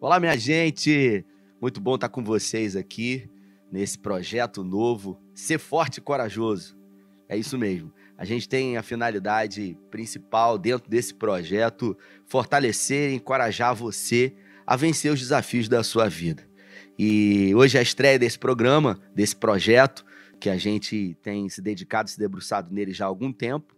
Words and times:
Olá, 0.00 0.20
minha 0.20 0.36
gente! 0.36 1.24
Muito 1.60 1.80
bom 1.80 1.94
estar 1.94 2.08
com 2.08 2.22
vocês 2.22 2.76
aqui 2.76 3.30
nesse 3.70 3.98
projeto 3.98 4.62
novo, 4.62 5.18
Ser 5.34 5.58
Forte 5.58 5.98
e 5.98 6.00
Corajoso. 6.00 6.76
É 7.28 7.36
isso 7.38 7.56
mesmo. 7.56 7.92
A 8.18 8.24
gente 8.24 8.48
tem 8.48 8.76
a 8.76 8.82
finalidade 8.82 9.78
principal 9.90 10.58
dentro 10.58 10.90
desse 10.90 11.14
projeto 11.14 11.96
fortalecer 12.26 13.12
e 13.12 13.14
encorajar 13.14 13.74
você 13.74 14.34
a 14.66 14.76
vencer 14.76 15.12
os 15.12 15.20
desafios 15.20 15.68
da 15.68 15.82
sua 15.82 16.08
vida. 16.08 16.46
E 16.98 17.54
hoje 17.54 17.78
é 17.78 17.80
a 17.80 17.82
estreia 17.82 18.18
desse 18.18 18.38
programa, 18.38 19.00
desse 19.14 19.36
projeto, 19.36 20.04
que 20.38 20.50
a 20.50 20.56
gente 20.56 21.16
tem 21.22 21.48
se 21.48 21.62
dedicado, 21.62 22.10
se 22.10 22.18
debruçado 22.18 22.74
nele 22.74 22.92
já 22.92 23.06
há 23.06 23.08
algum 23.08 23.32
tempo. 23.32 23.74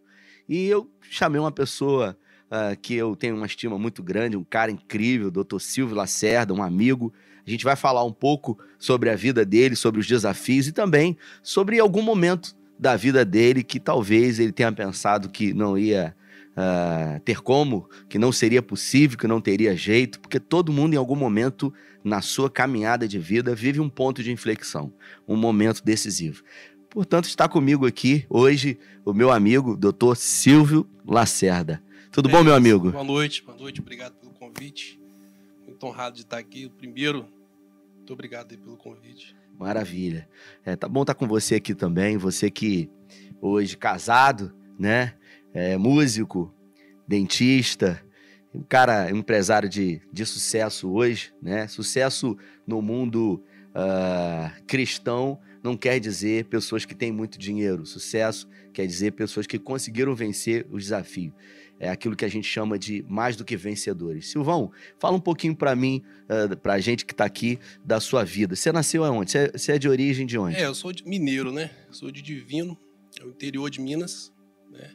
E 0.49 0.67
eu 0.67 0.91
chamei 1.03 1.41
uma 1.41 1.53
pessoa 1.53 2.19
uh, 2.51 2.77
que 2.81 2.95
eu 2.95 3.15
tenho 3.17 3.37
uma 3.37 3.47
estima 3.47 3.79
muito 3.79 4.03
grande, 4.03 4.37
um 4.37 4.45
cara 4.45 4.71
incrível, 4.71 5.31
Dr. 5.31 5.59
Silvio 5.59 5.97
Lacerda, 5.97 6.53
um 6.53 6.63
amigo. 6.63 7.13
A 7.47 7.51
gente 7.51 7.65
vai 7.65 7.77
falar 7.77 8.05
um 8.05 8.13
pouco 8.13 8.59
sobre 8.79 9.11
a 9.11 9.17
vida 9.17 9.45
dele, 9.45 9.77
sobre 9.77 10.01
os 10.01 10.07
desafios 10.07 10.67
e 10.67 10.73
também 10.73 11.17
sobre 11.43 11.79
algum 11.79 12.03
momento 12.03 12.57
da 12.79 12.97
vida 12.97 13.25
dele 13.25 13.63
que 13.63 13.81
talvez 13.81 14.39
ele 14.39 14.53
tenha 14.53 14.71
pensado 14.73 15.29
que 15.29 15.55
não 15.55 15.79
ia 15.79 16.15
uh, 16.57 17.21
ter 17.21 17.41
como, 17.41 17.89
que 18.09 18.19
não 18.19 18.33
seria 18.33 18.63
possível, 18.63 19.19
que 19.19 19.27
não 19.27 19.41
teria 19.41 19.77
jeito, 19.77 20.21
porque 20.21 20.41
todo 20.41 20.73
mundo 20.73 20.95
em 20.95 20.97
algum 20.97 21.17
momento 21.17 21.73
na 22.03 22.21
sua 22.21 22.51
caminhada 22.51 23.09
de 23.09 23.19
vida 23.19 23.55
vive 23.55 23.81
um 23.81 23.89
ponto 23.89 24.23
de 24.23 24.31
inflexão, 24.31 24.93
um 25.27 25.37
momento 25.37 25.83
decisivo. 25.85 26.43
Portanto, 26.89 27.27
está 27.27 27.49
comigo 27.49 27.87
aqui 27.87 28.25
hoje 28.29 28.79
o 29.05 29.13
meu 29.13 29.31
amigo, 29.31 29.77
Dr. 29.77 30.15
Silvio 30.17 30.89
Lacerda. 31.07 31.83
Tudo 32.17 32.31
bom, 32.31 32.43
meu 32.43 32.55
amigo? 32.55 32.93
Boa 32.93 33.05
noite, 33.05 33.43
boa 33.43 33.59
noite, 33.59 33.83
obrigado 33.83 34.15
pelo 34.15 34.33
convite. 34.33 34.99
Muito 35.67 35.87
honrado 35.87 36.17
de 36.17 36.23
estar 36.23 36.39
aqui. 36.39 36.65
O 36.65 36.71
primeiro, 36.71 37.29
muito 37.95 38.11
obrigado 38.11 38.57
pelo 38.57 38.75
convite. 38.75 39.37
Maravilha. 39.59 40.27
É, 40.65 40.75
tá 40.75 40.89
bom 40.89 41.03
estar 41.03 41.13
com 41.13 41.29
você 41.29 41.57
aqui 41.57 41.75
também. 41.75 42.17
Você 42.17 42.51
que 42.51 42.89
hoje 43.39 43.77
casado, 43.77 44.51
né? 44.79 45.13
É, 45.53 45.77
músico, 45.77 46.51
dentista, 47.07 48.03
um 48.55 48.63
cara, 48.63 49.11
empresário 49.11 49.69
de, 49.69 50.01
de 50.11 50.25
sucesso 50.25 50.91
hoje, 50.91 51.35
né? 51.43 51.69
Sucesso 51.69 52.35
no 52.67 52.81
mundo 52.81 53.45
uh, 53.75 54.65
cristão 54.67 55.39
não 55.63 55.77
quer 55.77 56.01
dizer 56.01 56.47
pessoas 56.47 56.87
que 56.87 56.95
têm 56.95 57.13
muito 57.13 57.39
dinheiro. 57.39 57.85
Sucesso 57.85 58.49
quer 58.73 58.87
dizer 58.87 59.13
pessoas 59.13 59.47
que 59.47 59.59
conseguiram 59.59 60.15
vencer 60.15 60.67
os 60.71 60.85
desafios 60.85 61.35
é 61.79 61.89
aquilo 61.89 62.17
que 62.17 62.25
a 62.25 62.29
gente 62.29 62.47
chama 62.47 62.79
de 62.79 63.05
mais 63.09 63.37
do 63.37 63.45
que 63.45 63.57
vencedores. 63.57 64.31
Silvão, 64.31 64.71
fala 64.99 65.17
um 65.17 65.21
pouquinho 65.21 65.55
para 65.55 65.75
mim, 65.77 66.03
uh, 66.25 66.53
eh, 66.53 66.57
para 66.57 66.75
a 66.75 66.81
gente 66.81 67.05
que 67.05 67.13
está 67.13 67.25
aqui, 67.25 67.59
da 67.85 68.01
sua 68.01 68.25
vida. 68.25 68.57
Você 68.57 68.73
nasceu 68.73 69.05
aonde? 69.05 69.31
Você 69.31 69.39
é, 69.39 69.53
você 69.53 69.73
é 69.73 69.79
de 69.79 69.89
origem 69.89 70.27
de 70.27 70.39
onde? 70.39 70.57
É, 70.57 70.67
eu 70.67 70.75
sou 70.75 70.93
de 70.93 71.07
mineiro, 71.07 71.53
né? 71.53 71.71
Sou 71.91 72.11
de 72.11 72.23
Divino, 72.23 72.77
é 73.21 73.25
o 73.25 73.29
interior 73.29 73.71
de 73.71 73.81
Minas. 73.81 74.33
Né? 74.71 74.91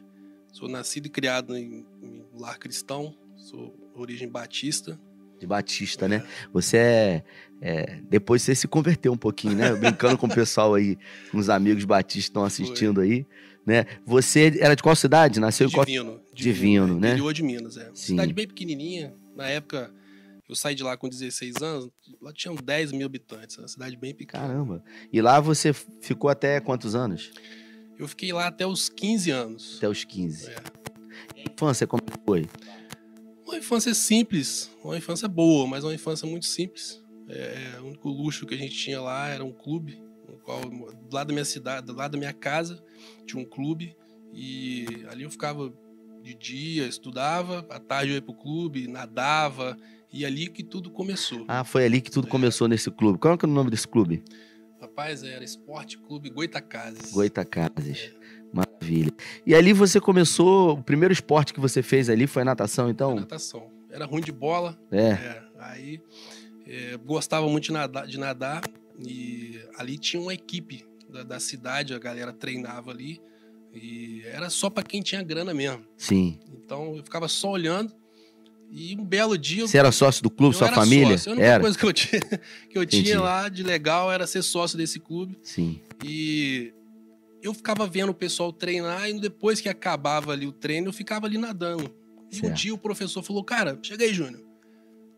Sou 0.52 0.68
nascido 0.68 1.06
e 1.06 1.08
criado 1.08 1.56
em, 1.56 1.86
em 2.02 2.24
lar 2.34 2.58
cristão, 2.58 3.14
sou 3.36 3.74
origem 3.94 4.28
batista. 4.28 4.98
De 5.38 5.46
Batista, 5.46 6.06
né? 6.06 6.16
é. 6.16 6.18
né? 6.20 6.26
Você 6.52 6.76
é, 6.76 7.24
é, 7.60 8.00
Depois 8.08 8.42
você 8.42 8.54
se 8.54 8.68
converteu 8.68 9.12
um 9.12 9.16
pouquinho, 9.16 9.56
né? 9.56 9.74
Brincando 9.74 10.16
com 10.16 10.26
o 10.26 10.32
pessoal 10.32 10.74
aí, 10.74 10.96
uns 11.34 11.48
amigos 11.48 11.84
batistas 11.84 12.28
estão 12.28 12.44
assistindo 12.44 12.96
Foi. 12.96 13.04
aí 13.04 13.26
né? 13.66 13.86
Você 14.04 14.58
era 14.60 14.74
de 14.74 14.82
qual 14.82 14.94
cidade? 14.96 15.40
Nasceu 15.40 15.68
Divino. 15.68 15.82
em 15.82 16.04
qual... 16.04 16.20
Divino, 16.34 16.84
Divino, 16.86 17.00
né? 17.00 17.08
Interior 17.10 17.32
de 17.32 17.42
Minas, 17.42 17.76
é. 17.76 17.86
Sim. 17.94 18.12
Cidade 18.12 18.32
bem 18.32 18.46
pequenininha. 18.46 19.14
Na 19.36 19.46
época, 19.46 19.92
eu 20.48 20.54
saí 20.54 20.74
de 20.74 20.82
lá 20.82 20.96
com 20.96 21.08
16 21.08 21.56
anos, 21.62 21.90
lá 22.20 22.32
tinham 22.32 22.54
10 22.54 22.92
mil 22.92 23.06
habitantes, 23.06 23.56
uma 23.56 23.68
cidade 23.68 23.96
bem 23.96 24.14
pequena. 24.14 24.46
Caramba. 24.46 24.84
E 25.12 25.20
lá 25.20 25.40
você 25.40 25.72
ficou 25.72 26.28
até 26.28 26.60
quantos 26.60 26.94
anos? 26.94 27.30
Eu 27.98 28.08
fiquei 28.08 28.32
lá 28.32 28.48
até 28.48 28.66
os 28.66 28.88
15 28.88 29.30
anos. 29.30 29.76
Até 29.78 29.88
os 29.88 30.04
15. 30.04 30.50
É. 30.50 30.56
E 31.36 31.40
a 31.40 31.52
infância, 31.52 31.86
como 31.86 32.02
foi? 32.26 32.48
Uma 33.46 33.58
infância 33.58 33.94
simples, 33.94 34.70
uma 34.82 34.96
infância 34.96 35.28
boa, 35.28 35.66
mas 35.66 35.84
uma 35.84 35.94
infância 35.94 36.26
muito 36.26 36.46
simples. 36.46 37.02
É, 37.28 37.78
o 37.80 37.86
único 37.86 38.08
luxo 38.08 38.46
que 38.46 38.54
a 38.54 38.58
gente 38.58 38.74
tinha 38.74 39.00
lá 39.00 39.28
era 39.28 39.44
um 39.44 39.52
clube 39.52 40.02
qual, 40.44 40.60
do 40.60 41.14
lado 41.14 41.28
da 41.28 41.32
minha 41.32 41.44
cidade, 41.44 41.86
do 41.86 41.94
lado 41.94 42.12
da 42.12 42.18
minha 42.18 42.32
casa, 42.32 42.82
tinha 43.26 43.42
um 43.42 43.46
clube 43.46 43.96
e 44.32 44.86
ali 45.10 45.24
eu 45.24 45.30
ficava 45.30 45.72
de 46.22 46.34
dia, 46.34 46.86
estudava, 46.86 47.66
à 47.68 47.78
tarde 47.78 48.10
eu 48.10 48.14
ia 48.14 48.22
pro 48.22 48.34
clube, 48.34 48.86
nadava, 48.86 49.76
e 50.12 50.24
ali 50.24 50.48
que 50.48 50.62
tudo 50.62 50.90
começou. 50.90 51.44
Ah, 51.48 51.64
foi 51.64 51.84
ali 51.84 52.00
que 52.00 52.10
tudo 52.10 52.28
é. 52.28 52.30
começou 52.30 52.68
nesse 52.68 52.90
clube. 52.90 53.18
Qual 53.18 53.34
é 53.34 53.44
o 53.44 53.46
nome 53.48 53.70
desse 53.70 53.88
clube? 53.88 54.22
Rapaz, 54.80 55.22
era 55.22 55.44
Esporte 55.44 55.98
Clube 55.98 56.28
Goitacazes. 56.28 57.12
Goitacazes. 57.12 58.12
É. 58.14 58.42
Maravilha. 58.52 59.12
E 59.46 59.54
ali 59.54 59.72
você 59.72 60.00
começou, 60.00 60.72
o 60.74 60.82
primeiro 60.82 61.12
esporte 61.12 61.54
que 61.54 61.60
você 61.60 61.82
fez 61.82 62.10
ali 62.10 62.26
foi 62.26 62.44
natação, 62.44 62.90
então? 62.90 63.12
Foi 63.12 63.20
natação. 63.20 63.70
Era 63.88 64.04
ruim 64.04 64.22
de 64.22 64.32
bola. 64.32 64.78
É. 64.90 65.10
é. 65.10 65.42
Aí 65.58 66.00
é, 66.66 66.96
gostava 66.96 67.48
muito 67.48 67.64
de 67.64 67.72
nadar, 67.72 68.06
de 68.06 68.18
nadar 68.18 68.62
e 68.98 69.60
ali 69.76 69.98
tinha 69.98 70.20
uma 70.20 70.34
equipe 70.34 70.84
da, 71.08 71.22
da 71.22 71.40
cidade, 71.40 71.94
a 71.94 71.98
galera 71.98 72.32
treinava 72.32 72.90
ali. 72.90 73.20
E 73.74 74.22
era 74.26 74.50
só 74.50 74.68
para 74.68 74.82
quem 74.82 75.00
tinha 75.00 75.22
grana 75.22 75.54
mesmo. 75.54 75.84
Sim. 75.96 76.38
Então 76.52 76.96
eu 76.96 77.02
ficava 77.02 77.28
só 77.28 77.50
olhando. 77.50 77.94
E 78.70 78.96
um 78.98 79.04
belo 79.04 79.36
dia. 79.36 79.66
Você 79.66 79.76
era 79.76 79.92
sócio 79.92 80.22
do 80.22 80.30
clube, 80.30 80.56
sua 80.56 80.72
família? 80.72 81.18
Sócio. 81.18 81.32
A 81.32 81.34
única 81.34 81.46
era. 81.46 81.60
coisa 81.60 81.78
que 81.78 81.84
eu, 81.84 81.92
tinha, 81.92 82.20
que 82.70 82.78
eu 82.78 82.86
tinha 82.86 83.20
lá 83.20 83.48
de 83.48 83.62
legal 83.62 84.10
era 84.10 84.26
ser 84.26 84.42
sócio 84.42 84.78
desse 84.78 84.98
clube. 84.98 85.38
Sim. 85.42 85.80
E 86.02 86.72
eu 87.42 87.52
ficava 87.52 87.86
vendo 87.86 88.10
o 88.10 88.14
pessoal 88.14 88.50
treinar 88.50 89.10
e 89.10 89.20
depois 89.20 89.60
que 89.60 89.68
acabava 89.68 90.32
ali 90.32 90.46
o 90.46 90.52
treino, 90.52 90.88
eu 90.88 90.92
ficava 90.92 91.26
ali 91.26 91.36
nadando. 91.36 91.94
E 92.30 92.36
certo. 92.36 92.50
um 92.50 92.54
dia 92.54 92.72
o 92.72 92.78
professor 92.78 93.22
falou: 93.22 93.44
Cara, 93.44 93.78
chega 93.82 94.04
aí, 94.04 94.14
Júnior. 94.14 94.42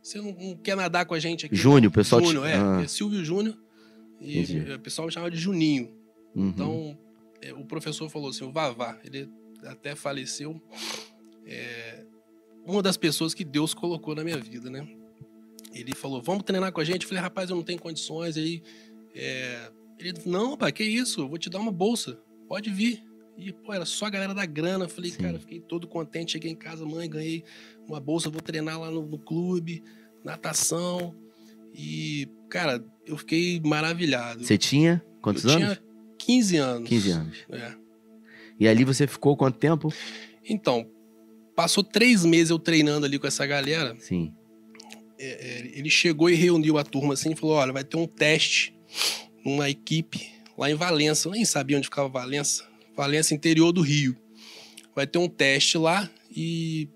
Você 0.03 0.19
não, 0.19 0.33
não, 0.33 0.57
quer 0.57 0.77
nadar 0.77 1.07
com 1.07 1.15
a 1.15 1.19
gente 1.19 1.47
aqui? 1.47 1.55
Júnior, 1.55 1.91
o 1.91 1.95
pessoal. 1.95 2.23
Júnior, 2.23 2.47
é, 2.47 2.55
ah. 2.57 2.81
é. 2.83 2.89
Silvio 2.89 3.25
Júnior. 3.25 3.57
E 4.21 4.39
Entendi. 4.39 4.73
o 4.73 4.81
pessoal 4.81 5.07
me 5.07 5.13
chamava 5.13 5.31
de 5.31 5.39
Juninho. 5.39 5.93
Uhum. 6.35 6.49
Então, 6.49 6.99
é, 7.41 7.53
o 7.53 7.65
professor 7.65 8.09
falou 8.09 8.31
assim, 8.31 8.45
o 8.45 8.53
Vavá, 8.53 8.99
ele 9.05 9.29
até 9.65 9.95
faleceu. 9.95 10.61
É, 11.47 12.05
uma 12.67 12.83
das 12.83 12.97
pessoas 12.97 13.35
que 13.35 13.45
Deus 13.45 13.75
colocou 13.75 14.15
na 14.15 14.25
minha 14.25 14.39
vida, 14.39 14.71
né? 14.71 14.87
Ele 15.73 15.95
falou, 15.95 16.23
vamos 16.23 16.45
treinar 16.45 16.73
com 16.73 16.81
a 16.81 16.85
gente. 16.85 17.03
Eu 17.03 17.09
falei, 17.09 17.23
rapaz, 17.23 17.51
eu 17.51 17.57
não 17.57 17.63
tenho 17.63 17.79
condições. 17.79 18.37
Aí, 18.37 18.63
é... 19.15 19.71
ele 19.99 20.15
não, 20.25 20.57
pai, 20.57 20.73
que 20.73 20.85
isso? 20.85 21.23
Eu 21.23 21.29
vou 21.29 21.39
te 21.39 21.51
dar 21.51 21.59
uma 21.59 21.73
bolsa. 21.73 22.19
Pode 22.49 22.71
vir. 22.71 23.03
E, 23.37 23.53
pô, 23.53 23.73
era 23.73 23.85
só 23.85 24.07
a 24.07 24.11
galera 24.11 24.33
da 24.33 24.47
grana. 24.47 24.85
Eu 24.85 24.89
falei, 24.89 25.11
Sim. 25.11 25.23
cara, 25.23 25.39
fiquei 25.39 25.61
todo 25.61 25.89
contente. 25.89 26.33
Cheguei 26.33 26.53
em 26.53 26.57
casa, 26.57 26.87
mãe, 26.87 27.11
ganhei 27.11 27.45
uma 27.87 28.01
bolsa, 28.01 28.31
vou 28.31 28.41
treinar 28.41 28.81
lá 28.81 28.91
no, 28.91 29.05
no 29.05 29.19
clube, 29.19 29.83
natação. 30.25 31.15
E, 31.75 32.29
cara, 32.49 32.85
eu 33.05 33.17
fiquei 33.17 33.61
maravilhado. 33.65 34.45
Você 34.45 34.57
tinha 34.57 35.05
quantos 35.21 35.45
eu 35.45 35.51
anos? 35.51 35.63
Tinha 35.65 35.83
15 36.19 36.57
anos. 36.57 36.89
15 36.89 37.11
anos. 37.11 37.39
É. 37.51 37.75
E 38.59 38.69
ali 38.69 38.85
você 38.85 39.07
ficou 39.07 39.37
quanto 39.37 39.59
tempo? 39.59 39.93
Então, 40.49 40.89
passou 41.57 41.83
três 41.83 42.25
meses 42.25 42.51
eu 42.51 42.59
treinando 42.59 43.05
ali 43.05 43.19
com 43.19 43.27
essa 43.27 43.45
galera. 43.45 43.97
Sim. 43.99 44.33
É, 45.19 45.27
é, 45.27 45.79
ele 45.79 45.91
chegou 45.91 46.31
e 46.31 46.35
reuniu 46.35 46.79
a 46.79 46.85
turma 46.85 47.15
assim 47.15 47.33
e 47.33 47.37
falou: 47.37 47.57
olha, 47.57 47.73
vai 47.73 47.85
ter 47.85 47.97
um 47.97 48.07
teste 48.07 48.75
numa 49.45 49.69
equipe 49.69 50.31
lá 50.57 50.71
em 50.71 50.75
Valença. 50.75 51.29
Eu 51.29 51.33
nem 51.33 51.45
sabia 51.45 51.77
onde 51.77 51.87
ficava 51.87 52.09
Valença. 52.09 52.65
Valença, 52.97 53.35
interior 53.35 53.73
do 53.73 53.81
Rio. 53.81 54.17
Vai 54.95 55.07
ter 55.07 55.19
um 55.19 55.29
teste 55.29 55.77
lá 55.77 56.09
e 56.31 56.89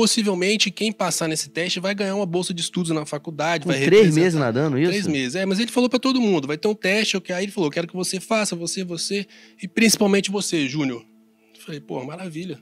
possivelmente 0.00 0.70
quem 0.70 0.90
passar 0.90 1.28
nesse 1.28 1.50
teste 1.50 1.78
vai 1.78 1.94
ganhar 1.94 2.16
uma 2.16 2.24
bolsa 2.24 2.54
de 2.54 2.62
estudos 2.62 2.90
na 2.90 3.04
faculdade. 3.04 3.64
Com 3.64 3.70
vai 3.70 3.84
três 3.84 4.16
meses 4.16 4.40
nadando 4.40 4.78
isso? 4.78 4.90
Três 4.90 5.06
meses, 5.06 5.34
é. 5.34 5.44
Mas 5.44 5.60
ele 5.60 5.70
falou 5.70 5.90
para 5.90 5.98
todo 5.98 6.18
mundo, 6.18 6.48
vai 6.48 6.56
ter 6.56 6.68
um 6.68 6.74
teste, 6.74 7.20
que 7.20 7.34
aí 7.34 7.44
ele 7.44 7.52
falou, 7.52 7.70
quero 7.70 7.86
que 7.86 7.94
você 7.94 8.18
faça, 8.18 8.56
você, 8.56 8.82
você, 8.82 9.26
e 9.62 9.68
principalmente 9.68 10.30
você, 10.30 10.66
Júnior. 10.66 11.04
Falei, 11.58 11.82
pô, 11.82 12.02
maravilha. 12.02 12.58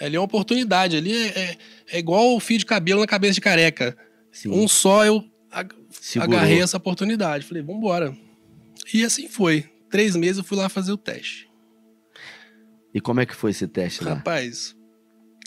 Ali 0.00 0.14
é 0.14 0.18
uma 0.20 0.26
oportunidade, 0.26 0.96
ali 0.96 1.12
é, 1.12 1.26
é, 1.26 1.56
é 1.90 1.98
igual 1.98 2.36
o 2.36 2.38
fio 2.38 2.56
de 2.56 2.64
cabelo 2.64 3.00
na 3.00 3.06
cabeça 3.06 3.34
de 3.34 3.40
careca. 3.40 3.96
Sim. 4.30 4.50
Um 4.50 4.68
só 4.68 5.04
eu 5.04 5.24
agarrei 6.20 6.62
essa 6.62 6.76
oportunidade. 6.76 7.46
Falei, 7.46 7.64
vambora. 7.64 8.16
E 8.92 9.04
assim 9.04 9.26
foi. 9.26 9.64
Três 9.90 10.14
meses 10.14 10.38
eu 10.38 10.44
fui 10.44 10.56
lá 10.56 10.68
fazer 10.68 10.92
o 10.92 10.96
teste. 10.96 11.50
E 12.94 13.00
como 13.00 13.18
é 13.18 13.26
que 13.26 13.34
foi 13.34 13.50
esse 13.50 13.66
teste 13.66 14.04
lá? 14.04 14.14
Rapaz, 14.14 14.76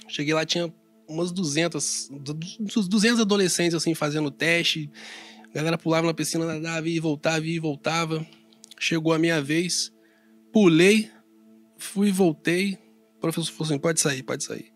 cheguei 0.09 0.33
lá, 0.33 0.45
tinha 0.45 0.69
umas 1.07 1.31
200, 1.31 2.09
200 2.87 3.21
adolescentes 3.21 3.75
assim 3.75 3.93
fazendo 3.93 4.29
teste. 4.29 4.89
A 5.49 5.53
galera 5.53 5.77
pulava 5.77 6.05
na 6.05 6.13
piscina, 6.13 6.45
nadava 6.45 6.87
e 6.87 6.99
voltava 6.99 7.45
e 7.45 7.59
voltava. 7.59 8.25
Chegou 8.79 9.13
a 9.13 9.19
minha 9.19 9.41
vez, 9.41 9.91
pulei, 10.51 11.09
fui 11.77 12.09
e 12.09 12.11
voltei. 12.11 12.77
O 13.17 13.19
professor 13.21 13.51
falou 13.51 13.65
assim: 13.65 13.79
pode 13.79 13.99
sair, 13.99 14.23
pode 14.23 14.43
sair. 14.43 14.71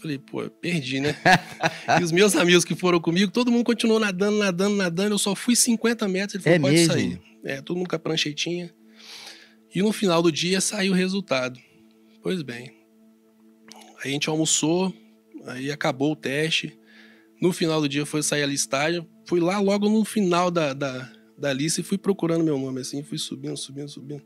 Falei, 0.00 0.18
pô, 0.18 0.48
perdi, 0.48 0.98
né? 0.98 1.14
e 2.00 2.02
os 2.02 2.10
meus 2.10 2.34
amigos 2.34 2.64
que 2.64 2.74
foram 2.74 2.98
comigo, 2.98 3.30
todo 3.30 3.52
mundo 3.52 3.64
continuou 3.64 4.00
nadando, 4.00 4.38
nadando, 4.38 4.74
nadando. 4.74 5.14
Eu 5.14 5.18
só 5.18 5.34
fui 5.34 5.54
50 5.54 6.08
metros. 6.08 6.34
Ele 6.36 6.42
falou, 6.42 6.56
é 6.56 6.60
pode 6.60 6.74
mesmo? 6.74 6.92
sair. 6.94 7.22
É, 7.44 7.60
todo 7.60 7.76
mundo 7.76 7.88
com 7.88 7.96
a 7.96 7.98
pranchetinha. 7.98 8.72
E 9.74 9.82
no 9.82 9.92
final 9.92 10.22
do 10.22 10.32
dia 10.32 10.60
saiu 10.60 10.92
o 10.92 10.96
resultado. 10.96 11.60
Pois 12.22 12.40
bem. 12.40 12.72
Aí 14.02 14.10
a 14.10 14.12
gente 14.12 14.30
almoçou, 14.30 14.92
aí 15.46 15.70
acabou 15.70 16.12
o 16.12 16.16
teste. 16.16 16.78
No 17.40 17.52
final 17.52 17.80
do 17.80 17.88
dia 17.88 18.04
foi 18.04 18.22
sair 18.22 18.42
a 18.42 18.46
listagem. 18.46 19.06
Fui 19.26 19.40
lá 19.40 19.58
logo 19.58 19.88
no 19.88 20.04
final 20.04 20.50
da, 20.50 20.72
da, 20.72 21.10
da 21.38 21.52
lista 21.52 21.80
e 21.80 21.84
fui 21.84 21.96
procurando 21.96 22.44
meu 22.44 22.58
nome 22.58 22.80
assim. 22.80 23.02
Fui 23.02 23.18
subindo, 23.18 23.56
subindo, 23.56 23.88
subindo. 23.88 24.22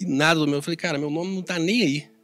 E 0.00 0.04
nada 0.04 0.40
do 0.40 0.46
meu. 0.46 0.56
Eu 0.56 0.62
falei, 0.62 0.76
cara, 0.76 0.98
meu 0.98 1.10
nome 1.10 1.34
não 1.34 1.42
tá 1.42 1.58
nem 1.58 1.82
aí. 1.82 2.18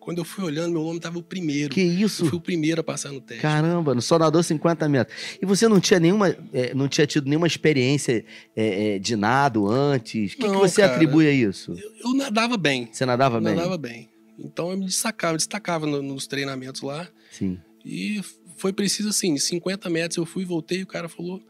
Quando 0.00 0.18
eu 0.18 0.24
fui 0.24 0.42
olhando, 0.42 0.72
meu 0.72 0.82
nome 0.82 0.98
tava 0.98 1.18
o 1.18 1.22
primeiro. 1.22 1.74
Que 1.74 1.82
isso? 1.82 2.24
Eu 2.24 2.30
fui 2.30 2.38
o 2.38 2.40
primeiro 2.40 2.80
a 2.80 2.84
passar 2.84 3.12
no 3.12 3.20
teste. 3.20 3.42
Caramba, 3.42 4.00
só 4.00 4.18
nadou 4.18 4.42
50 4.42 4.88
metros. 4.88 5.16
E 5.40 5.44
você 5.44 5.68
não 5.68 5.78
tinha 5.78 6.00
nenhuma, 6.00 6.34
é, 6.54 6.74
não 6.74 6.88
tinha 6.88 7.06
tido 7.06 7.28
nenhuma 7.28 7.46
experiência 7.46 8.24
é, 8.56 8.94
é, 8.94 8.98
de 8.98 9.14
nado 9.14 9.68
antes? 9.68 10.32
O 10.32 10.36
que, 10.38 10.48
que, 10.48 10.56
você 10.56 10.80
cara, 10.80 10.94
atribui 10.94 11.28
a 11.28 11.32
isso? 11.32 11.72
Eu, 11.72 12.10
eu, 12.10 12.14
nadava 12.14 12.56
bem. 12.56 12.88
Você 12.90 13.04
nadava 13.04 13.36
eu 13.36 13.42
bem? 13.42 13.54
Nadava 13.54 13.76
bem. 13.76 14.08
Então 14.38 14.70
eu 14.70 14.78
me 14.78 14.86
destacava, 14.86 15.36
destacava 15.36 15.86
no, 15.86 16.00
nos 16.00 16.26
treinamentos 16.26 16.80
lá. 16.80 17.06
Sim. 17.30 17.58
E 17.84 18.20
foi 18.56 18.72
preciso 18.72 19.08
assim, 19.08 19.36
50 19.36 19.88
metros 19.90 20.16
eu 20.16 20.26
fui, 20.26 20.44
voltei, 20.44 20.82
o 20.82 20.86
cara 20.86 21.08
falou, 21.08 21.40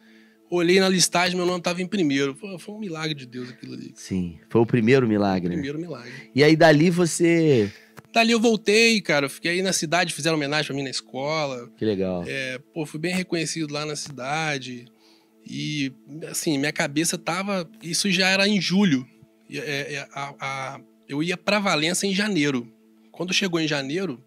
olhei 0.51 0.81
na 0.81 0.89
listagem, 0.89 1.37
meu 1.37 1.47
nome 1.47 1.59
estava 1.59 1.83
em 1.83 1.87
primeiro. 1.87 2.35
Foi, 2.35 2.59
foi, 2.59 2.75
um 2.75 2.79
milagre 2.79 3.15
de 3.15 3.27
Deus 3.27 3.51
aquilo 3.51 3.75
ali. 3.75 3.93
Sim, 3.95 4.39
foi 4.49 4.61
o 4.61 4.67
primeiro 4.67 5.07
milagre. 5.09 5.49
O 5.49 5.53
primeiro 5.53 5.79
milagre. 5.79 6.13
E 6.35 6.45
aí 6.45 6.57
dali 6.57 6.91
você 6.91 7.73
Dali 8.13 8.33
eu 8.33 8.41
voltei, 8.41 9.01
cara. 9.01 9.29
Fiquei 9.29 9.53
aí 9.53 9.63
na 9.63 9.73
cidade, 9.73 10.13
fizeram 10.13 10.37
homenagem 10.37 10.67
pra 10.67 10.75
mim 10.75 10.83
na 10.83 10.91
escola. 10.91 11.71
Que 11.77 11.85
legal. 11.85 12.25
É, 12.27 12.59
pô, 12.75 12.85
fui 12.85 12.99
bem 12.99 13.15
reconhecido 13.15 13.73
lá 13.73 13.87
na 13.87 13.95
cidade. 13.95 14.87
E, 15.47 15.93
assim, 16.29 16.59
minha 16.59 16.73
cabeça 16.73 17.17
tava. 17.17 17.69
Isso 17.83 18.11
já 18.11 18.29
era 18.29 18.49
em 18.49 18.61
julho. 18.61 19.07
É, 19.49 19.95
é, 19.95 20.09
a, 20.13 20.35
a, 20.41 20.81
eu 21.09 21.23
ia 21.23 21.37
para 21.37 21.59
Valença 21.59 22.07
em 22.07 22.15
janeiro. 22.15 22.67
Quando 23.13 23.33
chegou 23.33 23.61
em 23.61 23.69
janeiro, 23.69 24.23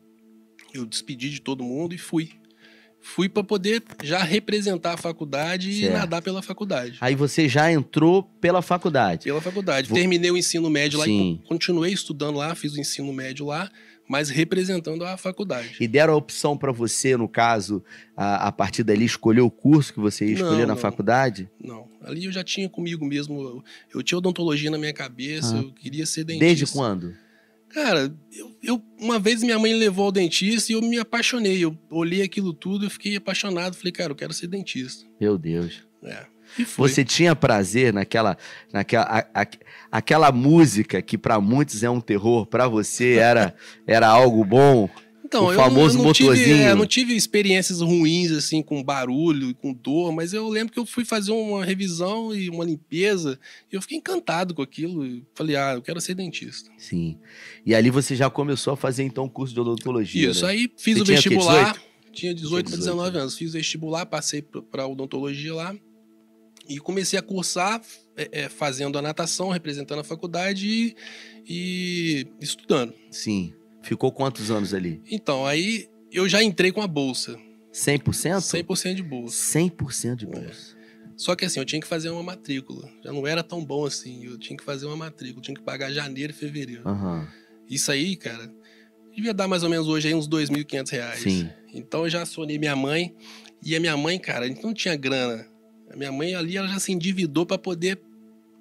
eu 0.73 0.85
despedi 0.85 1.29
de 1.29 1.41
todo 1.41 1.63
mundo 1.63 1.93
e 1.93 1.97
fui. 1.97 2.31
Fui 3.05 3.27
para 3.27 3.43
poder 3.43 3.83
já 4.01 4.23
representar 4.23 4.93
a 4.93 4.97
faculdade 4.97 5.73
certo. 5.73 5.91
e 5.91 5.97
nadar 5.97 6.21
pela 6.21 6.41
faculdade. 6.41 6.97
Aí 7.01 7.15
você 7.15 7.49
já 7.49 7.69
entrou 7.69 8.23
pela 8.39 8.61
faculdade? 8.61 9.25
Pela 9.25 9.41
faculdade. 9.41 9.89
Vou... 9.89 9.97
Terminei 9.97 10.31
o 10.31 10.37
ensino 10.37 10.69
médio 10.69 10.99
lá 10.99 11.05
Sim. 11.05 11.41
e 11.43 11.47
continuei 11.47 11.91
estudando 11.91 12.37
lá, 12.37 12.55
fiz 12.55 12.73
o 12.73 12.79
ensino 12.79 13.11
médio 13.11 13.45
lá, 13.45 13.69
mas 14.07 14.29
representando 14.29 15.03
a 15.03 15.17
faculdade. 15.17 15.75
E 15.81 15.87
deram 15.87 16.13
a 16.13 16.15
opção 16.15 16.57
para 16.57 16.71
você, 16.71 17.17
no 17.17 17.27
caso, 17.27 17.83
a, 18.15 18.47
a, 18.47 18.51
partir 18.53 18.83
dali, 18.83 19.03
escolher 19.03 19.41
o 19.41 19.51
curso 19.51 19.93
que 19.93 19.99
você 19.99 20.25
ia 20.25 20.33
escolher 20.35 20.61
não, 20.61 20.67
na 20.67 20.75
não. 20.75 20.77
faculdade? 20.77 21.49
Não. 21.61 21.89
Ali 22.03 22.23
eu 22.23 22.31
já 22.31 22.43
tinha 22.43 22.69
comigo 22.69 23.05
mesmo. 23.05 23.61
Eu 23.93 24.01
tinha 24.01 24.17
odontologia 24.17 24.71
na 24.71 24.77
minha 24.77 24.93
cabeça, 24.93 25.57
ah. 25.57 25.59
eu 25.59 25.71
queria 25.73 26.05
ser 26.05 26.23
dentista. 26.23 26.45
Desde 26.45 26.67
quando? 26.67 27.13
Cara, 27.73 28.15
eu, 28.31 28.55
eu, 28.61 28.83
uma 28.99 29.19
vez 29.19 29.41
minha 29.41 29.57
mãe 29.57 29.73
levou 29.73 30.05
ao 30.05 30.11
dentista 30.11 30.71
e 30.71 30.75
eu 30.75 30.81
me 30.81 30.99
apaixonei. 30.99 31.63
Eu 31.63 31.77
olhei 31.89 32.21
aquilo 32.21 32.53
tudo, 32.53 32.85
eu 32.85 32.89
fiquei 32.89 33.15
apaixonado. 33.15 33.75
Falei, 33.75 33.91
cara, 33.91 34.11
eu 34.11 34.15
quero 34.15 34.31
ser 34.31 34.47
dentista. 34.47 35.05
Meu 35.19 35.37
Deus. 35.37 35.83
É. 36.03 36.33
Você 36.77 37.03
tinha 37.03 37.35
prazer 37.35 37.91
naquela, 37.91 38.37
naquela 38.71 39.03
a, 39.05 39.41
a, 39.41 39.47
aquela 39.91 40.31
música 40.31 41.01
que 41.01 41.17
para 41.17 41.41
muitos 41.41 41.81
é 41.81 41.89
um 41.89 41.99
terror, 41.99 42.45
para 42.45 42.67
você 42.67 43.15
era, 43.15 43.55
era 43.87 44.07
algo 44.07 44.45
bom? 44.45 44.87
Então, 45.33 45.47
o 45.47 45.53
famoso 45.53 45.95
eu, 45.95 45.99
eu 45.99 46.03
não 46.03 46.03
motorzinho. 46.05 46.47
Tive, 46.47 46.61
é, 46.61 46.75
não 46.75 46.85
tive 46.85 47.15
experiências 47.15 47.81
ruins, 47.81 48.31
assim, 48.31 48.61
com 48.61 48.83
barulho 48.83 49.49
e 49.49 49.53
com 49.55 49.73
dor, 49.73 50.11
mas 50.11 50.31
eu 50.31 50.47
lembro 50.47 50.71
que 50.71 50.79
eu 50.79 50.85
fui 50.85 51.03
fazer 51.03 51.31
uma 51.31 51.65
revisão 51.65 52.35
e 52.35 52.49
uma 52.51 52.63
limpeza 52.63 53.39
e 53.71 53.75
eu 53.75 53.81
fiquei 53.81 53.97
encantado 53.97 54.53
com 54.53 54.61
aquilo. 54.61 55.03
E 55.03 55.25
falei, 55.33 55.55
ah, 55.55 55.73
eu 55.73 55.81
quero 55.81 55.99
ser 55.99 56.13
dentista. 56.13 56.69
Sim. 56.77 57.17
E 57.65 57.73
ali 57.73 57.89
você 57.89 58.15
já 58.15 58.29
começou 58.29 58.73
a 58.73 58.77
fazer, 58.77 59.03
então, 59.03 59.25
o 59.25 59.29
curso 59.29 59.53
de 59.53 59.59
odontologia. 59.59 60.29
Isso, 60.29 60.45
né? 60.45 60.51
aí 60.51 60.71
fiz 60.77 60.99
você 60.99 61.01
o 61.01 61.05
vestibular. 61.05 61.73
Tinha 61.73 61.73
18? 61.73 62.13
Tinha 62.13 62.33
18 62.35 62.69
para 62.69 62.77
19 62.77 63.17
anos. 63.17 63.37
Fiz 63.37 63.49
o 63.49 63.53
vestibular, 63.53 64.05
passei 64.05 64.41
para 64.41 64.85
odontologia 64.85 65.55
lá 65.55 65.75
e 66.69 66.79
comecei 66.79 67.17
a 67.17 67.21
cursar 67.21 67.81
é, 68.15 68.43
é, 68.43 68.49
fazendo 68.49 68.97
a 68.97 69.01
natação, 69.01 69.49
representando 69.49 69.99
a 69.99 70.03
faculdade 70.03 70.67
e, 70.67 70.95
e 71.47 72.27
estudando. 72.39 72.93
Sim. 73.09 73.53
Ficou 73.83 74.11
quantos 74.11 74.49
anos 74.49 74.73
ali? 74.73 75.01
Então, 75.11 75.45
aí 75.45 75.87
eu 76.11 76.27
já 76.27 76.41
entrei 76.41 76.71
com 76.71 76.81
a 76.81 76.87
bolsa. 76.87 77.37
100%? 77.73 78.63
100% 78.63 78.93
de 78.95 79.03
bolsa. 79.03 79.59
100% 79.59 80.15
de 80.15 80.25
bolsa. 80.25 80.77
É. 80.79 80.83
Só 81.15 81.35
que 81.35 81.45
assim, 81.45 81.59
eu 81.59 81.65
tinha 81.65 81.81
que 81.81 81.87
fazer 81.87 82.09
uma 82.09 82.23
matrícula. 82.23 82.89
Já 83.03 83.11
não 83.11 83.27
era 83.27 83.43
tão 83.43 83.63
bom 83.63 83.85
assim. 83.85 84.25
Eu 84.25 84.37
tinha 84.37 84.57
que 84.57 84.63
fazer 84.63 84.85
uma 84.85 84.95
matrícula. 84.95 85.41
Tinha 85.41 85.55
que 85.55 85.61
pagar 85.61 85.91
janeiro 85.91 86.31
e 86.31 86.35
fevereiro. 86.35 86.87
Uhum. 86.87 87.27
Isso 87.69 87.91
aí, 87.91 88.15
cara, 88.15 88.51
devia 89.15 89.33
dar 89.33 89.47
mais 89.47 89.63
ou 89.63 89.69
menos 89.69 89.87
hoje 89.87 90.07
aí 90.07 90.15
uns 90.15 90.27
2.500 90.27 90.89
reais. 90.91 91.19
Sim. 91.19 91.49
Então 91.73 92.03
eu 92.03 92.09
já 92.09 92.21
acionei 92.21 92.57
minha 92.57 92.75
mãe. 92.75 93.13
E 93.65 93.75
a 93.75 93.79
minha 93.79 93.95
mãe, 93.95 94.19
cara, 94.19 94.45
a 94.45 94.47
gente 94.47 94.63
não 94.63 94.73
tinha 94.73 94.95
grana. 94.95 95.47
A 95.89 95.95
minha 95.95 96.11
mãe 96.11 96.35
ali, 96.35 96.57
ela 96.57 96.67
já 96.67 96.79
se 96.79 96.91
endividou 96.91 97.45
para 97.45 97.57
poder 97.57 98.01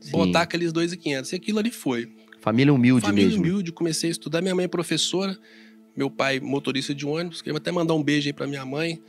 Sim. 0.00 0.12
botar 0.12 0.42
aqueles 0.42 0.72
2.500. 0.72 1.32
E 1.32 1.36
aquilo 1.36 1.58
ali 1.58 1.70
foi. 1.70 2.12
Família 2.42 2.74
humilde 2.74 3.06
Família 3.06 3.28
mesmo. 3.28 3.42
humilde, 3.42 3.72
comecei 3.72 4.10
a 4.10 4.12
estudar. 4.12 4.42
Minha 4.42 4.54
mãe 4.54 4.64
é 4.64 4.68
professora, 4.68 5.38
meu 5.96 6.10
pai 6.10 6.40
motorista 6.40 6.92
de 6.92 7.06
ônibus. 7.06 7.40
Queria 7.40 7.56
até 7.56 7.70
mandar 7.70 7.94
um 7.94 8.02
beijo 8.02 8.28
aí 8.28 8.32
pra 8.32 8.48
minha 8.48 8.66
mãe. 8.66 9.00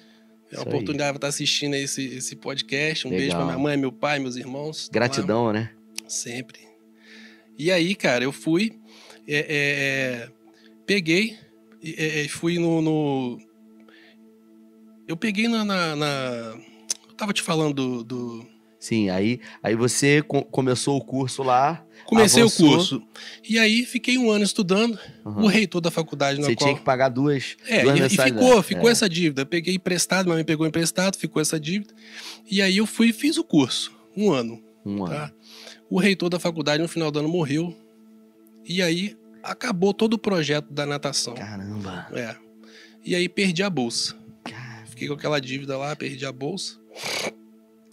É 0.51 0.57
uma 0.57 0.67
oportunidade 0.67 1.13
de 1.13 1.17
estar 1.17 1.27
assistindo 1.27 1.73
esse, 1.73 2.05
esse 2.05 2.35
podcast. 2.35 3.07
Um 3.07 3.09
Legal. 3.09 3.21
beijo 3.21 3.35
pra 3.35 3.45
minha 3.45 3.57
mãe, 3.57 3.75
meu 3.75 3.91
pai, 3.91 4.19
meus 4.19 4.35
irmãos. 4.35 4.87
Gratidão, 4.93 5.51
né? 5.51 5.71
Sempre. 6.07 6.59
E 7.57 7.71
aí, 7.71 7.95
cara, 7.95 8.23
eu 8.23 8.31
fui, 8.31 8.79
é, 9.27 9.35
é, 9.35 9.45
é, 9.47 10.29
peguei 10.85 11.35
e 11.81 12.27
fui 12.29 12.59
no, 12.59 12.81
no, 12.81 13.39
Eu 15.07 15.17
peguei 15.17 15.47
na, 15.47 15.65
na, 15.65 15.95
na, 15.95 16.07
Eu 17.07 17.15
tava 17.17 17.33
te 17.33 17.41
falando 17.41 17.73
do. 17.73 18.03
do... 18.03 18.52
Sim, 18.83 19.09
aí, 19.09 19.39
aí 19.63 19.75
você 19.75 20.21
co 20.21 20.43
começou 20.43 20.97
o 20.97 21.01
curso 21.01 21.41
lá. 21.41 21.85
Comecei 22.03 22.41
avançou. 22.41 22.67
o 22.67 22.75
curso. 22.75 23.03
E 23.47 23.57
aí 23.57 23.85
fiquei 23.85 24.17
um 24.17 24.29
ano 24.29 24.43
estudando. 24.43 24.99
Uhum. 25.23 25.43
O 25.43 25.47
reitor 25.47 25.79
da 25.79 25.89
faculdade 25.89 26.37
na 26.37 26.47
Você 26.47 26.55
qual... 26.57 26.67
tinha 26.67 26.77
que 26.77 26.83
pagar 26.83 27.07
duas. 27.07 27.55
É, 27.65 27.81
duas 27.81 28.11
e, 28.11 28.15
e 28.15 28.21
ficou, 28.21 28.61
ficou 28.61 28.89
é. 28.89 28.91
essa 28.91 29.07
dívida. 29.07 29.45
Peguei 29.45 29.75
emprestado, 29.75 30.25
minha 30.25 30.35
mãe 30.35 30.43
pegou 30.43 30.67
emprestado, 30.67 31.15
ficou 31.15 31.41
essa 31.41 31.57
dívida. 31.57 31.93
E 32.51 32.61
aí 32.61 32.75
eu 32.75 32.85
fui 32.85 33.07
e 33.07 33.13
fiz 33.13 33.37
o 33.37 33.43
curso. 33.45 33.95
Um 34.17 34.33
ano. 34.33 34.61
Um 34.85 35.05
ano. 35.05 35.15
Tá? 35.15 35.31
O 35.89 35.97
reitor 35.97 36.27
da 36.27 36.37
faculdade 36.37 36.83
no 36.83 36.89
final 36.89 37.09
do 37.09 37.19
ano 37.19 37.29
morreu. 37.29 37.73
E 38.67 38.81
aí 38.81 39.15
acabou 39.41 39.93
todo 39.93 40.15
o 40.15 40.19
projeto 40.19 40.73
da 40.73 40.85
natação. 40.85 41.35
Caramba. 41.35 42.05
É. 42.11 42.35
E 43.05 43.15
aí 43.15 43.29
perdi 43.29 43.63
a 43.63 43.69
bolsa. 43.69 44.13
Caramba. 44.43 44.87
Fiquei 44.87 45.07
com 45.07 45.13
aquela 45.13 45.39
dívida 45.39 45.77
lá, 45.77 45.95
perdi 45.95 46.25
a 46.25 46.33
bolsa. 46.33 46.77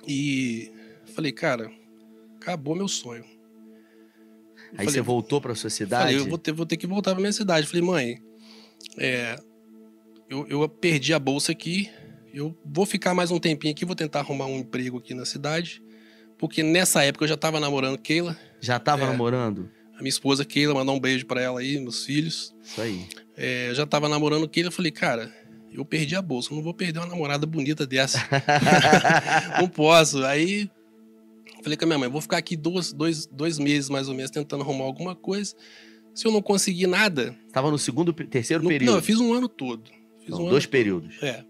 E 0.04 0.73
falei, 1.20 1.32
cara, 1.32 1.70
acabou 2.40 2.74
meu 2.74 2.88
sonho. 2.88 3.24
Aí 4.72 4.78
falei, 4.78 4.90
você 4.90 5.00
voltou 5.02 5.40
para 5.40 5.54
sua 5.54 5.68
cidade? 5.68 6.04
Falei, 6.04 6.18
eu 6.18 6.28
vou 6.28 6.38
ter, 6.38 6.52
vou 6.52 6.64
ter 6.64 6.76
que 6.76 6.86
voltar 6.86 7.12
para 7.12 7.20
minha 7.20 7.32
cidade. 7.32 7.66
Falei, 7.66 7.82
mãe, 7.82 8.22
é, 8.96 9.38
eu, 10.30 10.46
eu 10.48 10.68
perdi 10.68 11.12
a 11.12 11.18
bolsa 11.18 11.52
aqui, 11.52 11.90
eu 12.32 12.56
vou 12.64 12.86
ficar 12.86 13.12
mais 13.14 13.30
um 13.30 13.38
tempinho 13.38 13.72
aqui, 13.72 13.84
vou 13.84 13.94
tentar 13.96 14.20
arrumar 14.20 14.46
um 14.46 14.58
emprego 14.58 14.98
aqui 14.98 15.12
na 15.12 15.26
cidade. 15.26 15.82
Porque 16.38 16.62
nessa 16.62 17.04
época 17.04 17.24
eu 17.24 17.28
já 17.28 17.36
tava 17.36 17.60
namorando 17.60 17.98
Keila. 17.98 18.34
Já 18.60 18.78
tava 18.78 19.04
É. 19.04 19.06
namorando? 19.06 19.70
A 19.94 19.98
minha 19.98 20.08
esposa 20.08 20.42
Keila, 20.42 20.72
mandar 20.72 20.92
um 20.92 21.00
beijo 21.00 21.26
para 21.26 21.42
ela 21.42 21.60
aí, 21.60 21.78
meus 21.78 22.06
filhos. 22.06 22.54
Isso 22.62 22.80
aí. 22.80 23.06
É, 23.36 23.72
já 23.74 23.84
tava 23.84 24.08
namorando 24.08 24.48
Keila, 24.48 24.68
eu 24.68 24.72
falei, 24.72 24.90
cara, 24.90 25.30
eu 25.70 25.84
perdi 25.84 26.16
a 26.16 26.22
bolsa, 26.22 26.54
não 26.54 26.62
vou 26.62 26.72
perder 26.72 27.00
uma 27.00 27.08
namorada 27.08 27.44
bonita 27.44 27.86
dessa. 27.86 28.18
não 29.60 29.68
posso. 29.68 30.24
Aí 30.24 30.70
falei 31.62 31.76
com 31.76 31.85
a 31.85 31.87
minha 31.87 31.99
mãe, 31.99 32.09
vou 32.09 32.21
ficar 32.21 32.38
aqui 32.38 32.57
dois, 32.57 32.93
dois, 32.93 33.26
dois 33.26 33.59
meses 33.59 33.88
mais 33.90 34.09
ou 34.09 34.14
menos 34.14 34.31
tentando 34.31 34.62
arrumar 34.62 34.85
alguma 34.85 35.14
coisa. 35.14 35.55
Se 36.14 36.26
eu 36.26 36.33
não 36.33 36.43
conseguir 36.43 36.87
nada. 36.87 37.38
Tava 37.52 37.71
no 37.71 37.79
segundo, 37.79 38.12
terceiro 38.12 38.62
no- 38.62 38.69
período. 38.69 38.90
não, 38.90 38.99
eu 38.99 39.02
fiz 39.02 39.19
um 39.21 39.33
ano 39.33 39.49
todo. 39.49 39.90
Fiz 40.21 40.31
Não, 40.31 40.38
um 40.38 40.40
ano 40.43 40.50
dois 40.50 40.64
todo. 40.64 40.73
períodos. 40.73 41.23
É. 41.23 41.45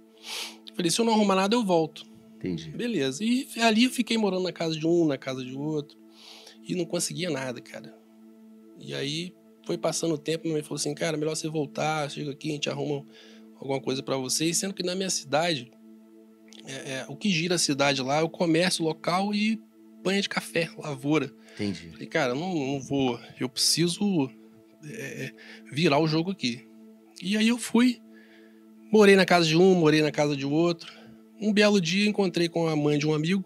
Falei, 0.75 0.91
se 0.91 1.01
eu 1.01 1.05
não 1.05 1.15
arrumar 1.15 1.35
nada, 1.35 1.55
eu 1.57 1.65
volto. 1.65 2.05
Entendi. 2.37 2.71
Beleza. 2.71 3.23
E 3.25 3.49
ali 3.61 3.85
eu 3.85 3.91
fiquei 3.91 4.17
morando 4.19 4.43
na 4.45 4.53
casa 4.53 4.77
de 4.79 4.87
um, 4.87 5.07
na 5.07 5.17
casa 5.19 5.45
de 5.45 5.55
outro. 5.55 5.99
E 6.67 6.75
não 6.75 6.85
conseguia 6.85 7.31
nada, 7.31 7.61
cara. 7.61 7.95
E 8.79 8.95
aí 8.95 9.35
foi 9.67 9.77
passando 9.77 10.15
o 10.15 10.19
tempo, 10.19 10.45
minha 10.45 10.55
mãe 10.55 10.63
falou 10.63 10.77
assim, 10.77 10.95
cara, 10.95 11.17
melhor 11.17 11.35
você 11.35 11.49
voltar, 11.49 12.11
chega 12.11 12.31
aqui, 12.31 12.51
a 12.51 12.53
gente 12.53 12.71
arruma 12.71 13.05
alguma 13.57 13.81
coisa 13.81 14.03
pra 14.03 14.17
vocês. 14.17 14.57
Sendo 14.57 14.73
que 14.75 14.83
na 14.83 14.95
minha 14.95 15.11
cidade, 15.11 15.71
é, 16.67 16.73
é, 16.93 17.07
o 17.09 17.17
que 17.17 17.31
gira 17.31 17.55
a 17.57 17.59
cidade 17.59 18.03
lá 18.03 18.21
é 18.21 18.23
o 18.23 18.29
comércio 18.29 18.85
local 18.85 19.35
e 19.35 19.61
banha 20.03 20.21
de 20.21 20.29
café, 20.29 20.71
lavoura. 20.79 21.33
Entendi. 21.55 21.91
Falei, 21.91 22.07
cara, 22.07 22.35
não, 22.35 22.55
não 22.55 22.81
vou. 22.81 23.19
Eu 23.39 23.49
preciso 23.49 24.31
é, 24.85 25.33
virar 25.71 25.99
o 25.99 26.07
jogo 26.07 26.31
aqui. 26.31 26.67
E 27.23 27.37
aí 27.37 27.49
eu 27.49 27.59
fui. 27.59 28.01
Morei 28.93 29.15
na 29.15 29.25
casa 29.25 29.47
de 29.47 29.57
um, 29.57 29.75
morei 29.75 30.03
na 30.03 30.11
casa 30.11 30.37
de 30.37 30.47
outro. 30.47 30.93
Um 31.41 31.53
belo 31.53 31.81
dia 31.81 32.09
encontrei 32.09 32.49
com 32.49 32.69
a 32.69 32.75
mãe 32.75 32.99
de 32.99 33.07
um 33.07 33.15
amigo 33.15 33.45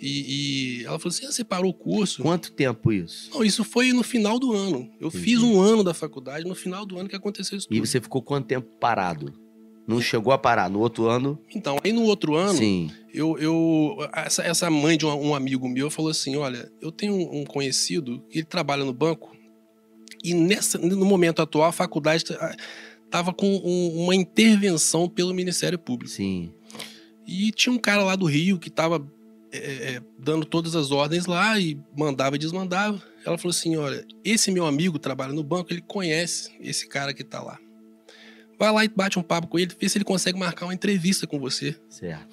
e, 0.00 0.80
e 0.80 0.84
ela 0.84 0.98
falou 0.98 1.14
assim: 1.14 1.26
ah, 1.26 1.32
você 1.32 1.44
parou 1.44 1.70
o 1.70 1.74
curso? 1.74 2.22
Quanto 2.22 2.52
tempo 2.52 2.92
isso? 2.92 3.30
Não, 3.32 3.42
isso 3.42 3.64
foi 3.64 3.92
no 3.92 4.02
final 4.02 4.38
do 4.38 4.52
ano. 4.52 4.90
Eu 5.00 5.08
Entendi. 5.08 5.24
fiz 5.24 5.42
um 5.42 5.60
ano 5.60 5.82
da 5.82 5.94
faculdade, 5.94 6.46
no 6.46 6.54
final 6.54 6.84
do 6.84 6.98
ano 6.98 7.08
que 7.08 7.16
aconteceu 7.16 7.56
isso. 7.56 7.68
Tudo. 7.68 7.76
E 7.76 7.80
você 7.80 8.00
ficou 8.00 8.22
quanto 8.22 8.46
tempo 8.46 8.68
parado? 8.78 9.32
Não 9.86 10.00
chegou 10.00 10.32
a 10.32 10.38
parar. 10.38 10.68
No 10.68 10.80
outro 10.80 11.06
ano. 11.06 11.38
Então, 11.54 11.78
aí 11.84 11.92
no 11.92 12.02
outro 12.02 12.34
ano, 12.34 12.58
Sim. 12.58 12.90
Eu, 13.14 13.38
eu, 13.38 13.96
essa, 14.12 14.42
essa 14.42 14.70
mãe 14.70 14.98
de 14.98 15.06
um, 15.06 15.28
um 15.28 15.34
amigo 15.34 15.68
meu 15.68 15.90
falou 15.90 16.10
assim: 16.10 16.36
olha, 16.36 16.70
eu 16.80 16.92
tenho 16.92 17.14
um, 17.14 17.44
conhecido 17.44 18.22
que 18.28 18.40
ele 18.40 18.46
trabalha 18.46 18.84
no 18.84 18.92
banco, 18.92 19.34
e 20.22 20.34
nessa, 20.34 20.76
no 20.76 21.06
momento 21.06 21.40
atual, 21.40 21.68
a 21.68 21.72
faculdade 21.72 22.24
estava 23.04 23.32
com 23.32 23.46
um, 23.46 24.02
uma 24.02 24.14
intervenção 24.14 25.08
pelo 25.08 25.32
Ministério 25.32 25.78
Público. 25.78 26.12
Sim. 26.12 26.52
E 27.26 27.50
tinha 27.52 27.72
um 27.72 27.78
cara 27.78 28.04
lá 28.04 28.16
do 28.16 28.26
Rio 28.26 28.58
que 28.58 28.68
estava 28.68 29.04
é, 29.52 29.58
é, 29.58 30.02
dando 30.18 30.44
todas 30.44 30.76
as 30.76 30.90
ordens 30.90 31.26
lá 31.26 31.58
e 31.58 31.80
mandava 31.96 32.36
e 32.36 32.38
desmandava. 32.38 33.02
Ela 33.24 33.38
falou 33.38 33.50
assim: 33.50 33.76
olha, 33.76 34.04
esse 34.24 34.50
meu 34.50 34.66
amigo 34.66 34.98
trabalha 34.98 35.32
no 35.32 35.42
banco, 35.42 35.72
ele 35.72 35.80
conhece 35.80 36.50
esse 36.60 36.86
cara 36.86 37.14
que 37.14 37.22
está 37.22 37.42
lá. 37.42 37.58
Vai 38.58 38.72
lá 38.72 38.84
e 38.84 38.88
bate 38.88 39.18
um 39.18 39.22
papo 39.22 39.48
com 39.48 39.58
ele, 39.58 39.74
vê 39.78 39.88
se 39.88 39.98
ele 39.98 40.04
consegue 40.04 40.38
marcar 40.38 40.66
uma 40.66 40.74
entrevista 40.74 41.26
com 41.26 41.38
você. 41.38 41.76
Certo. 41.88 42.26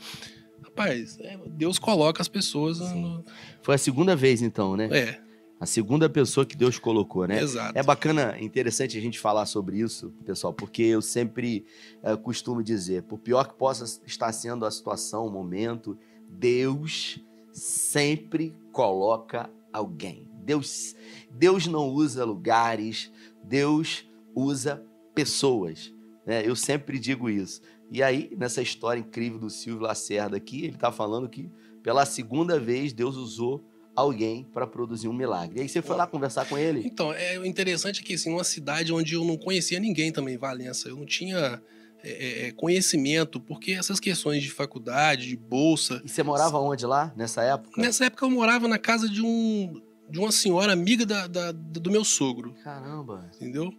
Rapaz, 0.63 1.19
é, 1.19 1.37
Deus 1.47 1.77
coloca 1.77 2.21
as 2.21 2.27
pessoas. 2.27 2.79
No... 2.79 3.23
Foi 3.61 3.75
a 3.75 3.77
segunda 3.77 4.15
vez, 4.15 4.41
então, 4.41 4.75
né? 4.75 4.89
É. 4.91 5.19
A 5.59 5.65
segunda 5.65 6.09
pessoa 6.09 6.45
que 6.45 6.57
Deus 6.57 6.77
colocou, 6.77 7.25
né? 7.27 7.41
Exato. 7.41 7.77
É 7.77 7.83
bacana, 7.83 8.37
interessante 8.41 8.97
a 8.97 9.01
gente 9.01 9.19
falar 9.19 9.45
sobre 9.45 9.79
isso, 9.79 10.11
pessoal, 10.25 10.53
porque 10.53 10.81
eu 10.81 11.01
sempre 11.01 11.65
é, 12.01 12.15
costumo 12.17 12.63
dizer, 12.63 13.03
por 13.03 13.17
pior 13.19 13.47
que 13.47 13.53
possa 13.53 13.85
estar 14.05 14.31
sendo 14.33 14.65
a 14.65 14.71
situação, 14.71 15.25
o 15.25 15.31
momento, 15.31 15.97
Deus 16.29 17.19
sempre 17.51 18.53
coloca 18.71 19.49
alguém. 19.71 20.27
Deus, 20.43 20.95
Deus 21.31 21.67
não 21.67 21.87
usa 21.87 22.25
lugares, 22.25 23.11
Deus 23.43 24.05
usa 24.35 24.83
pessoas. 25.15 25.93
Né? 26.25 26.43
Eu 26.45 26.55
sempre 26.55 26.99
digo 26.99 27.29
isso. 27.29 27.61
E 27.91 28.01
aí, 28.01 28.31
nessa 28.37 28.61
história 28.61 28.99
incrível 28.99 29.39
do 29.39 29.49
Silvio 29.49 29.83
Lacerda 29.83 30.37
aqui, 30.37 30.65
ele 30.65 30.75
está 30.75 30.91
falando 30.91 31.29
que 31.29 31.49
pela 31.81 32.05
segunda 32.05 32.59
vez 32.59 32.93
Deus 32.93 33.15
usou 33.15 33.63
alguém 33.95 34.43
para 34.43 34.65
produzir 34.65 35.07
um 35.07 35.13
milagre. 35.13 35.59
E 35.59 35.61
aí 35.61 35.69
você 35.69 35.81
foi 35.81 35.95
lá 35.95 36.07
conversar 36.07 36.45
com 36.45 36.57
ele? 36.57 36.81
Então, 36.85 37.13
é 37.13 37.35
interessante 37.45 38.01
que 38.01 38.15
assim, 38.15 38.31
uma 38.31 38.43
cidade 38.43 38.91
onde 38.91 39.13
eu 39.13 39.23
não 39.23 39.37
conhecia 39.37 39.79
ninguém 39.79 40.11
também, 40.11 40.37
Valença, 40.37 40.89
eu 40.89 40.95
não 40.95 41.05
tinha 41.05 41.61
é, 42.03 42.09
é, 42.09 42.47
é, 42.47 42.51
conhecimento, 42.51 43.39
porque 43.39 43.71
essas 43.71 43.99
questões 43.99 44.41
de 44.41 44.49
faculdade, 44.49 45.27
de 45.27 45.37
bolsa. 45.37 46.01
E 46.03 46.09
você 46.09 46.23
morava 46.23 46.59
onde 46.59 46.85
lá, 46.85 47.13
nessa 47.15 47.43
época? 47.43 47.81
Nessa 47.81 48.05
época 48.05 48.25
eu 48.25 48.29
morava 48.29 48.67
na 48.67 48.77
casa 48.77 49.07
de 49.07 49.21
um 49.21 49.81
de 50.09 50.19
uma 50.19 50.31
senhora 50.31 50.73
amiga 50.73 51.05
da, 51.05 51.27
da 51.27 51.51
do 51.53 51.89
meu 51.89 52.03
sogro. 52.03 52.53
Caramba! 52.63 53.29
Entendeu? 53.35 53.73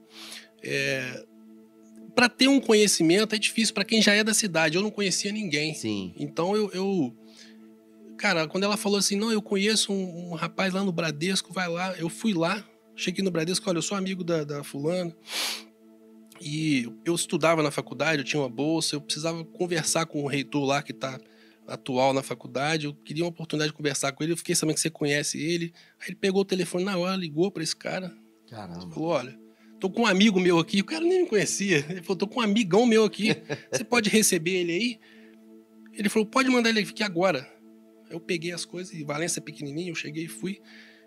É, 0.62 1.22
para 2.14 2.28
ter 2.28 2.48
um 2.48 2.60
conhecimento 2.60 3.34
é 3.34 3.38
difícil 3.38 3.74
para 3.74 3.84
quem 3.84 4.00
já 4.00 4.14
é 4.14 4.22
da 4.22 4.34
cidade. 4.34 4.76
Eu 4.76 4.82
não 4.82 4.90
conhecia 4.90 5.32
ninguém. 5.32 5.74
Sim. 5.74 6.14
Então 6.16 6.54
eu, 6.54 6.70
eu 6.72 7.16
Cara, 8.16 8.46
quando 8.46 8.64
ela 8.64 8.76
falou 8.76 8.98
assim, 8.98 9.16
não, 9.16 9.30
eu 9.30 9.42
conheço 9.42 9.92
um, 9.92 10.30
um, 10.30 10.34
rapaz 10.34 10.72
lá 10.72 10.82
no 10.82 10.92
Bradesco, 10.92 11.52
vai 11.52 11.68
lá. 11.68 11.94
Eu 11.98 12.08
fui 12.08 12.32
lá, 12.32 12.64
cheguei 12.94 13.24
no 13.24 13.30
Bradesco, 13.30 13.68
olha, 13.68 13.78
eu 13.78 13.82
sou 13.82 13.98
amigo 13.98 14.22
da, 14.22 14.44
da 14.44 14.64
fulana. 14.64 15.14
E 16.40 16.90
eu 17.04 17.14
estudava 17.14 17.62
na 17.62 17.70
faculdade, 17.70 18.18
eu 18.18 18.24
tinha 18.24 18.40
uma 18.40 18.48
bolsa, 18.48 18.96
eu 18.96 19.00
precisava 19.00 19.44
conversar 19.44 20.06
com 20.06 20.22
o 20.22 20.26
reitor 20.26 20.64
lá 20.64 20.82
que 20.82 20.92
está 20.92 21.18
atual 21.66 22.12
na 22.12 22.22
faculdade. 22.22 22.86
Eu 22.86 22.94
queria 22.94 23.24
uma 23.24 23.30
oportunidade 23.30 23.72
de 23.72 23.76
conversar 23.76 24.12
com 24.12 24.22
ele. 24.22 24.32
Eu 24.32 24.36
fiquei 24.36 24.54
sabendo 24.54 24.74
que 24.76 24.80
você 24.80 24.90
conhece 24.90 25.38
ele. 25.38 25.72
Aí 26.00 26.08
ele 26.08 26.16
pegou 26.16 26.42
o 26.42 26.44
telefone 26.44 26.84
na 26.84 26.96
hora, 26.96 27.16
ligou 27.16 27.50
para 27.50 27.62
esse 27.62 27.74
cara. 27.74 28.12
Caramba. 28.48 28.90
Falou: 28.90 29.10
olha, 29.10 29.38
tô 29.84 29.90
com 29.90 30.02
um 30.02 30.06
amigo 30.06 30.40
meu 30.40 30.58
aqui. 30.58 30.80
O 30.80 30.84
cara 30.84 31.04
nem 31.04 31.22
me 31.22 31.28
conhecia. 31.28 31.84
Ele 31.90 32.00
falou: 32.00 32.16
tô 32.16 32.26
com 32.26 32.40
um 32.40 32.42
amigão 32.42 32.86
meu 32.86 33.04
aqui. 33.04 33.36
Você 33.70 33.84
pode 33.84 34.08
receber 34.08 34.52
ele 34.52 34.72
aí? 34.72 34.98
Ele 35.92 36.08
falou: 36.08 36.24
pode 36.24 36.48
mandar 36.48 36.70
ele 36.70 36.80
aqui 36.80 37.02
agora. 37.02 37.46
Eu 38.08 38.18
peguei 38.18 38.52
as 38.52 38.64
coisas, 38.64 38.94
e 38.94 39.02
Valência 39.04 39.40
é 39.40 39.42
pequenininho, 39.42 39.90
eu 39.90 39.94
cheguei 39.94 40.24
e 40.24 40.28
fui. 40.28 40.60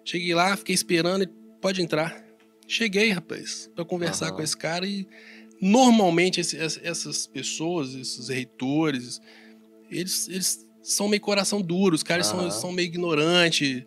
Cheguei 0.04 0.34
lá, 0.36 0.56
fiquei 0.56 0.76
esperando, 0.76 1.24
e 1.24 1.28
pode 1.60 1.82
entrar. 1.82 2.24
Cheguei, 2.68 3.10
rapaz, 3.12 3.70
para 3.74 3.86
conversar 3.86 4.30
uhum. 4.30 4.38
com 4.38 4.44
esse 4.44 4.58
cara 4.58 4.86
e 4.86 5.08
normalmente 5.62 6.40
esse, 6.42 6.58
essas 6.58 7.26
pessoas, 7.26 7.96
esses 7.96 8.28
reitores, 8.28 9.22
eles, 9.90 10.28
eles 10.28 10.68
são 10.84 11.08
meio 11.08 11.22
coração 11.22 11.62
duro, 11.62 11.96
os 11.96 12.04
caras 12.04 12.32
uhum. 12.32 12.52
são, 12.52 12.52
são 12.52 12.72
meio 12.72 12.88
ignorantes. 12.88 13.84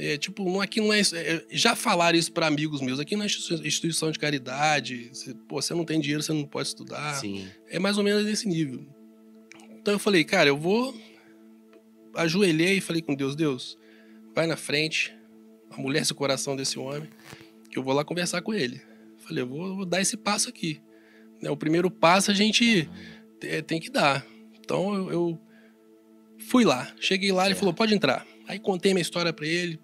É, 0.00 0.16
tipo, 0.16 0.60
aqui 0.60 0.80
não 0.80 0.92
é, 0.92 1.00
é 1.00 1.44
Já 1.50 1.74
falaram 1.74 2.16
isso 2.16 2.30
para 2.30 2.46
amigos 2.46 2.80
meus. 2.80 3.00
Aqui 3.00 3.16
não 3.16 3.24
é 3.24 3.26
instituição 3.26 4.12
de 4.12 4.18
caridade. 4.18 5.10
Você, 5.12 5.34
pô, 5.34 5.60
você 5.60 5.74
não 5.74 5.84
tem 5.84 5.98
dinheiro, 5.98 6.22
você 6.22 6.32
não 6.32 6.44
pode 6.44 6.68
estudar. 6.68 7.14
Sim. 7.16 7.48
É 7.68 7.80
mais 7.80 7.98
ou 7.98 8.04
menos 8.04 8.24
desse 8.24 8.46
nível. 8.46 8.86
Então 9.80 9.92
eu 9.92 9.98
falei, 9.98 10.22
cara, 10.22 10.48
eu 10.48 10.56
vou 10.56 10.94
ajoelhei 12.14 12.76
e 12.78 12.80
falei 12.80 13.02
com 13.02 13.12
Deus: 13.12 13.34
Deus, 13.34 13.76
vai 14.32 14.46
na 14.46 14.56
frente, 14.56 15.12
amolece 15.70 16.12
o 16.12 16.14
coração 16.14 16.54
desse 16.54 16.78
homem, 16.78 17.08
que 17.68 17.76
eu 17.76 17.82
vou 17.82 17.92
lá 17.92 18.04
conversar 18.04 18.40
com 18.40 18.54
ele. 18.54 18.80
Falei: 19.18 19.42
eu 19.42 19.48
vou, 19.48 19.76
vou 19.76 19.84
dar 19.84 20.00
esse 20.00 20.16
passo 20.16 20.48
aqui. 20.48 20.80
Né, 21.42 21.50
o 21.50 21.56
primeiro 21.56 21.90
passo 21.90 22.30
a 22.30 22.34
gente 22.34 22.88
tem 23.66 23.80
que 23.80 23.90
dar. 23.90 24.24
Então 24.60 24.94
eu, 24.94 25.10
eu 25.10 25.40
fui 26.38 26.64
lá, 26.64 26.92
cheguei 27.00 27.32
lá, 27.32 27.46
ele 27.46 27.56
falou: 27.56 27.74
pode 27.74 27.92
entrar. 27.92 28.24
Aí 28.46 28.58
contei 28.58 28.94
minha 28.94 29.02
história 29.02 29.32
para 29.32 29.46
ele, 29.46 29.78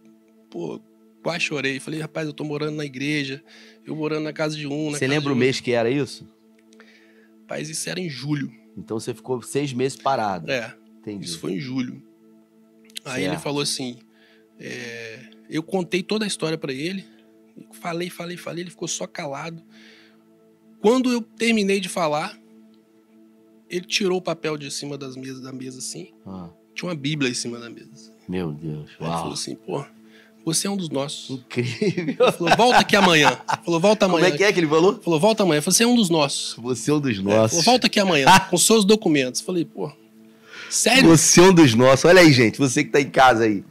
pô, 0.55 0.81
quase 1.21 1.41
chorei. 1.41 1.81
Falei: 1.81 2.01
rapaz, 2.01 2.29
eu 2.29 2.33
tô 2.33 2.45
morando 2.45 2.77
na 2.77 2.85
igreja, 2.85 3.43
eu 3.85 3.97
morando 3.97 4.23
na 4.23 4.33
casa 4.33 4.57
de 4.57 4.69
um. 4.69 4.93
Você 4.93 5.09
lembra 5.09 5.33
o 5.33 5.37
mês 5.37 5.59
que 5.59 5.73
era 5.73 5.91
isso? 5.91 6.27
Rapaz, 7.41 7.69
isso 7.69 7.91
era 7.91 7.99
em 7.99 8.09
julho. 8.09 8.53
Então 8.79 9.01
você 9.01 9.13
ficou 9.13 9.43
seis 9.43 9.73
meses 9.73 9.99
parado. 9.99 10.49
É. 10.49 10.73
Entendi. 11.01 11.25
Isso 11.25 11.41
foi 11.41 11.55
em 11.55 11.61
julho. 11.61 12.01
Aí 13.05 13.23
certo. 13.23 13.33
ele 13.33 13.43
falou 13.43 13.61
assim: 13.61 13.99
é, 14.61 15.29
eu 15.51 15.63
contei 15.63 16.05
toda 16.05 16.25
a 16.25 16.29
história 16.29 16.57
para 16.57 16.73
ele, 16.73 17.05
falei, 17.73 18.09
falei, 18.09 18.37
falei, 18.37 18.63
ele 18.63 18.71
ficou 18.71 18.87
só 18.87 19.09
calado. 19.09 19.61
Quando 20.81 21.11
eu 21.11 21.21
terminei 21.21 21.81
de 21.81 21.89
falar, 21.89 22.39
ele 23.69 23.87
tirou 23.87 24.19
o 24.19 24.23
papel 24.23 24.57
de 24.57 24.71
cima 24.71 24.97
das 24.97 25.17
mesas, 25.17 25.41
da 25.41 25.53
mesa 25.53 25.79
assim. 25.79 26.13
Ah. 26.25 26.51
Tinha 26.75 26.91
uma 26.91 26.95
Bíblia 26.95 27.31
em 27.31 27.35
cima 27.35 27.59
da 27.59 27.71
mesa. 27.71 28.13
Meu 28.29 28.53
Deus. 28.53 28.91
Ele 29.01 29.11
falou 29.11 29.33
assim, 29.33 29.55
pô, 29.55 29.85
você 30.45 30.67
é 30.67 30.71
um 30.71 30.77
dos 30.77 30.91
nossos. 30.91 31.31
Incrível. 31.31 32.33
Falou, 32.33 32.57
volta 32.57 32.79
aqui 32.79 32.97
amanhã. 32.97 33.39
Falou, 33.65 33.81
volta 33.81 34.07
amanhã. 34.07 34.25
Como 34.25 34.35
é 34.35 34.37
que 34.37 34.45
é 34.45 34.53
que 34.53 34.61
ele 34.61 34.69
falou? 34.69 35.01
Falou, 35.03 35.19
volta 35.19 35.43
amanhã. 35.43 35.63
Falei, 35.63 35.75
você 35.75 35.85
é 35.85 35.87
um 35.87 35.97
dos 35.97 36.11
nossos. 36.11 36.57
Você 36.59 36.91
é 36.91 36.95
um 36.95 37.01
dos 37.01 37.19
nossos. 37.19 37.51
Falou, 37.51 37.65
volta 37.65 37.87
aqui 37.87 37.99
amanhã, 37.99 38.27
com 38.51 38.59
seus 38.59 38.85
documentos. 38.85 39.41
Falei, 39.41 39.65
pô, 39.65 39.91
Sério? 40.75 41.09
Você 41.09 41.41
é 41.41 41.45
um 41.45 41.55
dos 41.55 41.73
nossos. 41.75 42.05
Olha 42.05 42.21
aí, 42.21 42.33
gente, 42.33 42.59
você 42.59 42.83
que 42.83 42.91
tá 42.91 43.01
em 43.01 43.09
casa 43.09 43.45
aí. 43.45 43.65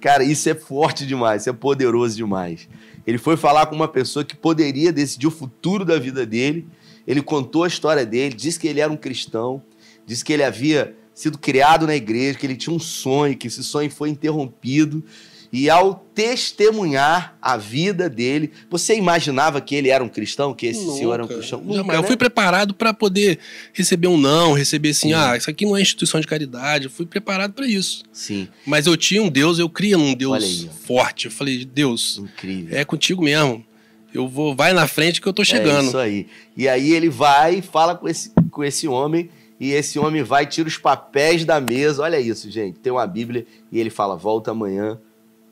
Cara, 0.00 0.24
isso 0.24 0.48
é 0.48 0.54
forte 0.54 1.04
demais, 1.04 1.42
isso 1.42 1.50
é 1.50 1.52
poderoso 1.52 2.16
demais. 2.16 2.68
Ele 3.06 3.18
foi 3.18 3.36
falar 3.36 3.66
com 3.66 3.74
uma 3.74 3.88
pessoa 3.88 4.24
que 4.24 4.34
poderia 4.34 4.90
decidir 4.90 5.26
o 5.26 5.30
futuro 5.30 5.84
da 5.84 5.98
vida 5.98 6.24
dele. 6.24 6.66
Ele 7.06 7.20
contou 7.20 7.64
a 7.64 7.68
história 7.68 8.06
dele, 8.06 8.34
disse 8.34 8.58
que 8.58 8.66
ele 8.66 8.80
era 8.80 8.90
um 8.90 8.96
cristão, 8.96 9.62
disse 10.06 10.24
que 10.24 10.32
ele 10.32 10.42
havia 10.42 10.94
sido 11.12 11.36
criado 11.36 11.86
na 11.86 11.94
igreja, 11.94 12.38
que 12.38 12.46
ele 12.46 12.56
tinha 12.56 12.74
um 12.74 12.78
sonho, 12.78 13.36
que 13.36 13.48
esse 13.48 13.62
sonho 13.62 13.90
foi 13.90 14.08
interrompido 14.08 15.04
e 15.52 15.70
ao 15.70 15.94
testemunhar 16.14 17.36
a 17.40 17.56
vida 17.56 18.08
dele, 18.08 18.50
você 18.70 18.94
imaginava 18.94 19.60
que 19.60 19.74
ele 19.74 19.88
era 19.88 20.04
um 20.04 20.08
cristão, 20.08 20.52
que 20.52 20.66
esse 20.66 20.84
Nunca. 20.84 20.98
senhor 20.98 21.14
era 21.14 21.24
um 21.24 21.28
cristão? 21.28 21.60
Nunca, 21.60 21.78
Nunca 21.78 21.92
né? 21.92 21.98
Eu 21.98 22.02
fui 22.02 22.16
preparado 22.16 22.74
para 22.74 22.92
poder 22.92 23.38
receber 23.72 24.08
um 24.08 24.18
não, 24.18 24.52
receber 24.52 24.90
assim, 24.90 25.08
Sim. 25.08 25.14
ah, 25.14 25.36
isso 25.36 25.48
aqui 25.48 25.64
não 25.64 25.76
é 25.76 25.80
instituição 25.80 26.20
de 26.20 26.26
caridade. 26.26 26.84
Eu 26.84 26.90
fui 26.90 27.06
preparado 27.06 27.52
para 27.52 27.66
isso. 27.66 28.02
Sim. 28.12 28.48
Mas 28.66 28.86
eu 28.86 28.96
tinha 28.96 29.22
um 29.22 29.28
Deus, 29.28 29.58
eu 29.58 29.70
cria 29.70 29.96
num 29.96 30.14
Deus 30.14 30.44
aí, 30.44 30.70
forte. 30.84 31.26
Eu 31.26 31.32
falei, 31.32 31.64
Deus, 31.64 32.18
Incrível. 32.18 32.76
é 32.76 32.84
contigo 32.84 33.22
mesmo. 33.22 33.64
Eu 34.12 34.28
vou, 34.28 34.54
vai 34.54 34.72
na 34.72 34.86
frente 34.86 35.20
que 35.20 35.26
eu 35.26 35.32
tô 35.32 35.44
chegando. 35.44 35.84
É 35.84 35.88
isso 35.88 35.98
aí. 35.98 36.26
E 36.56 36.68
aí 36.68 36.92
ele 36.92 37.08
vai 37.08 37.56
e 37.56 37.62
fala 37.62 37.94
com 37.94 38.08
esse, 38.08 38.32
com 38.50 38.64
esse 38.64 38.88
homem 38.88 39.30
e 39.60 39.72
esse 39.72 39.98
homem 39.98 40.22
vai 40.22 40.46
tira 40.46 40.68
os 40.68 40.78
papéis 40.78 41.44
da 41.44 41.60
mesa. 41.60 42.02
Olha 42.02 42.20
isso, 42.20 42.50
gente. 42.50 42.78
Tem 42.78 42.92
uma 42.92 43.06
Bíblia 43.06 43.46
e 43.70 43.78
ele 43.78 43.90
fala: 43.90 44.16
"Volta 44.16 44.50
amanhã 44.50 44.98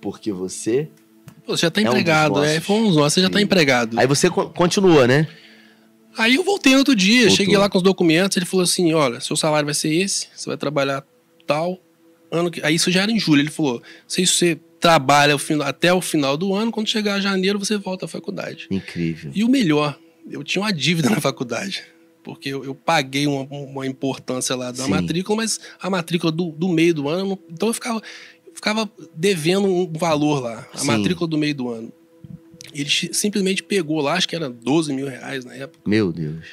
porque 0.01 0.33
você. 0.33 0.89
Você 1.47 1.63
já 1.63 1.71
tá 1.71 1.81
empregado, 1.81 2.39
é, 2.39 2.41
um 2.41 2.45
é, 2.45 2.61
fomos 2.61 2.97
nós, 2.97 3.13
você 3.13 3.23
já 3.23 3.31
tá 3.31 3.41
empregado. 3.41 3.99
Aí 3.99 4.07
você 4.07 4.29
continua, 4.29 5.07
né? 5.07 5.29
Aí 6.19 6.35
eu 6.35 6.43
voltei 6.43 6.73
no 6.73 6.79
outro 6.79 6.97
dia, 6.97 7.21
Voltou. 7.21 7.37
cheguei 7.37 7.57
lá 7.57 7.69
com 7.69 7.79
os 7.79 7.85
documentos, 7.85 8.37
ele 8.37 8.47
falou 8.47 8.65
assim: 8.65 8.93
olha, 8.95 9.21
seu 9.21 9.37
salário 9.37 9.67
vai 9.67 9.75
ser 9.75 9.93
esse, 9.95 10.29
você 10.35 10.49
vai 10.49 10.57
trabalhar 10.57 11.05
tal 11.47 11.79
ano 12.31 12.51
que. 12.51 12.65
Aí 12.65 12.75
isso 12.75 12.91
já 12.91 13.03
era 13.03 13.13
em 13.13 13.19
julho. 13.19 13.43
Ele 13.43 13.51
falou: 13.51 13.83
se 14.09 14.27
você 14.27 14.59
trabalha 14.81 15.37
até 15.65 15.93
o 15.93 16.01
final 16.01 16.37
do 16.37 16.55
ano, 16.55 16.71
quando 16.71 16.89
chegar 16.89 17.21
janeiro, 17.21 17.59
você 17.59 17.77
volta 17.77 18.07
à 18.07 18.09
faculdade. 18.09 18.67
Incrível. 18.71 19.31
E 19.35 19.45
o 19.45 19.49
melhor, 19.49 19.99
eu 20.31 20.43
tinha 20.43 20.63
uma 20.63 20.73
dívida 20.73 21.09
na 21.11 21.21
faculdade. 21.21 21.85
porque 22.23 22.49
eu, 22.49 22.65
eu 22.65 22.75
paguei 22.75 23.27
uma, 23.27 23.43
uma, 23.43 23.87
importância 23.87 24.57
lá 24.57 24.71
da 24.71 24.85
Sim. 24.85 24.91
matrícula, 24.91 25.37
mas 25.37 25.61
a 25.81 25.89
matrícula 25.89 26.33
do, 26.33 26.51
do 26.51 26.69
meio 26.69 26.95
do 26.95 27.09
ano, 27.09 27.39
então 27.51 27.69
eu 27.69 27.75
ficava, 27.75 28.03
ficava 28.67 28.91
devendo 29.15 29.69
um 29.69 29.93
valor 29.93 30.41
lá, 30.41 30.69
a 30.73 30.79
Sim. 30.79 30.87
matrícula 30.89 31.29
do 31.29 31.39
meio 31.39 31.55
do 31.55 31.69
ano. 31.69 31.93
Ele 32.75 32.91
simplesmente 32.91 33.63
pegou 33.63 34.01
lá, 34.01 34.15
acho 34.15 34.29
que 34.29 34.35
era 34.35 34.51
12 34.51 34.93
mil 34.93 35.09
reais 35.09 35.45
na 35.45 35.55
época. 35.55 35.79
Meu 35.87 36.13
Deus. 36.13 36.45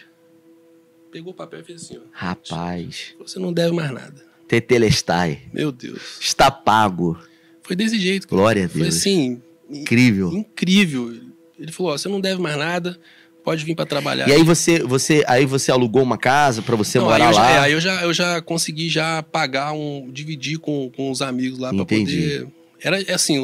Pegou 1.11 1.33
o 1.33 1.35
papel 1.35 1.61
e 1.61 1.63
fez 1.63 1.83
assim, 1.83 1.97
ó. 1.97 2.01
Rapaz. 2.11 3.15
Você 3.19 3.39
não 3.39 3.51
deve 3.51 3.75
mais 3.75 3.91
nada. 3.91 4.23
Tetelestai. 4.47 5.41
Meu 5.51 5.71
Deus. 5.71 6.19
Está 6.19 6.51
pago. 6.51 7.17
Foi 7.63 7.75
desse 7.75 7.99
jeito. 7.99 8.27
Glória 8.27 8.65
a 8.65 8.67
Deus. 8.67 8.77
Foi 8.77 8.87
assim. 8.87 9.41
Incrível. 9.69 10.31
Incrível. 10.31 11.19
Ele 11.57 11.71
falou: 11.71 11.93
ó, 11.93 11.97
você 11.97 12.07
não 12.07 12.21
deve 12.21 12.41
mais 12.41 12.57
nada, 12.57 12.99
pode 13.43 13.65
vir 13.65 13.75
para 13.75 13.85
trabalhar. 13.85 14.27
E 14.27 14.31
aí 14.31 14.43
você, 14.43 14.79
você, 14.79 15.23
aí 15.27 15.45
você 15.45 15.71
alugou 15.71 16.01
uma 16.01 16.17
casa 16.17 16.61
para 16.61 16.75
você 16.75 16.97
não, 16.97 17.05
morar 17.05 17.27
aí 17.27 17.33
lá? 17.35 17.43
Já, 17.43 17.49
é, 17.49 17.59
aí 17.59 17.73
eu 17.73 17.81
já, 17.81 18.03
eu 18.03 18.13
já 18.13 18.41
consegui 18.41 18.89
já 18.89 19.21
pagar 19.21 19.73
um, 19.73 20.09
dividir 20.11 20.57
com, 20.59 20.89
com 20.95 21.11
os 21.11 21.21
amigos 21.21 21.59
lá 21.59 21.73
para 21.73 21.85
poder. 21.85 22.47
Era 22.81 22.97
assim, 23.13 23.43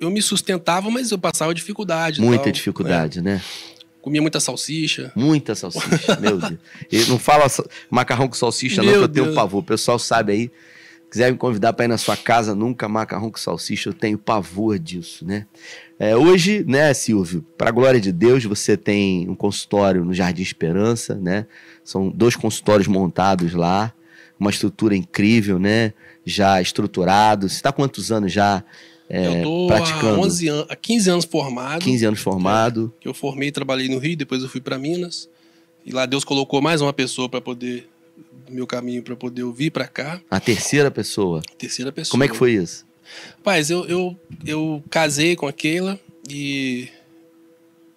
eu 0.00 0.10
me 0.10 0.20
sustentava, 0.20 0.90
mas 0.90 1.10
eu 1.10 1.18
passava 1.18 1.54
dificuldade. 1.54 2.20
Muita 2.20 2.44
tal, 2.44 2.52
dificuldade, 2.52 3.20
né? 3.20 3.34
né? 3.34 3.42
Comia 4.00 4.20
muita 4.20 4.40
salsicha. 4.40 5.12
Muita 5.14 5.54
salsicha, 5.54 6.18
meu 6.20 6.38
Deus. 6.90 7.08
Não 7.08 7.18
fala 7.18 7.46
macarrão 7.88 8.26
com 8.26 8.34
salsicha, 8.34 8.82
meu 8.82 8.92
não, 8.92 8.98
que 8.98 9.04
eu 9.04 9.24
tenho 9.24 9.34
pavor. 9.34 9.60
O 9.60 9.64
pessoal 9.64 9.98
sabe 9.98 10.32
aí. 10.32 10.50
Quiser 11.12 11.30
me 11.30 11.36
convidar 11.36 11.74
para 11.74 11.84
ir 11.84 11.88
na 11.88 11.98
sua 11.98 12.16
casa, 12.16 12.54
nunca 12.54 12.88
macarrão 12.88 13.30
com 13.30 13.36
salsicha, 13.36 13.90
eu 13.90 13.92
tenho 13.92 14.16
pavor 14.16 14.78
disso, 14.78 15.26
né? 15.26 15.46
É, 15.98 16.16
hoje, 16.16 16.64
né, 16.66 16.94
Silvio, 16.94 17.44
para 17.58 17.68
a 17.68 17.70
glória 17.70 18.00
de 18.00 18.10
Deus, 18.10 18.42
você 18.46 18.78
tem 18.78 19.28
um 19.28 19.34
consultório 19.34 20.06
no 20.06 20.14
Jardim 20.14 20.40
Esperança, 20.40 21.14
né? 21.14 21.44
São 21.84 22.08
dois 22.08 22.34
consultórios 22.34 22.88
montados 22.88 23.52
lá, 23.52 23.92
uma 24.40 24.48
estrutura 24.48 24.96
incrível, 24.96 25.58
né? 25.58 25.92
Já 26.24 26.62
estruturado. 26.62 27.46
Você 27.46 27.56
está 27.56 27.70
quantos 27.70 28.10
anos 28.10 28.32
já 28.32 28.64
é, 29.06 29.40
eu 29.40 29.42
tô 29.42 29.66
praticando? 29.66 30.14
Há, 30.14 30.18
11 30.18 30.48
an 30.48 30.66
há 30.66 30.76
15 30.76 31.10
anos 31.10 31.24
formado. 31.26 31.84
15 31.84 32.04
anos 32.06 32.20
formado. 32.20 32.90
É, 33.04 33.08
eu 33.08 33.12
formei 33.12 33.48
e 33.50 33.52
trabalhei 33.52 33.86
no 33.86 33.98
Rio, 33.98 34.16
depois 34.16 34.42
eu 34.42 34.48
fui 34.48 34.62
para 34.62 34.78
Minas. 34.78 35.28
E 35.84 35.92
lá 35.92 36.06
Deus 36.06 36.24
colocou 36.24 36.62
mais 36.62 36.80
uma 36.80 36.94
pessoa 36.94 37.28
para 37.28 37.42
poder 37.42 37.91
do 38.46 38.52
meu 38.52 38.66
caminho 38.66 39.02
para 39.02 39.16
poder 39.16 39.42
eu 39.42 39.52
vir 39.52 39.70
para 39.70 39.86
cá. 39.86 40.20
A 40.30 40.40
terceira 40.40 40.90
pessoa. 40.90 41.42
terceira 41.58 41.92
pessoa. 41.92 42.10
Como 42.12 42.24
é 42.24 42.28
que 42.28 42.36
foi 42.36 42.52
isso? 42.52 42.86
Paz, 43.42 43.70
eu, 43.70 43.84
eu, 43.86 44.18
eu 44.46 44.82
casei 44.88 45.36
com 45.36 45.46
aquela 45.46 45.98
e 46.28 46.88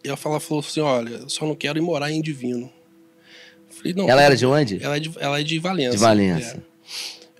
ela 0.03 0.17
falou, 0.17 0.39
falou 0.39 0.63
assim: 0.65 0.81
olha, 0.81 1.09
eu 1.15 1.29
só 1.29 1.45
não 1.45 1.55
quero 1.55 1.77
ir 1.77 1.81
morar 1.81 2.11
em 2.11 2.21
Divino. 2.21 2.71
Falei, 3.69 3.93
não, 3.93 4.09
ela 4.09 4.21
era 4.21 4.35
de 4.35 4.45
onde? 4.45 4.83
Ela 4.83 4.97
é 4.97 4.99
de, 4.99 5.11
ela 5.19 5.39
é 5.39 5.43
de 5.43 5.59
Valença. 5.59 5.91
De 5.91 5.97
Valença. 5.97 6.57
É. 6.57 6.75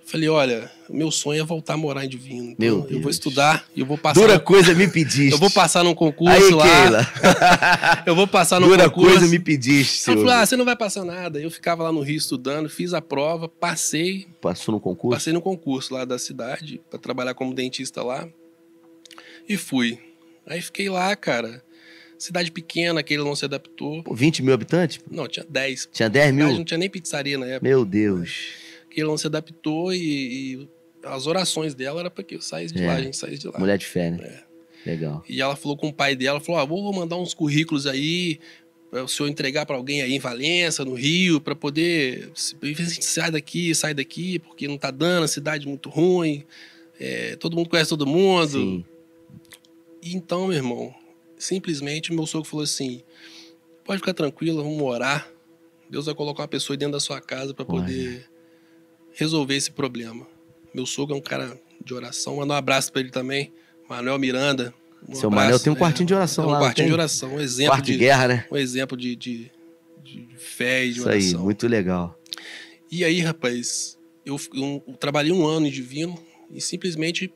Falei, 0.06 0.28
olha, 0.28 0.70
meu 0.88 1.10
sonho 1.10 1.40
é 1.40 1.44
voltar 1.44 1.74
a 1.74 1.76
morar 1.76 2.04
em 2.04 2.08
Divino. 2.08 2.52
Então 2.52 2.56
meu 2.58 2.80
Deus. 2.82 2.92
Eu 2.92 3.00
vou 3.00 3.10
estudar 3.10 3.66
e 3.74 3.80
eu 3.80 3.86
vou 3.86 3.98
passar. 3.98 4.20
Dura 4.20 4.38
coisa 4.38 4.72
me 4.72 4.86
pediste. 4.86 5.32
Eu 5.32 5.38
vou 5.38 5.50
passar 5.50 5.82
num 5.82 5.96
concurso 5.96 6.32
Aí, 6.32 6.50
lá. 6.50 6.64
Keila. 6.64 7.12
eu 8.06 8.14
vou 8.14 8.28
passar 8.28 8.60
num 8.60 8.68
Dura 8.68 8.84
concurso. 8.84 9.08
Dura 9.08 9.18
coisa 9.18 9.28
me 9.28 9.40
pediste. 9.40 10.08
Eu 10.08 10.18
falei, 10.18 10.34
ah, 10.34 10.46
você 10.46 10.56
não 10.56 10.64
vai 10.64 10.76
passar 10.76 11.04
nada. 11.04 11.40
Eu 11.40 11.50
ficava 11.50 11.82
lá 11.82 11.90
no 11.90 12.02
Rio 12.02 12.16
estudando, 12.16 12.68
fiz 12.70 12.94
a 12.94 13.02
prova, 13.02 13.48
passei. 13.48 14.28
Passou 14.40 14.72
no 14.72 14.80
concurso? 14.80 15.16
Passei 15.16 15.32
no 15.32 15.42
concurso 15.42 15.92
lá 15.92 16.04
da 16.04 16.20
cidade, 16.20 16.80
para 16.88 17.00
trabalhar 17.00 17.34
como 17.34 17.52
dentista 17.52 18.00
lá. 18.04 18.28
E 19.48 19.56
fui. 19.56 19.98
Aí 20.46 20.62
fiquei 20.62 20.88
lá, 20.88 21.16
cara. 21.16 21.64
Cidade 22.16 22.52
pequena, 22.52 23.00
aquele 23.00 23.24
não 23.24 23.34
se 23.34 23.44
adaptou. 23.44 24.04
Pô, 24.04 24.14
20 24.14 24.40
mil 24.44 24.54
habitantes? 24.54 25.00
Não, 25.10 25.26
tinha 25.26 25.44
10. 25.48 25.88
Tinha 25.92 26.08
10 26.08 26.32
mil? 26.32 26.52
Não 26.52 26.64
tinha 26.64 26.78
nem 26.78 26.88
pizzaria 26.88 27.36
na 27.36 27.46
época. 27.46 27.68
Meu 27.68 27.84
Deus. 27.84 28.65
Aquele 28.96 29.08
não 29.08 29.18
se 29.18 29.26
adaptou 29.26 29.92
e, 29.92 29.98
e 30.54 30.68
as 31.02 31.26
orações 31.26 31.74
dela 31.74 32.00
era 32.00 32.10
para 32.10 32.24
que 32.24 32.34
eu 32.34 32.40
saísse 32.40 32.72
de 32.72 32.82
é. 32.82 32.86
lá, 32.86 32.94
a 32.94 33.02
gente 33.02 33.14
saísse 33.14 33.42
de 33.42 33.48
lá. 33.48 33.58
Mulher 33.58 33.76
de 33.76 33.84
fé, 33.84 34.10
né? 34.10 34.18
É. 34.22 34.90
Legal. 34.90 35.22
E 35.28 35.42
ela 35.42 35.54
falou 35.54 35.76
com 35.76 35.88
o 35.88 35.92
pai 35.92 36.16
dela, 36.16 36.40
falou: 36.40 36.60
ah, 36.60 36.64
vou 36.64 36.92
mandar 36.94 37.16
uns 37.16 37.34
currículos 37.34 37.86
aí 37.86 38.40
para 38.90 39.04
o 39.04 39.08
senhor 39.08 39.28
entregar 39.28 39.66
para 39.66 39.76
alguém 39.76 40.00
aí 40.00 40.14
em 40.14 40.18
Valença, 40.18 40.82
no 40.82 40.94
Rio, 40.94 41.42
para 41.42 41.54
poder 41.54 42.30
sai 42.34 43.30
daqui, 43.30 43.74
sai 43.74 43.92
daqui, 43.92 44.38
porque 44.38 44.66
não 44.66 44.78
tá 44.78 44.90
dando, 44.90 45.24
a 45.24 45.28
cidade 45.28 45.66
é 45.66 45.68
muito 45.68 45.90
ruim, 45.90 46.42
é, 46.98 47.36
todo 47.36 47.54
mundo 47.54 47.68
conhece 47.68 47.90
todo 47.90 48.06
mundo. 48.06 48.58
Sim. 48.58 48.84
E 50.00 50.16
então, 50.16 50.46
meu 50.46 50.56
irmão, 50.56 50.94
simplesmente 51.36 52.14
meu 52.14 52.24
sogro 52.24 52.48
falou 52.48 52.64
assim: 52.64 53.02
pode 53.84 53.98
ficar 53.98 54.14
tranquilo, 54.14 54.62
vamos 54.62 54.80
orar. 54.80 55.30
Deus 55.90 56.06
vai 56.06 56.14
colocar 56.14 56.42
uma 56.42 56.48
pessoa 56.48 56.76
dentro 56.78 56.92
da 56.92 57.00
sua 57.00 57.20
casa 57.20 57.52
para 57.52 57.64
poder 57.66 58.26
resolver 59.16 59.56
esse 59.56 59.70
problema. 59.70 60.26
Meu 60.72 60.86
sogro 60.86 61.14
é 61.14 61.18
um 61.18 61.22
cara 61.22 61.58
de 61.84 61.94
oração. 61.94 62.36
Manda 62.36 62.54
um 62.54 62.56
abraço 62.56 62.92
para 62.92 63.00
ele 63.00 63.10
também. 63.10 63.52
Manuel 63.88 64.18
Miranda. 64.18 64.74
Um 65.08 65.14
Seu 65.14 65.28
abraço, 65.28 65.44
Manuel 65.44 65.60
tem 65.60 65.72
um 65.72 65.76
quartinho 65.76 66.06
de 66.06 66.14
oração 66.14 66.44
é, 66.44 66.52
lá. 66.52 66.58
Um 66.58 66.60
quartinho 66.62 66.88
de 66.88 66.92
oração, 66.92 67.34
um 67.34 67.40
exemplo. 67.40 67.72
Quarto 67.72 67.86
de, 67.86 67.92
de, 67.92 67.98
guerra, 67.98 68.28
né? 68.28 68.46
Um 68.50 68.56
exemplo 68.56 68.96
de, 68.96 69.16
de, 69.16 69.50
de 70.04 70.28
fé 70.36 70.84
e 70.84 70.92
de 70.92 70.98
Isso 70.98 71.08
oração. 71.08 71.38
aí, 71.38 71.44
muito 71.44 71.66
legal. 71.66 72.18
E 72.90 73.04
aí, 73.04 73.20
rapaz, 73.20 73.96
eu, 74.24 74.38
eu, 74.52 74.84
eu, 74.86 74.94
trabalhei 74.94 75.32
um 75.32 75.46
ano 75.46 75.66
em 75.66 75.70
Divino 75.70 76.18
e 76.52 76.60
simplesmente 76.60 77.32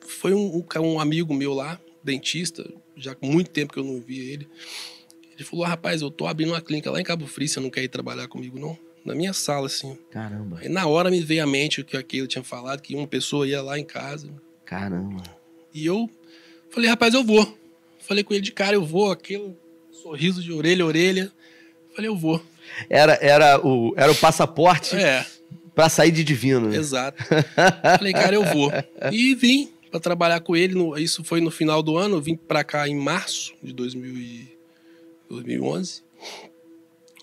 foi 0.00 0.32
um, 0.32 0.64
um, 0.80 1.00
amigo 1.00 1.34
meu 1.34 1.52
lá, 1.52 1.80
dentista, 2.02 2.68
já 2.96 3.14
com 3.14 3.26
muito 3.26 3.50
tempo 3.50 3.72
que 3.72 3.78
eu 3.78 3.84
não 3.84 4.00
via 4.00 4.32
ele. 4.32 4.48
Ele 5.34 5.44
falou: 5.44 5.64
rapaz, 5.64 6.00
eu 6.00 6.10
tô 6.10 6.26
abrindo 6.26 6.50
uma 6.50 6.60
clínica 6.60 6.90
lá 6.90 7.00
em 7.00 7.04
Cabo 7.04 7.26
Frio, 7.26 7.48
você 7.48 7.60
não 7.60 7.70
quer 7.70 7.82
ir 7.82 7.88
trabalhar 7.88 8.28
comigo, 8.28 8.58
não? 8.58 8.78
Na 9.04 9.14
minha 9.14 9.32
sala, 9.32 9.66
assim. 9.66 9.98
Caramba. 10.10 10.58
Aí 10.60 10.68
na 10.68 10.86
hora 10.86 11.10
me 11.10 11.20
veio 11.20 11.42
à 11.42 11.46
mente 11.46 11.80
o 11.80 11.84
que 11.84 11.96
aquele 11.96 12.26
tinha 12.26 12.44
falado, 12.44 12.80
que 12.80 12.94
uma 12.94 13.06
pessoa 13.06 13.46
ia 13.46 13.62
lá 13.62 13.78
em 13.78 13.84
casa. 13.84 14.28
Caramba. 14.64 15.22
E 15.74 15.86
eu 15.86 16.08
falei, 16.70 16.88
rapaz, 16.88 17.14
eu 17.14 17.24
vou. 17.24 17.58
Falei 18.00 18.24
com 18.24 18.34
ele 18.34 18.42
de 18.42 18.52
cara, 18.52 18.74
eu 18.74 18.84
vou, 18.84 19.10
aquele 19.10 19.56
sorriso 19.92 20.42
de 20.42 20.52
orelha 20.52 20.84
a 20.84 20.86
orelha. 20.86 21.32
Falei, 21.94 22.08
eu 22.08 22.16
vou. 22.16 22.42
Era, 22.88 23.18
era, 23.20 23.64
o, 23.64 23.94
era 23.96 24.10
o 24.10 24.16
passaporte 24.16 24.96
é. 24.96 25.24
para 25.74 25.88
sair 25.88 26.10
de 26.10 26.24
divino. 26.24 26.74
Exato. 26.74 27.22
Falei, 27.98 28.12
cara, 28.12 28.34
eu 28.34 28.44
vou. 28.44 28.70
E 29.10 29.34
vim 29.34 29.70
para 29.90 30.00
trabalhar 30.00 30.40
com 30.40 30.56
ele. 30.56 30.74
No, 30.74 30.96
isso 30.98 31.22
foi 31.22 31.40
no 31.40 31.50
final 31.50 31.82
do 31.82 31.96
ano. 31.96 32.16
Eu 32.16 32.22
vim 32.22 32.34
para 32.34 32.64
cá 32.64 32.88
em 32.88 32.96
março 32.96 33.54
de 33.62 33.72
2000 33.72 34.16
e, 34.16 34.58
2011. 35.28 36.02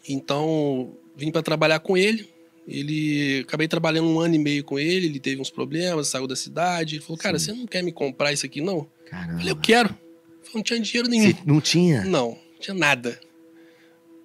Então, 0.08 0.94
vim 1.20 1.32
para 1.32 1.44
trabalhar 1.44 1.80
com 1.80 1.98
ele. 1.98 2.30
Ele 2.68 3.40
acabei 3.48 3.68
trabalhando 3.68 4.08
um 4.08 4.20
ano 4.20 4.36
e 4.36 4.40
meio 4.40 4.64
com 4.64 4.78
ele, 4.78 5.08
ele 5.08 5.20
teve 5.20 5.42
uns 5.42 5.50
problemas, 5.50 6.08
saiu 6.08 6.28
da 6.28 6.36
cidade. 6.36 6.96
Ele 6.96 7.04
falou: 7.04 7.18
"Cara, 7.18 7.38
Sim. 7.38 7.46
você 7.46 7.54
não 7.54 7.68
quer 7.68 7.84
me 7.84 7.92
comprar 7.92 8.32
isso 8.32 8.46
aqui 8.46 8.62
não?" 8.62 8.88
Caramba. 9.10 9.34
Eu 9.34 9.38
falei: 9.40 9.52
"Eu 9.52 9.58
quero". 9.58 9.90
Falei, 9.90 10.54
não 10.56 10.64
tinha 10.64 10.80
dinheiro 10.80 11.10
nenhum. 11.10 11.32
Você 11.32 11.38
não 11.46 11.62
tinha? 11.62 12.04
Não, 12.06 12.30
não 12.30 12.60
tinha 12.60 12.76
nada. 12.76 13.20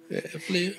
É, 0.09 0.31
eu 0.33 0.39
falei, 0.39 0.75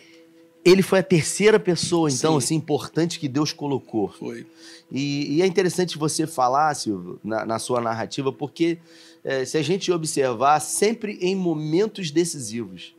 ele 0.64 0.82
foi 0.82 0.98
a 0.98 1.02
terceira 1.02 1.60
pessoa, 1.60 2.10
então, 2.10 2.32
Sim. 2.32 2.44
assim, 2.44 2.54
importante 2.56 3.20
que 3.20 3.28
Deus 3.28 3.52
colocou. 3.52 4.08
Foi. 4.08 4.44
E, 4.90 5.36
e 5.36 5.42
é 5.42 5.46
interessante 5.46 5.96
você 5.96 6.26
falar, 6.26 6.74
Silvio, 6.74 7.20
na, 7.22 7.46
na 7.46 7.58
sua 7.60 7.80
narrativa, 7.80 8.32
porque 8.32 8.78
é, 9.22 9.44
se 9.44 9.56
a 9.56 9.62
gente 9.62 9.92
observar, 9.92 10.58
sempre 10.60 11.18
em 11.20 11.36
momentos 11.36 12.10
decisivos, 12.10 12.96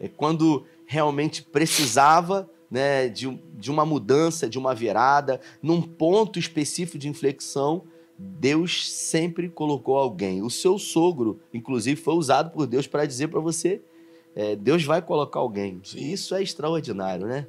é 0.00 0.08
quando 0.08 0.66
realmente 0.88 1.42
precisava 1.42 2.50
né, 2.70 3.08
de, 3.08 3.28
de 3.54 3.70
uma 3.70 3.84
mudança, 3.84 4.48
de 4.48 4.58
uma 4.58 4.74
virada, 4.74 5.38
num 5.62 5.82
ponto 5.82 6.38
específico 6.38 6.98
de 6.98 7.08
inflexão, 7.08 7.84
Deus 8.18 8.90
sempre 8.90 9.50
colocou 9.50 9.98
alguém. 9.98 10.42
O 10.42 10.48
seu 10.48 10.78
sogro, 10.78 11.40
inclusive, 11.52 12.00
foi 12.00 12.14
usado 12.14 12.50
por 12.50 12.66
Deus 12.66 12.86
para 12.86 13.04
dizer 13.04 13.28
para 13.28 13.38
você: 13.38 13.82
é, 14.34 14.56
Deus 14.56 14.82
vai 14.82 15.02
colocar 15.02 15.40
alguém. 15.40 15.80
Isso 15.94 16.34
é 16.34 16.42
extraordinário, 16.42 17.26
né? 17.26 17.46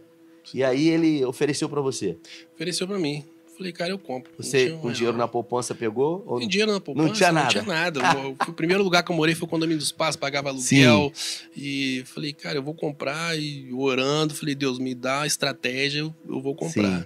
E 0.54 0.62
aí 0.62 0.90
ele 0.90 1.24
ofereceu 1.24 1.70
para 1.70 1.82
você? 1.82 2.18
Ofereceu 2.54 2.88
para 2.88 3.00
mim. 3.00 3.24
Falei, 3.60 3.74
cara, 3.74 3.90
eu 3.90 4.00
compro. 4.00 4.32
Você 4.38 4.70
com 4.82 4.90
dinheiro 4.90 5.18
na 5.18 5.28
poupança 5.28 5.76
pegou? 5.76 6.24
Ou... 6.26 6.40
dinheiro 6.48 6.72
na 6.72 6.80
poupança? 6.80 7.06
Não 7.06 7.14
tinha 7.14 7.30
nada. 7.30 7.44
Não 7.44 7.52
tinha 7.52 7.64
nada. 7.66 8.00
o 8.48 8.54
primeiro 8.54 8.82
lugar 8.82 9.04
que 9.04 9.12
eu 9.12 9.16
morei 9.18 9.36
foi 9.36 9.46
o 9.46 9.50
condomínio 9.50 9.78
dos 9.78 9.92
Passos, 9.92 10.16
pagava 10.16 10.48
aluguel. 10.48 11.12
Sim. 11.14 11.44
E 11.58 12.04
falei, 12.06 12.32
cara, 12.32 12.58
eu 12.58 12.64
vou 12.64 12.74
comprar. 12.74 13.38
E 13.38 13.70
orando, 13.74 14.34
falei, 14.34 14.56
Deus, 14.56 14.80
me 14.80 14.96
dá 14.96 15.28
estratégia, 15.28 16.00
eu 16.00 16.42
vou 16.42 16.56
comprar. 16.56 17.02
Sim. 17.02 17.06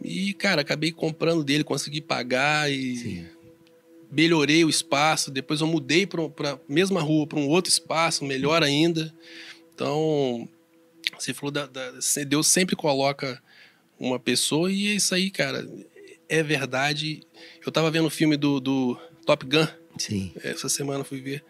E, 0.00 0.32
cara, 0.34 0.60
acabei 0.60 0.92
comprando 0.92 1.42
dele, 1.42 1.64
consegui 1.64 2.00
pagar 2.00 2.70
e 2.70 2.96
Sim. 2.96 3.26
melhorei 4.12 4.64
o 4.64 4.70
espaço. 4.70 5.28
Depois 5.28 5.60
eu 5.60 5.66
mudei 5.66 6.06
para 6.06 6.52
a 6.52 6.58
mesma 6.68 7.00
rua, 7.00 7.26
para 7.26 7.40
um 7.40 7.48
outro 7.48 7.68
espaço, 7.68 8.24
melhor 8.24 8.62
ainda. 8.62 9.12
Então, 9.74 10.48
você 11.18 11.34
falou 11.34 11.50
da, 11.50 11.66
da 11.66 11.90
Deus 12.28 12.46
sempre 12.46 12.76
coloca 12.76 13.42
uma 14.00 14.18
pessoa 14.18 14.72
e 14.72 14.96
isso 14.96 15.14
aí, 15.14 15.30
cara, 15.30 15.68
é 16.28 16.42
verdade. 16.42 17.20
Eu 17.64 17.70
tava 17.70 17.90
vendo 17.90 18.06
o 18.06 18.10
filme 18.10 18.36
do, 18.36 18.58
do 18.58 18.98
Top 19.26 19.44
Gun. 19.44 19.66
Sim. 19.98 20.32
Essa 20.42 20.68
semana 20.68 21.04
fui 21.04 21.20
ver. 21.20 21.44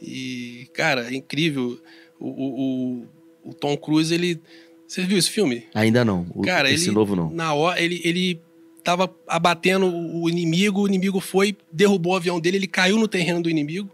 E, 0.00 0.68
cara, 0.72 1.12
é 1.12 1.14
incrível. 1.14 1.78
O, 2.18 2.28
o, 2.28 3.50
o 3.50 3.54
Tom 3.54 3.76
Cruise, 3.76 4.14
ele 4.14 4.40
Você 4.86 5.02
viu 5.02 5.18
esse 5.18 5.30
filme? 5.30 5.66
Ainda 5.74 6.04
não. 6.04 6.26
O, 6.34 6.42
Cara, 6.42 6.70
esse 6.70 6.86
ele, 6.86 6.94
novo 6.94 7.16
não. 7.16 7.30
Na 7.30 7.52
hora, 7.52 7.80
ele, 7.80 8.00
ele 8.04 8.40
tava 8.84 9.14
abatendo 9.26 9.86
o 9.86 10.28
inimigo, 10.28 10.82
o 10.82 10.88
inimigo 10.88 11.20
foi, 11.20 11.56
derrubou 11.72 12.12
o 12.12 12.16
avião 12.16 12.40
dele, 12.40 12.56
ele 12.58 12.66
caiu 12.66 12.98
no 12.98 13.08
terreno 13.08 13.42
do 13.42 13.50
inimigo 13.50 13.90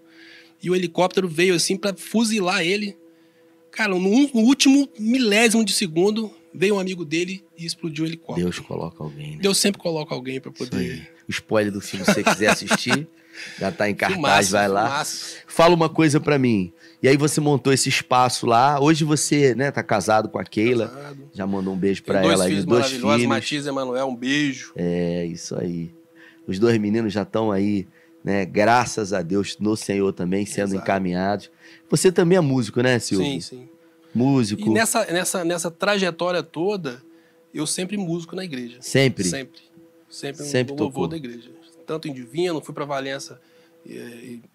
e 0.63 0.71
o 0.71 0.75
helicóptero 0.75 1.29
veio 1.29 1.55
assim 1.55 1.77
para 1.77 1.95
fuzilar 1.97 2.63
ele. 2.63 2.97
Cara, 3.71 3.91
no, 3.91 4.01
no, 4.01 4.41
último 4.41 4.89
milésimo 4.99 5.65
de 5.65 5.73
segundo, 5.73 6.33
veio 6.57 6.77
um 6.77 6.79
amigo 6.81 7.05
dele 7.05 7.45
e 7.57 7.67
explodiu 7.67 8.05
o 8.05 8.09
helicóptero. 8.09 8.51
Deus 8.51 8.59
coloca 8.59 9.03
alguém, 9.05 9.33
né? 9.33 9.39
Deus 9.43 9.59
sempre 9.59 9.81
coloca 9.81 10.15
alguém 10.15 10.41
para 10.41 10.51
poder. 10.51 11.13
O 11.29 11.31
spoiler 11.31 11.73
do 11.73 11.81
filme, 11.81 12.05
se 12.05 12.15
você 12.15 12.25
quiser 12.25 12.51
assistir, 12.51 13.07
já 13.59 13.71
tá 13.71 13.91
em 13.91 13.95
cartaz, 13.95 14.51
vai 14.51 14.69
lá. 14.69 15.05
Fala 15.47 15.75
uma 15.75 15.89
coisa 15.89 16.19
para 16.19 16.39
mim. 16.39 16.73
E 17.03 17.09
aí 17.09 17.17
você 17.17 17.41
montou 17.41 17.73
esse 17.73 17.89
espaço 17.89 18.47
lá. 18.47 18.81
Hoje 18.81 19.05
você, 19.05 19.55
né, 19.55 19.71
tá 19.71 19.83
casado 19.83 20.29
com 20.29 20.39
a 20.39 20.45
Keila. 20.45 20.89
Casado. 20.89 21.31
Já 21.33 21.47
mandou 21.47 21.75
um 21.75 21.77
beijo 21.77 22.03
para 22.03 22.25
ela 22.25 22.45
aí, 22.45 22.63
dois 22.63 22.87
filhos. 22.87 23.27
Matias 23.27 23.67
e 23.67 23.69
Emanuel, 23.69 24.07
um 24.07 24.17
beijo. 24.17 24.73
É, 24.75 25.25
isso 25.27 25.55
aí. 25.59 25.95
Os 26.47 26.59
dois 26.59 26.79
meninos 26.79 27.13
já 27.13 27.23
estão 27.23 27.51
aí, 27.51 27.87
né, 28.25 28.47
graças 28.47 29.13
a 29.13 29.21
Deus, 29.21 29.57
no 29.59 29.77
Senhor 29.77 30.13
também, 30.13 30.47
sendo 30.47 30.71
Exato. 30.71 30.83
encaminhados. 30.83 31.51
Você 31.91 32.11
também 32.11 32.39
é 32.39 32.41
músico, 32.41 32.81
né, 32.81 32.99
Silvio? 32.99 33.27
Sim, 33.27 33.41
sim. 33.41 33.69
Músico. 34.17 34.63
E 34.63 34.71
nessa, 34.71 35.05
nessa, 35.07 35.45
nessa 35.45 35.71
trajetória 35.71 36.43
toda, 36.43 37.03
eu 37.53 37.67
sempre 37.67 37.97
músico 37.97 38.35
na 38.35 38.45
igreja. 38.45 38.79
Sempre? 38.81 39.25
Sempre. 39.25 39.61
Sempre, 40.09 40.45
sempre 40.45 40.73
um 40.73 40.77
louvor 40.77 41.09
da 41.09 41.17
igreja. 41.17 41.51
Tanto 41.87 42.09
em 42.09 42.13
Divino, 42.13 42.61
fui 42.61 42.75
para 42.75 42.85
Valença 42.85 43.41
e, 43.85 43.93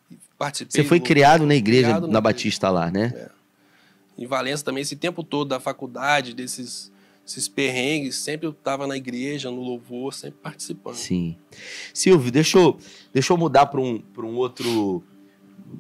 e 0.10 0.18
participei. 0.38 0.82
Você 0.82 0.88
foi 0.88 1.00
criado 1.00 1.46
na 1.46 1.56
igreja, 1.56 1.88
criado 1.88 2.08
na, 2.08 2.14
na 2.14 2.22
Batista 2.22 2.70
lá, 2.70 2.90
né? 2.90 3.14
É. 3.16 3.30
Em 4.18 4.26
Valença 4.26 4.64
também, 4.64 4.82
esse 4.82 4.96
tempo 4.96 5.24
todo 5.24 5.50
da 5.50 5.60
faculdade, 5.60 6.34
desses 6.34 6.92
esses 7.26 7.48
perrengues, 7.48 8.16
sempre 8.16 8.48
eu 8.48 8.52
estava 8.52 8.88
na 8.88 8.98
igreja, 8.98 9.50
no 9.50 9.62
louvor, 9.62 10.14
sempre 10.14 10.40
participando. 10.42 10.96
Sim. 10.96 11.38
Silvio, 11.94 12.32
deixa 12.32 12.58
eu, 12.58 12.78
deixa 13.14 13.32
eu 13.32 13.38
mudar 13.38 13.68
para 13.68 13.80
um, 13.80 14.02
um 14.18 14.36
outro 14.36 15.04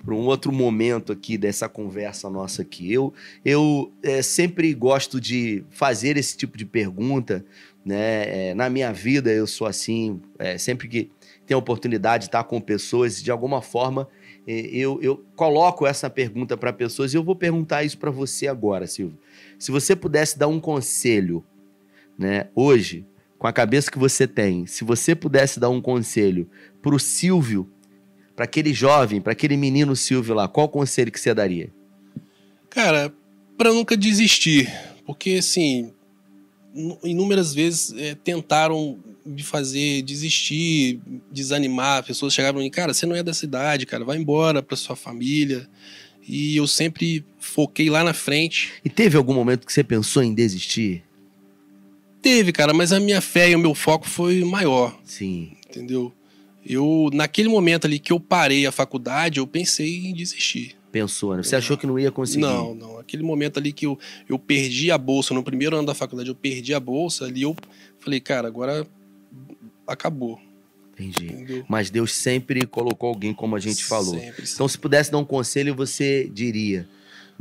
para 0.04 0.14
um 0.14 0.26
outro 0.26 0.52
momento 0.52 1.12
aqui 1.12 1.38
dessa 1.38 1.68
conversa 1.68 2.30
nossa 2.30 2.62
aqui. 2.62 2.92
Eu, 2.92 3.14
eu 3.44 3.92
é, 4.04 4.22
sempre 4.22 4.74
gosto 4.74 5.20
de 5.20 5.64
fazer 5.70 6.18
esse 6.18 6.38
tipo 6.38 6.58
de 6.58 6.66
pergunta, 6.66 7.46
né? 7.84 8.50
É, 8.50 8.54
na 8.54 8.70
minha 8.70 8.92
vida 8.94 9.32
eu 9.32 9.48
sou 9.48 9.68
assim, 9.68 10.22
é, 10.38 10.58
sempre 10.58 10.88
que 10.88 11.12
tenho 11.46 11.58
a 11.58 11.60
oportunidade 11.60 12.24
de 12.24 12.28
estar 12.28 12.44
com 12.44 12.62
pessoas, 12.62 13.22
de 13.22 13.32
alguma 13.32 13.62
forma 13.62 14.08
é, 14.48 14.54
eu, 14.54 15.00
eu 15.02 15.24
coloco 15.36 15.86
essa 15.86 16.10
pergunta 16.10 16.58
para 16.58 16.74
pessoas 16.74 17.14
e 17.14 17.18
eu 17.18 17.24
vou 17.24 17.36
perguntar 17.36 17.84
isso 17.84 17.98
para 17.98 18.12
você 18.12 18.48
agora, 18.48 18.88
Silvio. 18.88 19.18
Se 19.60 19.72
você 19.72 19.96
pudesse 19.96 20.38
dar 20.38 20.48
um 20.48 20.60
conselho, 20.60 21.44
né, 22.18 22.48
hoje, 22.56 23.06
com 23.38 23.48
a 23.48 23.54
cabeça 23.54 23.92
que 23.92 24.00
você 24.00 24.28
tem, 24.28 24.66
se 24.66 24.84
você 24.84 25.16
pudesse 25.16 25.60
dar 25.60 25.70
um 25.70 25.82
conselho 25.82 26.50
para 26.82 26.96
o 26.96 27.00
Silvio 27.00 27.70
para 28.36 28.46
aquele 28.46 28.74
jovem, 28.74 29.22
para 29.22 29.34
aquele 29.34 29.58
menino 29.58 29.96
Silvio 29.96 30.34
lá, 30.34 30.48
qual 30.48 30.70
conselho 30.70 31.12
que 31.12 31.20
você 31.20 31.34
daria? 31.34 31.70
Cara, 32.70 33.14
para 33.58 33.74
nunca 33.74 33.98
desistir, 33.98 34.72
porque 35.06 35.32
assim, 35.32 35.92
inúmeras 37.04 37.54
vezes 37.54 37.94
é, 37.98 38.16
tentaram 38.16 38.98
me 39.26 39.44
fazer 39.44 40.02
desistir, 40.02 41.00
desanimar, 41.32 42.04
pessoas 42.04 42.34
chegavam 42.34 42.62
e 42.62 42.66
mim, 42.66 42.72
cara, 42.72 42.94
você 42.94 43.06
não 43.06 43.16
é 43.16 43.22
da 43.22 43.34
cidade, 43.34 43.86
cara, 43.86 44.04
vai 44.04 44.18
embora 44.18 44.64
para 44.64 44.78
sua 44.78 44.96
família. 44.96 45.68
E 46.28 46.56
eu 46.56 46.68
sempre 46.68 47.26
foquei 47.40 47.90
lá 47.90 48.04
na 48.04 48.14
frente. 48.14 48.72
E 48.86 48.90
teve 48.90 49.18
algum 49.18 49.34
momento 49.34 49.66
que 49.66 49.74
você 49.74 49.84
pensou 49.84 50.24
em 50.24 50.34
desistir? 50.34 51.04
Teve, 52.22 52.52
cara, 52.52 52.74
mas 52.74 52.94
a 52.94 53.00
minha 53.00 53.20
fé 53.20 53.50
e 53.50 53.56
o 53.56 53.60
meu 53.60 53.74
foco 53.74 54.08
foi 54.08 54.44
maior. 54.44 54.98
Sim. 55.04 55.54
Entendeu? 55.68 56.14
Eu, 56.66 57.10
naquele 57.14 57.50
momento 57.50 57.86
ali 57.86 58.00
que 58.00 58.14
eu 58.14 58.20
parei 58.20 58.66
a 58.66 58.72
faculdade, 58.72 59.40
eu 59.40 59.48
pensei 59.48 60.08
em 60.08 60.14
desistir. 60.14 60.76
Pensou, 60.92 61.36
né? 61.36 61.44
Você 61.44 61.56
achou 61.56 61.78
que 61.78 61.88
não 61.88 61.98
ia 61.98 62.12
conseguir? 62.12 62.42
Não, 62.42 62.76
não. 62.76 63.00
Aquele 63.00 63.24
momento 63.24 63.58
ali 63.58 63.72
que 63.72 63.86
eu, 63.86 63.98
eu 64.28 64.38
perdi 64.38 64.92
a 64.92 64.98
bolsa, 64.98 65.34
no 65.34 65.42
primeiro 65.42 65.76
ano 65.76 65.86
da 65.86 65.94
faculdade, 65.94 66.30
eu 66.30 66.36
perdi 66.36 66.74
a 66.74 66.80
bolsa, 66.80 67.26
ali 67.26 67.44
eu 67.44 67.56
falei, 68.00 68.20
cara, 68.20 68.48
agora 68.48 68.86
acabou. 69.88 70.40
Entendi. 70.94 71.34
Entendeu? 71.34 71.66
Mas 71.68 71.90
Deus 71.90 72.14
sempre 72.14 72.66
colocou 72.66 73.10
alguém, 73.10 73.34
como 73.34 73.56
a 73.56 73.60
gente 73.60 73.84
falou. 73.84 74.20
Sempre, 74.20 74.46
então, 74.54 74.68
se 74.68 74.78
pudesse 74.78 75.12
dar 75.12 75.18
um 75.18 75.26
conselho, 75.26 75.74
você 75.74 76.30
diria: 76.32 76.88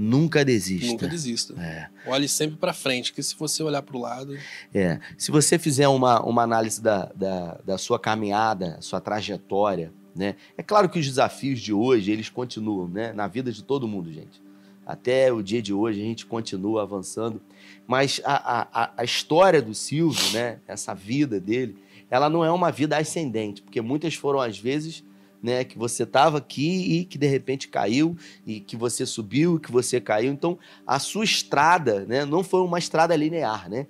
Nunca 0.02 0.42
desista. 0.42 0.86
Nunca 0.86 1.06
desista. 1.06 1.52
É. 1.60 1.88
Olhe 2.06 2.26
sempre 2.26 2.56
para 2.56 2.72
frente, 2.72 3.12
que 3.12 3.22
se 3.22 3.36
você 3.36 3.62
olhar 3.62 3.82
para 3.82 3.94
o 3.94 4.00
lado. 4.00 4.34
É. 4.72 4.98
Se 5.18 5.30
você 5.30 5.58
fizer 5.58 5.88
uma, 5.88 6.22
uma 6.22 6.42
análise 6.42 6.80
da, 6.80 7.12
da, 7.14 7.58
da 7.66 7.76
sua 7.76 7.98
caminhada, 7.98 8.78
sua 8.80 8.98
trajetória, 8.98 9.92
né? 10.16 10.36
É 10.56 10.62
claro 10.62 10.88
que 10.88 10.98
os 10.98 11.06
desafios 11.06 11.60
de 11.60 11.74
hoje, 11.74 12.10
eles 12.10 12.30
continuam, 12.30 12.88
né? 12.88 13.12
Na 13.12 13.26
vida 13.26 13.52
de 13.52 13.62
todo 13.62 13.86
mundo, 13.86 14.10
gente. 14.10 14.40
Até 14.86 15.30
o 15.30 15.42
dia 15.42 15.60
de 15.60 15.74
hoje 15.74 16.00
a 16.00 16.04
gente 16.04 16.24
continua 16.24 16.80
avançando. 16.80 17.38
Mas 17.86 18.22
a, 18.24 18.68
a, 18.72 18.92
a 18.96 19.04
história 19.04 19.60
do 19.60 19.74
Silvio, 19.74 20.32
né? 20.32 20.60
Essa 20.66 20.94
vida 20.94 21.38
dele, 21.38 21.76
ela 22.10 22.30
não 22.30 22.42
é 22.42 22.50
uma 22.50 22.72
vida 22.72 22.96
ascendente, 22.96 23.60
porque 23.60 23.82
muitas 23.82 24.14
foram, 24.14 24.40
às 24.40 24.58
vezes, 24.58 25.04
né? 25.42 25.64
Que 25.64 25.78
você 25.78 26.02
estava 26.02 26.38
aqui 26.38 26.98
e 26.98 27.04
que 27.04 27.18
de 27.18 27.26
repente 27.26 27.68
caiu, 27.68 28.16
e 28.46 28.60
que 28.60 28.76
você 28.76 29.04
subiu 29.06 29.56
e 29.56 29.60
que 29.60 29.70
você 29.70 30.00
caiu. 30.00 30.32
Então, 30.32 30.58
a 30.86 30.98
sua 30.98 31.24
estrada, 31.24 32.04
né? 32.06 32.24
Não 32.24 32.42
foi 32.42 32.60
uma 32.60 32.78
estrada 32.78 33.14
linear, 33.16 33.68
né? 33.68 33.86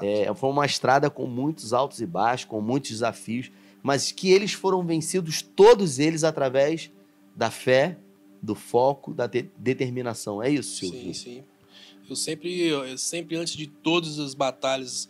É, 0.00 0.32
foi 0.34 0.50
uma 0.50 0.64
estrada 0.64 1.10
com 1.10 1.26
muitos 1.26 1.72
altos 1.72 2.00
e 2.00 2.06
baixos, 2.06 2.46
com 2.46 2.60
muitos 2.60 2.90
desafios, 2.90 3.50
mas 3.82 4.12
que 4.12 4.30
eles 4.30 4.52
foram 4.52 4.84
vencidos, 4.84 5.42
todos 5.42 5.98
eles, 5.98 6.24
através 6.24 6.90
da 7.34 7.50
fé, 7.50 7.96
do 8.40 8.54
foco, 8.54 9.12
da 9.12 9.26
de 9.26 9.50
determinação. 9.56 10.42
É 10.42 10.50
isso, 10.50 10.76
Silvio? 10.76 11.14
Sim, 11.14 11.14
sim. 11.14 11.44
Eu 12.08 12.16
sempre, 12.16 12.60
eu 12.60 12.96
sempre 12.96 13.36
antes 13.36 13.54
de 13.54 13.66
todas 13.66 14.18
as 14.18 14.34
batalhas 14.34 15.08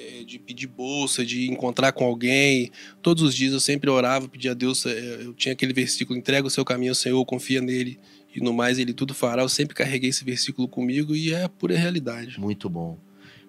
é, 0.00 0.24
de 0.24 0.38
pedir 0.38 0.66
bolsa, 0.66 1.24
de 1.24 1.50
encontrar 1.50 1.92
com 1.92 2.04
alguém. 2.04 2.70
Todos 3.02 3.22
os 3.22 3.34
dias 3.34 3.52
eu 3.52 3.60
sempre 3.60 3.90
orava, 3.90 4.28
pedia 4.28 4.52
a 4.52 4.54
Deus. 4.54 4.86
É, 4.86 5.22
eu 5.22 5.34
tinha 5.34 5.52
aquele 5.52 5.72
versículo: 5.72 6.18
entrega 6.18 6.46
o 6.46 6.50
seu 6.50 6.64
caminho 6.64 6.92
ao 6.92 6.96
Senhor, 6.96 7.24
confia 7.24 7.60
nele 7.60 7.98
e 8.34 8.40
no 8.40 8.52
mais 8.52 8.78
ele 8.78 8.92
tudo 8.92 9.14
fará. 9.14 9.42
Eu 9.42 9.48
sempre 9.48 9.74
carreguei 9.74 10.10
esse 10.10 10.24
versículo 10.24 10.68
comigo 10.68 11.14
e 11.14 11.32
é 11.32 11.44
a 11.44 11.48
pura 11.48 11.76
realidade. 11.76 12.40
Muito 12.40 12.68
bom, 12.68 12.98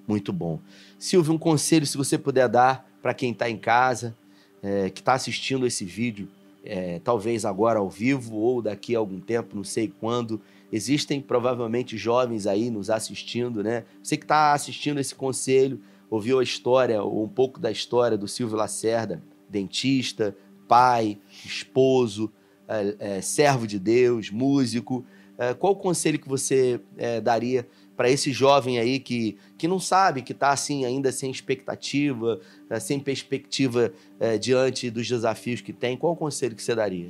muito 0.07 0.33
bom. 0.33 0.59
Silvio, 0.97 1.33
um 1.33 1.37
conselho, 1.37 1.85
se 1.85 1.97
você 1.97 2.17
puder 2.17 2.47
dar 2.47 2.87
para 3.01 3.13
quem 3.13 3.31
está 3.31 3.49
em 3.49 3.57
casa, 3.57 4.15
é, 4.61 4.89
que 4.89 5.01
está 5.01 5.13
assistindo 5.13 5.65
esse 5.65 5.85
vídeo, 5.85 6.27
é, 6.63 6.99
talvez 6.99 7.45
agora 7.45 7.79
ao 7.79 7.89
vivo 7.89 8.35
ou 8.35 8.61
daqui 8.61 8.95
a 8.95 8.99
algum 8.99 9.19
tempo, 9.19 9.55
não 9.55 9.63
sei 9.63 9.91
quando. 9.99 10.41
Existem 10.71 11.19
provavelmente 11.19 11.97
jovens 11.97 12.47
aí 12.47 12.69
nos 12.69 12.89
assistindo, 12.89 13.61
né? 13.61 13.83
Você 14.01 14.15
que 14.15 14.23
está 14.23 14.53
assistindo 14.53 14.99
esse 14.99 15.13
conselho, 15.13 15.81
ouviu 16.11 16.39
a 16.39 16.43
história, 16.43 17.01
ou 17.01 17.23
um 17.23 17.29
pouco 17.29 17.57
da 17.57 17.71
história 17.71 18.17
do 18.17 18.27
Silvio 18.27 18.57
Lacerda, 18.57 19.23
dentista, 19.49 20.35
pai, 20.67 21.17
esposo, 21.45 22.29
é, 22.67 22.95
é, 22.99 23.21
servo 23.21 23.65
de 23.65 23.79
Deus, 23.79 24.29
músico. 24.29 25.05
É, 25.37 25.53
qual 25.53 25.71
o 25.71 25.75
conselho 25.77 26.19
que 26.19 26.27
você 26.27 26.81
é, 26.97 27.21
daria 27.21 27.65
para 27.95 28.09
esse 28.09 28.33
jovem 28.33 28.77
aí 28.77 28.99
que, 28.99 29.37
que 29.57 29.69
não 29.69 29.79
sabe, 29.79 30.21
que 30.21 30.33
está 30.33 30.51
assim 30.51 30.83
ainda 30.83 31.13
sem 31.13 31.31
expectativa, 31.31 32.41
é, 32.69 32.77
sem 32.77 32.99
perspectiva 32.99 33.93
é, 34.19 34.37
diante 34.37 34.89
dos 34.89 35.07
desafios 35.07 35.61
que 35.61 35.71
tem? 35.71 35.95
Qual 35.95 36.11
o 36.11 36.17
conselho 36.17 36.55
que 36.55 36.63
você 36.63 36.75
daria? 36.75 37.09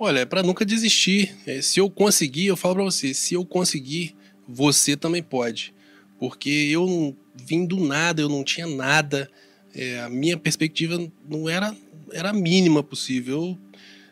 Olha, 0.00 0.20
é 0.20 0.24
para 0.24 0.42
nunca 0.42 0.64
desistir. 0.64 1.32
Se 1.62 1.78
eu 1.78 1.88
conseguir, 1.88 2.46
eu 2.46 2.56
falo 2.56 2.74
para 2.74 2.84
você, 2.84 3.14
se 3.14 3.34
eu 3.34 3.44
conseguir, 3.46 4.16
você 4.48 4.96
também 4.96 5.22
pode. 5.22 5.72
Porque 6.22 6.68
eu 6.70 7.16
vim 7.34 7.66
do 7.66 7.80
nada, 7.80 8.22
eu 8.22 8.28
não 8.28 8.44
tinha 8.44 8.64
nada. 8.64 9.28
É, 9.74 9.98
a 10.02 10.08
minha 10.08 10.38
perspectiva 10.38 10.96
não 11.28 11.48
era, 11.48 11.76
era 12.12 12.32
mínima 12.32 12.80
possível. 12.80 13.58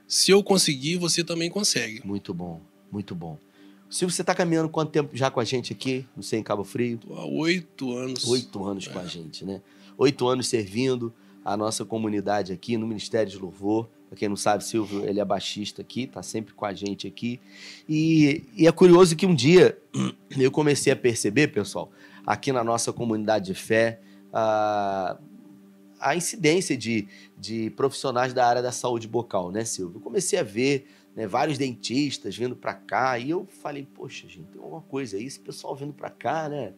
Se 0.09 0.33
eu 0.33 0.43
conseguir, 0.43 0.97
você 0.97 1.23
também 1.23 1.49
consegue. 1.49 2.05
Muito 2.05 2.35
bom, 2.35 2.61
muito 2.91 3.15
bom. 3.15 3.39
Silvio, 3.89 4.13
você 4.13 4.23
está 4.23 4.35
caminhando 4.35 4.69
quanto 4.69 4.91
tempo 4.91 5.17
já 5.17 5.31
com 5.31 5.39
a 5.39 5.45
gente 5.45 5.73
aqui, 5.73 6.05
não 6.17 6.23
sei, 6.25 6.41
em 6.41 6.43
Cabo 6.43 6.65
Frio? 6.65 6.99
Tô 6.99 7.15
há 7.15 7.25
oito 7.25 7.97
anos. 7.97 8.27
Oito 8.27 8.65
anos 8.65 8.89
é. 8.89 8.91
com 8.91 8.99
a 8.99 9.07
gente, 9.07 9.45
né? 9.45 9.63
Oito 9.97 10.27
anos 10.27 10.49
servindo 10.49 11.15
a 11.45 11.57
nossa 11.57 11.85
comunidade 11.85 12.53
aqui 12.53 12.77
no 12.77 12.89
Ministério 12.89 13.31
de 13.31 13.39
Louvor. 13.39 13.89
Para 14.11 14.19
quem 14.19 14.29
não 14.29 14.35
sabe, 14.35 14.65
Silvio, 14.65 15.09
ele 15.09 15.21
é 15.21 15.25
baixista 15.25 15.83
aqui, 15.83 16.05
tá 16.05 16.21
sempre 16.21 16.53
com 16.53 16.65
a 16.65 16.75
gente 16.75 17.07
aqui. 17.07 17.41
E, 17.89 18.43
e 18.57 18.67
é 18.67 18.73
curioso 18.73 19.15
que 19.15 19.25
um 19.25 19.33
dia 19.35 19.79
eu 20.37 20.51
comecei 20.51 20.93
a 20.93 20.97
perceber, 20.97 21.49
pessoal, 21.49 21.93
aqui 22.27 22.51
na 22.51 22.65
nossa 22.65 22.93
comunidade 22.93 23.47
de 23.47 23.55
fé, 23.55 24.01
a, 24.33 25.17
a 26.01 26.17
incidência 26.17 26.77
de, 26.77 27.07
de 27.39 27.71
profissionais 27.71 28.35
da 28.35 28.45
área 28.45 28.61
da 28.61 28.73
saúde 28.73 29.07
bucal, 29.07 29.53
né, 29.53 29.65
Silvio? 29.65 29.99
Eu 29.99 30.03
comecei 30.03 30.41
a 30.41 30.43
ver 30.43 30.89
né, 31.15 31.29
vários 31.29 31.57
dentistas 31.57 32.37
vindo 32.37 32.57
para 32.57 32.75
cá 32.75 33.17
e 33.17 33.31
eu 33.31 33.47
falei, 33.63 33.87
poxa, 33.95 34.27
gente, 34.27 34.49
tem 34.49 34.61
alguma 34.61 34.83
coisa 34.83 35.17
aí, 35.17 35.25
esse 35.25 35.39
pessoal 35.39 35.77
vindo 35.77 35.93
para 35.93 36.11
cá, 36.11 36.49
né? 36.49 36.73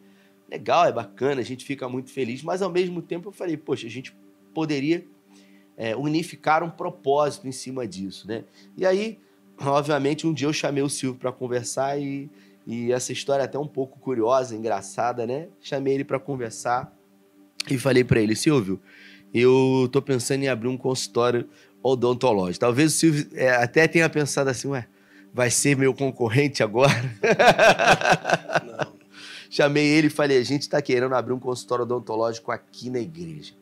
legal, 0.53 0.85
é 0.85 0.91
bacana, 0.91 1.41
a 1.41 1.43
gente 1.43 1.65
fica 1.65 1.89
muito 1.89 2.11
feliz, 2.11 2.43
mas 2.43 2.61
ao 2.61 2.69
mesmo 2.69 3.01
tempo 3.01 3.29
eu 3.29 3.31
falei, 3.31 3.57
poxa, 3.57 3.87
a 3.87 3.89
gente 3.89 4.15
poderia 4.53 5.03
é, 5.77 5.95
unificar 5.95 6.63
um 6.63 6.69
propósito 6.69 7.47
em 7.47 7.51
cima 7.51 7.87
disso, 7.87 8.27
né? 8.27 8.43
E 8.77 8.85
aí, 8.85 9.19
obviamente, 9.59 10.27
um 10.27 10.33
dia 10.33 10.47
eu 10.47 10.53
chamei 10.53 10.83
o 10.83 10.89
Silvio 10.89 11.19
para 11.19 11.31
conversar 11.31 11.99
e, 11.99 12.29
e 12.65 12.91
essa 12.91 13.11
história 13.11 13.43
é 13.43 13.45
até 13.45 13.57
um 13.57 13.67
pouco 13.67 13.99
curiosa, 13.99 14.55
engraçada, 14.55 15.25
né? 15.25 15.47
Chamei 15.61 15.93
ele 15.93 16.03
para 16.03 16.19
conversar 16.19 16.93
e 17.69 17.77
falei 17.77 18.03
para 18.03 18.19
ele, 18.19 18.35
Silvio, 18.35 18.79
eu 19.33 19.89
tô 19.91 20.01
pensando 20.01 20.43
em 20.43 20.47
abrir 20.47 20.67
um 20.67 20.77
consultório 20.77 21.47
odontológico. 21.81 22.59
Talvez 22.59 22.93
o 22.93 22.97
Silvio 22.97 23.27
é, 23.33 23.49
até 23.51 23.87
tenha 23.87 24.09
pensado 24.09 24.49
assim, 24.49 24.67
ué, 24.69 24.87
vai 25.33 25.49
ser 25.49 25.77
meu 25.77 25.93
concorrente 25.93 26.61
agora? 26.61 26.93
Não. 28.65 28.93
Chamei 29.49 29.85
ele 29.85 30.07
e 30.07 30.09
falei, 30.09 30.37
a 30.37 30.43
gente 30.43 30.63
está 30.63 30.81
querendo 30.81 31.13
abrir 31.13 31.33
um 31.33 31.39
consultório 31.39 31.83
odontológico 31.83 32.51
aqui 32.51 32.89
na 32.89 32.99
igreja. 32.99 33.53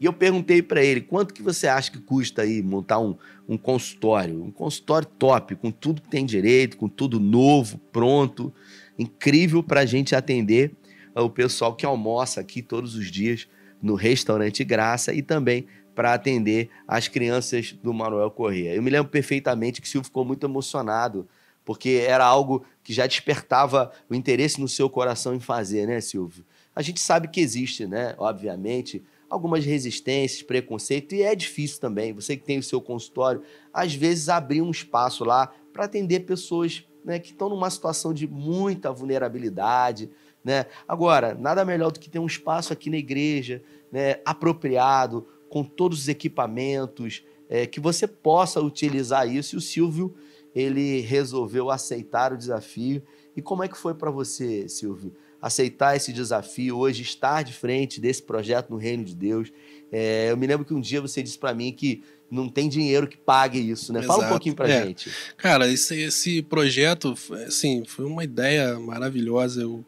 E 0.00 0.06
eu 0.06 0.14
perguntei 0.14 0.62
para 0.62 0.82
ele, 0.82 1.02
quanto 1.02 1.34
que 1.34 1.42
você 1.42 1.68
acha 1.68 1.90
que 1.90 2.00
custa 2.00 2.40
aí 2.40 2.62
montar 2.62 2.98
um, 2.98 3.14
um 3.46 3.58
consultório? 3.58 4.42
Um 4.42 4.50
consultório 4.50 5.06
top, 5.06 5.54
com 5.56 5.70
tudo 5.70 6.00
que 6.00 6.08
tem 6.08 6.24
direito, 6.24 6.78
com 6.78 6.88
tudo 6.88 7.20
novo, 7.20 7.76
pronto, 7.92 8.50
incrível 8.98 9.62
para 9.62 9.80
a 9.80 9.86
gente 9.86 10.16
atender 10.16 10.72
o 11.14 11.28
pessoal 11.28 11.74
que 11.74 11.84
almoça 11.84 12.40
aqui 12.40 12.62
todos 12.62 12.94
os 12.94 13.10
dias 13.10 13.46
no 13.82 13.94
restaurante 13.94 14.64
Graça 14.64 15.12
e 15.12 15.20
também 15.20 15.66
para 15.94 16.14
atender 16.14 16.70
as 16.88 17.08
crianças 17.08 17.72
do 17.82 17.92
Manuel 17.92 18.30
Corrêa. 18.30 18.74
Eu 18.74 18.82
me 18.82 18.90
lembro 18.90 19.10
perfeitamente 19.10 19.82
que 19.82 19.86
o 19.86 19.90
Silvio 19.90 20.06
ficou 20.06 20.24
muito 20.24 20.46
emocionado, 20.46 21.28
porque 21.62 22.04
era 22.06 22.24
algo 22.24 22.64
que 22.82 22.92
já 22.92 23.06
despertava 23.06 23.92
o 24.08 24.14
interesse 24.14 24.60
no 24.60 24.68
seu 24.68 24.88
coração 24.88 25.34
em 25.34 25.40
fazer, 25.40 25.86
né, 25.86 26.00
Silvio? 26.00 26.42
A 26.74 26.80
gente 26.80 27.00
sabe 27.00 27.28
que 27.28 27.40
existe, 27.40 27.86
né, 27.86 28.14
obviamente, 28.16 29.02
algumas 29.30 29.64
resistências, 29.64 30.42
preconceito, 30.42 31.14
e 31.14 31.22
é 31.22 31.34
difícil 31.36 31.80
também. 31.80 32.12
Você 32.12 32.36
que 32.36 32.44
tem 32.44 32.58
o 32.58 32.62
seu 32.62 32.80
consultório, 32.80 33.42
às 33.72 33.94
vezes 33.94 34.28
abrir 34.28 34.60
um 34.60 34.70
espaço 34.70 35.24
lá 35.24 35.52
para 35.72 35.84
atender 35.84 36.20
pessoas 36.20 36.84
né, 37.04 37.18
que 37.18 37.30
estão 37.30 37.48
numa 37.48 37.70
situação 37.70 38.12
de 38.12 38.26
muita 38.26 38.92
vulnerabilidade. 38.92 40.10
Né? 40.44 40.66
Agora, 40.86 41.34
nada 41.34 41.64
melhor 41.64 41.92
do 41.92 42.00
que 42.00 42.10
ter 42.10 42.18
um 42.18 42.26
espaço 42.26 42.72
aqui 42.72 42.90
na 42.90 42.96
igreja, 42.96 43.62
né, 43.92 44.16
apropriado, 44.24 45.26
com 45.48 45.64
todos 45.64 46.00
os 46.00 46.08
equipamentos, 46.08 47.24
é, 47.48 47.66
que 47.66 47.80
você 47.80 48.06
possa 48.06 48.60
utilizar 48.60 49.28
isso. 49.28 49.56
E 49.56 49.58
o 49.58 49.60
Silvio, 49.60 50.14
ele 50.54 51.00
resolveu 51.00 51.70
aceitar 51.70 52.32
o 52.32 52.38
desafio. 52.38 53.02
E 53.36 53.42
como 53.42 53.62
é 53.62 53.68
que 53.68 53.76
foi 53.76 53.94
para 53.94 54.10
você, 54.10 54.68
Silvio? 54.68 55.12
aceitar 55.40 55.96
esse 55.96 56.12
desafio, 56.12 56.76
hoje 56.76 57.02
estar 57.02 57.42
de 57.42 57.52
frente 57.52 58.00
desse 58.00 58.22
projeto 58.22 58.70
no 58.70 58.76
Reino 58.76 59.04
de 59.04 59.14
Deus. 59.14 59.50
É, 59.90 60.30
eu 60.30 60.36
me 60.36 60.46
lembro 60.46 60.64
que 60.64 60.74
um 60.74 60.80
dia 60.80 61.00
você 61.00 61.22
disse 61.22 61.38
para 61.38 61.54
mim 61.54 61.72
que 61.72 62.02
não 62.30 62.48
tem 62.48 62.68
dinheiro 62.68 63.08
que 63.08 63.16
pague 63.16 63.58
isso, 63.58 63.92
né? 63.92 64.00
Exato. 64.00 64.14
Fala 64.14 64.26
um 64.26 64.30
pouquinho 64.30 64.54
para 64.54 64.68
é. 64.68 64.86
gente. 64.86 65.10
Cara, 65.36 65.66
esse, 65.66 65.98
esse 66.00 66.42
projeto, 66.42 67.14
assim, 67.46 67.84
foi 67.84 68.04
uma 68.04 68.22
ideia 68.22 68.78
maravilhosa. 68.78 69.62
Eu, 69.62 69.84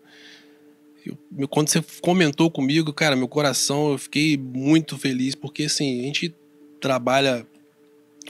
eu, 1.37 1.47
quando 1.47 1.69
você 1.69 1.85
comentou 2.01 2.51
comigo, 2.51 2.93
cara, 2.93 3.15
meu 3.15 3.29
coração, 3.29 3.93
eu 3.93 3.99
fiquei 3.99 4.37
muito 4.37 4.99
feliz, 4.99 5.35
porque 5.35 5.65
assim, 5.65 6.01
a 6.01 6.05
gente 6.07 6.35
trabalha 6.81 7.47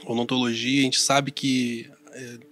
odontologia, 0.04 0.80
a 0.80 0.84
gente 0.84 1.00
sabe 1.00 1.30
que 1.30 1.88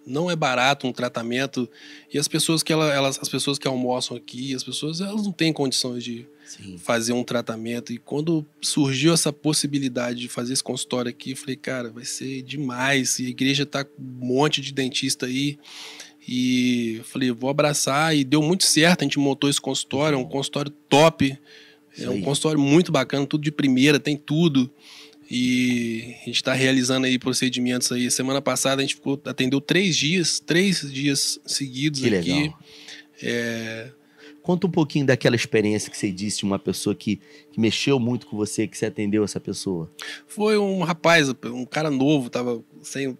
não 0.06 0.30
é 0.30 0.36
barato 0.36 0.86
um 0.86 0.92
tratamento 0.92 1.68
e 2.12 2.18
as 2.18 2.28
pessoas 2.28 2.62
que 2.62 2.72
ela, 2.72 2.92
elas, 2.92 3.18
as 3.20 3.28
pessoas 3.28 3.58
que 3.58 3.68
almoçam 3.68 4.16
aqui, 4.16 4.54
as 4.54 4.64
pessoas 4.64 5.00
elas 5.00 5.24
não 5.24 5.32
têm 5.32 5.52
condições 5.52 6.02
de 6.02 6.26
Sim. 6.46 6.78
fazer 6.78 7.12
um 7.12 7.22
tratamento 7.22 7.92
e 7.92 7.98
quando 7.98 8.44
surgiu 8.60 9.12
essa 9.12 9.32
possibilidade 9.32 10.20
de 10.20 10.28
fazer 10.28 10.52
esse 10.52 10.64
consultório 10.64 11.10
aqui, 11.10 11.32
eu 11.32 11.36
falei, 11.36 11.56
cara, 11.56 11.90
vai 11.90 12.04
ser 12.04 12.42
demais. 12.42 13.18
E 13.18 13.26
a 13.26 13.28
igreja 13.28 13.64
tá 13.64 13.84
com 13.84 14.02
um 14.02 14.26
monte 14.26 14.60
de 14.60 14.72
dentista 14.72 15.26
aí. 15.26 15.58
E 16.26 16.96
eu 16.98 17.04
falei, 17.04 17.30
vou 17.30 17.50
abraçar 17.50 18.16
e 18.16 18.24
deu 18.24 18.42
muito 18.42 18.64
certo. 18.64 19.02
A 19.02 19.04
gente 19.04 19.18
montou 19.18 19.48
esse 19.48 19.60
consultório, 19.60 20.16
é 20.16 20.18
um 20.18 20.24
consultório 20.24 20.70
top. 20.88 21.38
É 21.98 22.08
um 22.08 22.20
consultório 22.20 22.60
muito 22.60 22.92
bacana, 22.92 23.26
tudo 23.26 23.42
de 23.42 23.50
primeira, 23.50 23.98
tem 23.98 24.16
tudo. 24.16 24.70
E 25.30 26.16
a 26.22 26.24
gente 26.24 26.36
está 26.36 26.52
realizando 26.52 27.06
aí 27.06 27.18
procedimentos 27.18 27.92
aí. 27.92 28.10
Semana 28.10 28.42
passada 28.42 28.82
a 28.82 28.84
gente 28.84 28.96
ficou, 28.96 29.20
atendeu 29.24 29.60
três 29.60 29.96
dias, 29.96 30.40
três 30.40 30.80
dias 30.90 31.38
seguidos 31.46 32.00
que 32.00 32.14
aqui. 32.14 32.32
Legal. 32.32 32.58
É... 33.22 33.92
Conta 34.42 34.66
um 34.66 34.70
pouquinho 34.70 35.06
daquela 35.06 35.36
experiência 35.36 35.90
que 35.90 35.96
você 35.96 36.10
disse 36.10 36.38
de 36.38 36.44
uma 36.44 36.58
pessoa 36.58 36.96
que, 36.96 37.20
que 37.52 37.60
mexeu 37.60 38.00
muito 38.00 38.26
com 38.26 38.36
você, 38.36 38.66
que 38.66 38.76
você 38.76 38.86
atendeu 38.86 39.22
essa 39.22 39.38
pessoa. 39.38 39.88
Foi 40.26 40.58
um 40.58 40.82
rapaz, 40.82 41.28
um 41.44 41.64
cara 41.64 41.90
novo, 41.90 42.28
tava 42.30 42.64
sem 42.82 43.16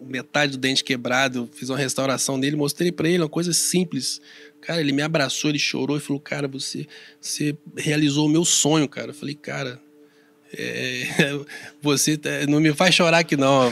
metade 0.00 0.52
do 0.52 0.58
dente 0.58 0.84
quebrado. 0.84 1.38
Eu 1.38 1.46
fiz 1.46 1.70
uma 1.70 1.78
restauração 1.78 2.38
dele, 2.38 2.56
mostrei 2.56 2.92
para 2.92 3.08
ele 3.08 3.22
uma 3.22 3.28
coisa 3.28 3.52
simples. 3.52 4.20
Cara, 4.60 4.80
ele 4.80 4.92
me 4.92 5.02
abraçou, 5.02 5.50
ele 5.50 5.58
chorou 5.58 5.96
e 5.96 6.00
falou: 6.00 6.20
Cara, 6.20 6.48
você, 6.48 6.86
você 7.20 7.56
realizou 7.76 8.26
o 8.26 8.28
meu 8.28 8.44
sonho, 8.44 8.88
cara. 8.88 9.10
Eu 9.10 9.14
falei: 9.14 9.34
Cara, 9.34 9.80
é, 10.52 11.04
você 11.82 12.16
tá, 12.16 12.30
não 12.48 12.60
me 12.60 12.72
faz 12.72 12.94
chorar 12.94 13.18
aqui 13.18 13.36
não. 13.36 13.70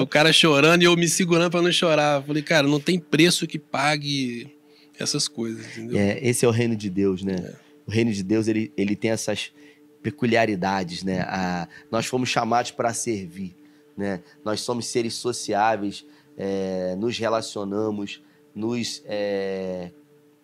o 0.00 0.06
cara 0.06 0.32
chorando 0.32 0.82
e 0.82 0.84
eu 0.84 0.96
me 0.96 1.08
segurando 1.08 1.50
para 1.50 1.62
não 1.62 1.72
chorar. 1.72 2.22
Falei, 2.22 2.42
cara, 2.42 2.66
não 2.66 2.80
tem 2.80 2.98
preço 2.98 3.46
que 3.46 3.58
pague 3.58 4.50
essas 4.98 5.28
coisas, 5.28 5.66
entendeu? 5.66 5.98
É, 5.98 6.18
esse 6.22 6.44
é 6.44 6.48
o 6.48 6.52
reino 6.52 6.76
de 6.76 6.88
Deus, 6.88 7.22
né? 7.22 7.36
É. 7.36 7.54
O 7.86 7.90
reino 7.90 8.12
de 8.12 8.22
Deus, 8.22 8.46
ele, 8.46 8.72
ele 8.76 8.94
tem 8.94 9.10
essas 9.10 9.52
peculiaridades, 10.02 11.02
né? 11.02 11.20
A, 11.22 11.68
nós 11.90 12.06
fomos 12.06 12.28
chamados 12.28 12.70
para 12.70 12.92
servir, 12.94 13.54
né? 13.96 14.20
Nós 14.44 14.60
somos 14.60 14.86
seres 14.86 15.14
sociáveis, 15.14 16.04
é, 16.36 16.94
nos 16.96 17.18
relacionamos, 17.18 18.22
nos 18.54 19.02
é, 19.06 19.90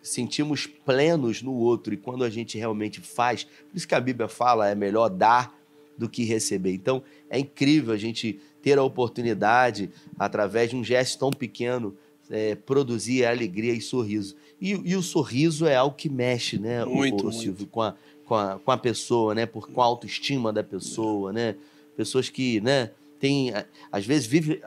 sentimos 0.09 0.67
plenos 0.67 1.43
no 1.43 1.53
outro 1.53 1.95
e 1.95 1.97
quando 1.97 2.25
a 2.25 2.31
gente 2.31 2.59
realmente 2.59 3.01
faz, 3.01 3.45
por 3.45 3.77
isso 3.77 3.87
que 3.87 3.95
a 3.95 4.01
Bíblia 4.01 4.29
fala 4.29 4.69
é 4.69 4.75
melhor 4.75 5.09
dar 5.09 5.57
do 5.97 6.09
que 6.09 6.25
receber. 6.25 6.73
Então 6.73 7.03
é 7.29 7.39
incrível 7.39 7.93
a 7.93 7.97
gente 7.97 8.41
ter 8.63 8.79
a 8.79 8.83
oportunidade, 8.83 9.91
através 10.19 10.71
de 10.71 10.77
um 10.77 10.85
gesto 10.85 11.19
tão 11.19 11.31
pequeno, 11.31 11.97
é, 12.31 12.55
produzir 12.55 13.25
alegria 13.25 13.73
e 13.73 13.81
sorriso. 13.81 14.37
E, 14.61 14.71
e, 14.71 14.97
o 14.97 15.03
sorriso 15.03 15.67
é 15.67 15.77
algo 15.77 15.97
que 15.97 16.09
mexe, 16.09 16.59
né, 16.59 16.85
muito, 16.85 17.25
o, 17.25 17.29
o 17.29 17.33
Silvio, 17.33 17.67
com 17.67 17.81
a, 17.81 17.95
com, 18.25 18.35
a, 18.35 18.59
com 18.59 18.71
a 18.71 18.77
pessoa, 18.77 19.35
né, 19.35 19.47
por, 19.47 19.71
com 19.71 19.81
a 19.81 19.85
autoestima 19.85 20.53
da 20.53 20.63
pessoa, 20.63 21.33
né? 21.33 21.57
Pessoas 21.97 22.29
que, 22.29 22.61
né, 22.61 22.91
tem, 23.19 23.53
às 23.91 24.05
vezes 24.05 24.27
vive 24.27 24.61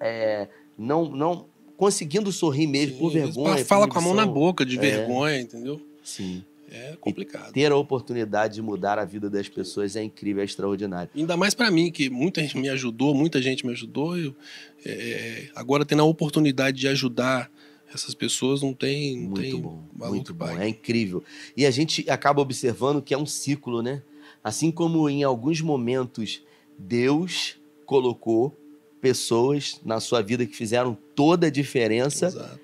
é, 0.00 0.48
não, 0.76 1.04
não 1.04 1.46
conseguindo 1.80 2.30
sorrir 2.30 2.66
mesmo 2.66 2.92
Sim, 2.92 2.98
por 2.98 3.10
vergonha. 3.10 3.64
Fala 3.64 3.88
com 3.88 3.98
a 3.98 4.02
mão 4.02 4.12
na 4.12 4.26
boca 4.26 4.66
de 4.66 4.76
é. 4.76 4.80
vergonha, 4.80 5.40
entendeu? 5.40 5.80
Sim. 6.04 6.44
É 6.70 6.94
complicado. 7.00 7.48
E 7.48 7.52
ter 7.54 7.72
a 7.72 7.76
oportunidade 7.76 8.56
de 8.56 8.62
mudar 8.62 8.98
a 8.98 9.04
vida 9.06 9.30
das 9.30 9.48
pessoas 9.48 9.96
é 9.96 10.04
incrível, 10.04 10.42
é 10.42 10.44
extraordinário. 10.44 11.10
Ainda 11.16 11.38
mais 11.38 11.54
para 11.54 11.70
mim, 11.70 11.90
que 11.90 12.10
muita 12.10 12.42
gente 12.42 12.58
me 12.58 12.68
ajudou, 12.68 13.14
muita 13.14 13.40
gente 13.40 13.64
me 13.64 13.72
ajudou. 13.72 14.18
Eu, 14.18 14.36
é, 14.84 15.48
agora, 15.54 15.82
tendo 15.86 16.02
a 16.02 16.04
oportunidade 16.04 16.78
de 16.78 16.86
ajudar 16.86 17.50
essas 17.94 18.14
pessoas, 18.14 18.60
não 18.60 18.74
tem. 18.74 19.16
Não 19.16 19.30
muito 19.30 19.40
tem 19.40 19.56
bom, 19.58 19.82
muito 19.94 20.34
bom. 20.34 20.50
É 20.50 20.68
incrível. 20.68 21.24
E 21.56 21.64
a 21.64 21.70
gente 21.70 22.08
acaba 22.10 22.42
observando 22.42 23.00
que 23.00 23.14
é 23.14 23.18
um 23.18 23.26
ciclo, 23.26 23.80
né? 23.80 24.02
Assim 24.44 24.70
como 24.70 25.08
em 25.08 25.22
alguns 25.22 25.62
momentos 25.62 26.42
Deus 26.78 27.56
colocou 27.86 28.54
pessoas 29.00 29.80
na 29.84 30.00
sua 30.00 30.22
vida 30.22 30.46
que 30.46 30.54
fizeram 30.54 30.96
toda 31.14 31.46
a 31.46 31.50
diferença. 31.50 32.26
Exato. 32.26 32.60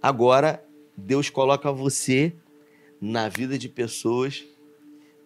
Agora, 0.00 0.64
Deus 0.96 1.28
coloca 1.30 1.70
você 1.72 2.32
na 3.00 3.28
vida 3.28 3.58
de 3.58 3.68
pessoas 3.68 4.44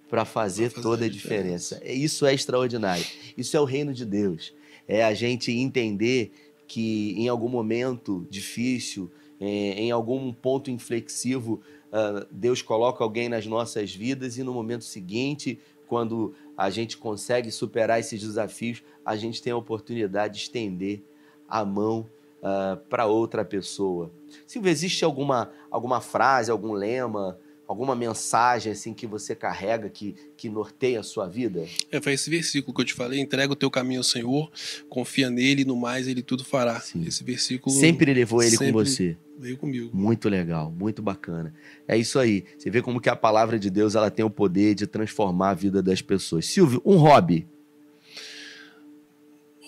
para 0.08 0.24
fazer, 0.24 0.70
fazer, 0.70 0.82
toda 0.82 1.04
a 1.06 1.08
diferença. 1.08 1.76
diferença. 1.76 2.04
Isso 2.04 2.26
é 2.26 2.34
extraordinário. 2.34 3.04
Isso 3.36 3.56
é 3.56 3.60
o 3.60 3.64
reino 3.64 3.94
de 3.94 4.04
Deus. 4.04 4.52
É 4.86 5.04
a 5.04 5.14
gente 5.14 5.50
entender 5.50 6.32
que 6.66 7.14
em 7.16 7.28
algum 7.28 7.48
momento 7.48 8.26
difícil, 8.30 9.10
é, 9.40 9.46
em 9.46 9.90
algum 9.90 10.32
ponto 10.32 10.70
inflexivo, 10.70 11.62
ah, 11.92 12.26
Deus 12.30 12.62
coloca 12.62 13.04
alguém 13.04 13.28
nas 13.28 13.46
nossas 13.46 13.94
vidas 13.94 14.38
e 14.38 14.42
no 14.42 14.54
momento 14.54 14.84
seguinte, 14.84 15.58
quando 15.86 16.34
a 16.56 16.70
gente 16.70 16.96
consegue 16.96 17.50
superar 17.50 18.00
esses 18.00 18.20
desafios, 18.20 18.82
a 19.04 19.16
gente 19.16 19.42
tem 19.42 19.52
a 19.52 19.56
oportunidade 19.56 20.34
de 20.34 20.40
estender 20.40 21.02
a 21.48 21.64
mão 21.64 22.08
uh, 22.38 22.76
para 22.88 23.06
outra 23.06 23.44
pessoa. 23.44 24.10
Silvio, 24.46 24.70
existe 24.70 25.04
alguma, 25.04 25.50
alguma 25.70 26.00
frase, 26.00 26.50
algum 26.50 26.72
lema 26.72 27.38
alguma 27.66 27.94
mensagem 27.94 28.72
assim 28.72 28.92
que 28.92 29.06
você 29.06 29.34
carrega 29.34 29.88
que, 29.88 30.14
que 30.36 30.48
norteia 30.48 31.00
a 31.00 31.02
sua 31.02 31.26
vida? 31.26 31.66
É, 31.90 32.00
foi 32.00 32.12
esse 32.12 32.28
versículo 32.28 32.74
que 32.74 32.80
eu 32.82 32.84
te 32.84 32.94
falei: 32.94 33.20
entrega 33.20 33.52
o 33.52 33.56
teu 33.56 33.70
caminho 33.70 34.00
ao 34.00 34.04
Senhor, 34.04 34.50
confia 34.88 35.30
nele, 35.30 35.64
no 35.64 35.76
mais 35.76 36.06
ele 36.06 36.22
tudo 36.22 36.44
fará. 36.44 36.80
Sim. 36.80 37.04
Esse 37.06 37.24
versículo. 37.24 37.74
Sempre 37.74 38.12
levou 38.12 38.42
ele 38.42 38.56
com 38.56 38.72
você. 38.72 39.16
Veio 39.38 39.56
comigo. 39.56 39.90
Muito 39.92 40.28
legal, 40.28 40.70
muito 40.70 41.02
bacana. 41.02 41.52
É 41.88 41.96
isso 41.96 42.18
aí. 42.18 42.44
Você 42.56 42.70
vê 42.70 42.80
como 42.80 43.00
que 43.00 43.08
a 43.08 43.16
palavra 43.16 43.58
de 43.58 43.70
Deus 43.70 43.94
ela 43.94 44.10
tem 44.10 44.24
o 44.24 44.30
poder 44.30 44.74
de 44.74 44.86
transformar 44.86 45.50
a 45.50 45.54
vida 45.54 45.82
das 45.82 46.00
pessoas. 46.00 46.46
Silvio, 46.46 46.80
um 46.84 46.96
hobby. 46.96 47.46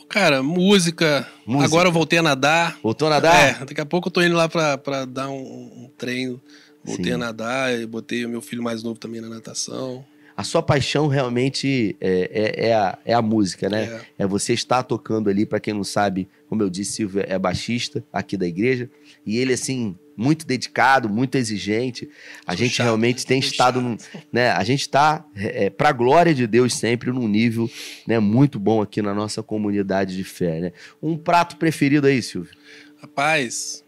Cara, 0.09 0.43
música. 0.43 1.27
música. 1.45 1.65
Agora 1.65 1.89
eu 1.89 1.93
voltei 1.93 2.21
a 2.21 2.23
nadar. 2.23 2.79
Voltou 2.83 3.09
a 3.09 3.11
nadar? 3.11 3.63
É, 3.63 3.65
daqui 3.65 3.81
a 3.81 3.87
pouco 3.87 4.09
eu 4.09 4.13
tô 4.13 4.23
indo 4.23 4.37
lá 4.37 4.49
pra, 4.49 4.79
pra 4.79 5.05
dar 5.05 5.29
um, 5.29 5.35
um 5.35 5.91
treino. 5.97 6.41
Voltei 6.85 7.07
Sim. 7.07 7.13
a 7.13 7.19
nadar, 7.19 7.87
botei 7.87 8.25
o 8.27 8.29
meu 8.29 8.43
filho 8.43 8.63
mais 8.63 8.83
novo 8.83 8.99
também 8.99 9.21
na 9.21 9.29
natação. 9.29 10.05
A 10.37 10.43
sua 10.43 10.63
paixão 10.63 11.07
realmente 11.07 11.97
é, 12.01 12.31
é, 12.33 12.67
é, 12.69 12.75
a, 12.75 12.99
é 13.05 13.15
a 13.15 13.23
música, 13.23 13.69
né? 13.69 13.85
É. 14.19 14.25
é 14.25 14.27
você 14.27 14.53
estar 14.53 14.83
tocando 14.83 15.31
ali, 15.31 15.47
para 15.47 15.61
quem 15.61 15.73
não 15.73 15.85
sabe, 15.85 16.29
como 16.49 16.61
eu 16.61 16.69
disse, 16.69 16.95
Silvio 16.95 17.23
é 17.25 17.39
baixista 17.39 18.05
aqui 18.13 18.37
da 18.37 18.47
igreja. 18.47 18.91
E 19.25 19.39
ele, 19.39 19.53
assim, 19.53 19.97
muito 20.17 20.45
dedicado, 20.45 21.09
muito 21.09 21.37
exigente. 21.37 22.09
A 22.45 22.57
gente 22.57 22.75
chato, 22.75 22.85
realmente 22.85 23.25
tem 23.25 23.39
estado, 23.39 23.81
no, 23.81 23.97
né? 24.33 24.51
A 24.51 24.65
gente 24.65 24.81
está, 24.81 25.25
é, 25.37 25.67
é 25.67 25.71
para 25.71 25.91
a 25.91 25.93
glória 25.93 26.35
de 26.35 26.49
Deus, 26.49 26.75
sempre 26.75 27.13
num 27.13 27.29
nível 27.29 27.71
né, 28.07 28.19
muito 28.19 28.59
bom 28.59 28.83
aqui 28.83 29.01
na 29.01 29.15
nossa 29.15 29.41
comunidade 29.41 30.17
de 30.17 30.25
fé. 30.25 30.61
Né? 30.61 30.73
Um 31.01 31.17
prato 31.17 31.57
preferido 31.57 32.09
aí, 32.09 32.21
Silvio? 32.21 32.53
Rapaz, 33.01 33.84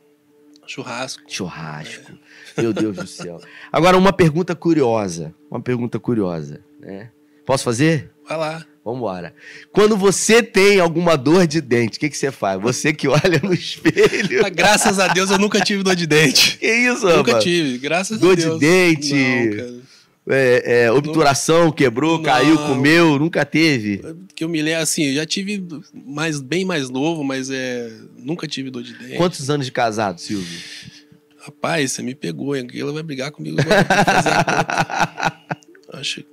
churrasco. 0.67 1.23
Churrasco. 1.29 2.13
Meu 2.57 2.73
Deus 2.73 2.97
do 2.97 3.07
céu. 3.07 3.41
Agora, 3.73 3.97
uma 3.97 4.13
pergunta 4.13 4.55
curiosa. 4.55 5.35
Uma 5.51 5.61
pergunta 5.61 5.99
curiosa. 5.99 6.61
Né? 6.81 7.11
Posso 7.45 7.65
fazer? 7.65 8.11
Vai 8.29 8.37
lá. 8.39 8.67
Vamos 8.85 9.01
embora. 9.01 9.35
Quando 9.73 9.97
você 9.97 10.43
tem 10.43 10.79
alguma 10.79 11.17
dor 11.17 11.45
de 11.47 11.61
dente, 11.61 11.97
o 11.97 12.01
que, 12.01 12.09
que 12.09 12.17
você 12.17 12.31
faz? 12.31 12.61
Você 12.63 12.93
que 12.93 13.09
olha 13.09 13.41
no 13.43 13.53
espelho. 13.53 14.47
Ah, 14.47 14.49
graças 14.49 15.01
a 15.01 15.09
Deus 15.09 15.29
eu 15.31 15.39
nunca 15.39 15.61
tive 15.61 15.83
dor 15.83 15.97
de 15.97 16.07
dente. 16.07 16.57
Que 16.59 16.71
isso, 16.71 17.05
Nunca 17.05 17.33
rapaz? 17.33 17.45
tive, 17.45 17.79
graças 17.79 18.21
dor 18.21 18.33
a 18.33 18.35
Deus. 18.37 18.49
Dor 18.51 18.59
de 18.61 18.67
dente. 18.67 19.15
Não, 19.15 19.57
cara. 19.57 19.81
É, 20.29 20.85
é, 20.85 20.93
obturação, 20.93 21.71
quebrou, 21.71 22.17
não, 22.17 22.25
caiu, 22.25 22.59
comeu, 22.59 23.17
nunca 23.19 23.45
teve. 23.45 24.01
Que 24.35 24.43
eu 24.43 24.49
me 24.49 24.61
lembro, 24.61 24.83
assim, 24.83 25.05
eu 25.05 25.15
já 25.15 25.27
tive 25.27 25.65
mais, 25.95 26.41
bem 26.41 26.65
mais 26.65 26.91
novo, 26.91 27.23
mas 27.23 27.49
é, 27.49 27.93
nunca 28.19 28.49
tive 28.49 28.69
dor 28.71 28.83
de 28.83 28.93
dente. 28.93 29.17
Quantos 29.17 29.49
anos 29.49 29.67
de 29.67 29.73
casado, 29.73 30.21
Silvio? 30.21 30.59
Rapaz, 31.39 31.93
você 31.93 32.03
me 32.03 32.15
pegou, 32.15 32.57
hein? 32.57 32.67
Ela 32.75 32.93
vai 32.93 33.05
brigar 33.05 33.31
comigo 33.31 33.61
agora. 33.61 33.87
Acho 35.95 36.25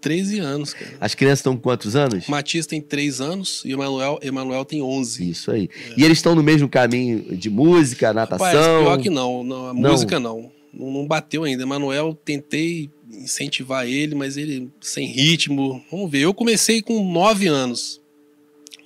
13 0.00 0.38
anos, 0.38 0.74
cara. 0.74 0.96
As 1.00 1.14
crianças 1.14 1.40
estão 1.40 1.54
com 1.54 1.62
quantos 1.62 1.96
anos? 1.96 2.26
Matias 2.28 2.66
tem 2.66 2.80
3 2.80 3.20
anos 3.20 3.62
e 3.64 3.72
Emanuel, 3.72 4.18
Emanuel 4.22 4.64
tem 4.64 4.80
11. 4.80 5.28
Isso 5.28 5.50
aí. 5.50 5.68
É. 5.90 5.94
E 6.00 6.04
eles 6.04 6.18
estão 6.18 6.34
no 6.34 6.42
mesmo 6.42 6.68
caminho 6.68 7.36
de 7.36 7.50
música, 7.50 8.12
natação? 8.12 8.46
Rapaz, 8.46 8.82
pior 8.84 8.98
que 8.98 9.10
não. 9.10 9.44
não 9.44 9.66
a 9.68 9.74
não. 9.74 9.90
música 9.90 10.18
não. 10.20 10.50
Não. 10.78 10.90
Não 10.92 11.06
bateu 11.06 11.44
ainda. 11.44 11.62
Emanuel, 11.62 12.14
tentei 12.24 12.90
incentivar 13.10 13.86
ele, 13.86 14.14
mas 14.14 14.36
ele 14.36 14.70
sem 14.80 15.06
ritmo. 15.06 15.82
Vamos 15.90 16.10
ver. 16.10 16.20
Eu 16.20 16.32
comecei 16.32 16.80
com 16.80 17.12
9 17.12 17.46
anos. 17.46 18.00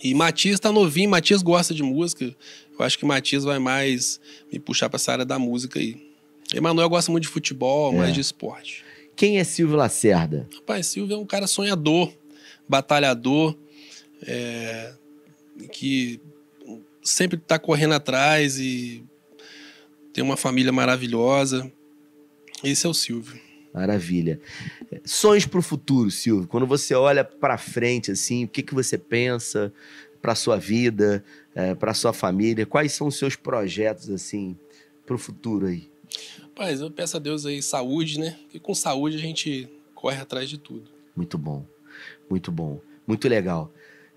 E 0.03 0.15
Matias 0.15 0.59
tá 0.59 0.73
novinho, 0.73 1.11
Matias 1.11 1.43
gosta 1.43 1.73
de 1.73 1.83
música. 1.83 2.25
Eu 2.25 2.85
acho 2.85 2.99
que 2.99 3.05
Matias 3.05 3.45
vai 3.45 3.59
mais 3.59 4.21
me 4.53 4.59
puxar 4.59 4.89
para 4.89 4.97
essa 4.97 5.13
área 5.13 5.25
da 5.25 5.39
música 5.39 5.79
aí. 5.79 5.97
Emanuel 6.53 6.89
gosta 6.89 7.11
muito 7.13 7.25
de 7.25 7.29
futebol, 7.29 7.93
é. 7.93 7.97
mais 7.99 8.15
de 8.15 8.21
esporte. 8.21 8.85
Quem 9.15 9.39
é 9.39 9.45
Silvio 9.45 9.77
Lacerda? 9.77 10.49
Rapaz, 10.55 10.87
Silvio 10.87 11.15
é 11.15 11.19
um 11.19 11.25
cara 11.25 11.47
sonhador, 11.47 12.13
batalhador, 12.69 13.57
é, 14.27 14.93
que 15.71 16.21
sempre 17.03 17.39
está 17.39 17.59
correndo 17.59 17.95
atrás 17.95 18.59
e 18.59 19.05
tem 20.13 20.25
uma 20.25 20.37
família 20.37 20.73
maravilhosa. 20.73 21.71
Esse 22.63 22.87
é 22.87 22.89
o 22.89 22.95
Silvio. 22.95 23.41
Maravilha. 23.73 24.41
Sonhos 25.05 25.47
para 25.47 25.59
o 25.59 25.63
futuro, 25.63 26.11
Silvio. 26.11 26.47
Quando 26.47 26.67
você 26.67 26.95
olha 26.95 27.25
para 27.25 27.57
frente, 27.57 28.11
assim, 28.11 28.45
o 28.45 28.49
que, 28.49 28.63
que 28.63 28.75
você 28.75 28.99
pensa 28.99 29.73
para 30.21 30.35
sua 30.35 30.59
vida, 30.59 31.25
é, 31.55 31.75
para 31.75 31.95
sua 31.95 32.13
família? 32.13 32.67
Quais 32.67 32.93
são 32.93 33.07
os 33.07 33.17
seus 33.17 33.35
projetos 33.35 34.11
assim 34.11 34.57
para 35.07 35.15
o 35.15 35.19
futuro 35.19 35.67
aí? 35.67 35.91
Rapaz, 36.43 36.81
eu 36.81 36.91
peço 36.91 37.17
a 37.17 37.21
Deus 37.21 37.47
aí 37.47 37.63
saúde, 37.63 38.21
né? 38.21 38.37
Porque 38.43 38.61
com 38.61 38.75
saúde 38.75 39.17
a 39.17 39.21
gente 39.21 39.69
corre 39.95 40.19
atrás 40.21 40.49
de 40.49 40.59
tudo. 40.59 40.91
Muito 41.17 41.39
bom, 41.39 41.67
muito 42.29 42.53
bom, 42.53 42.81
muito 43.07 43.27
legal. 43.27 43.73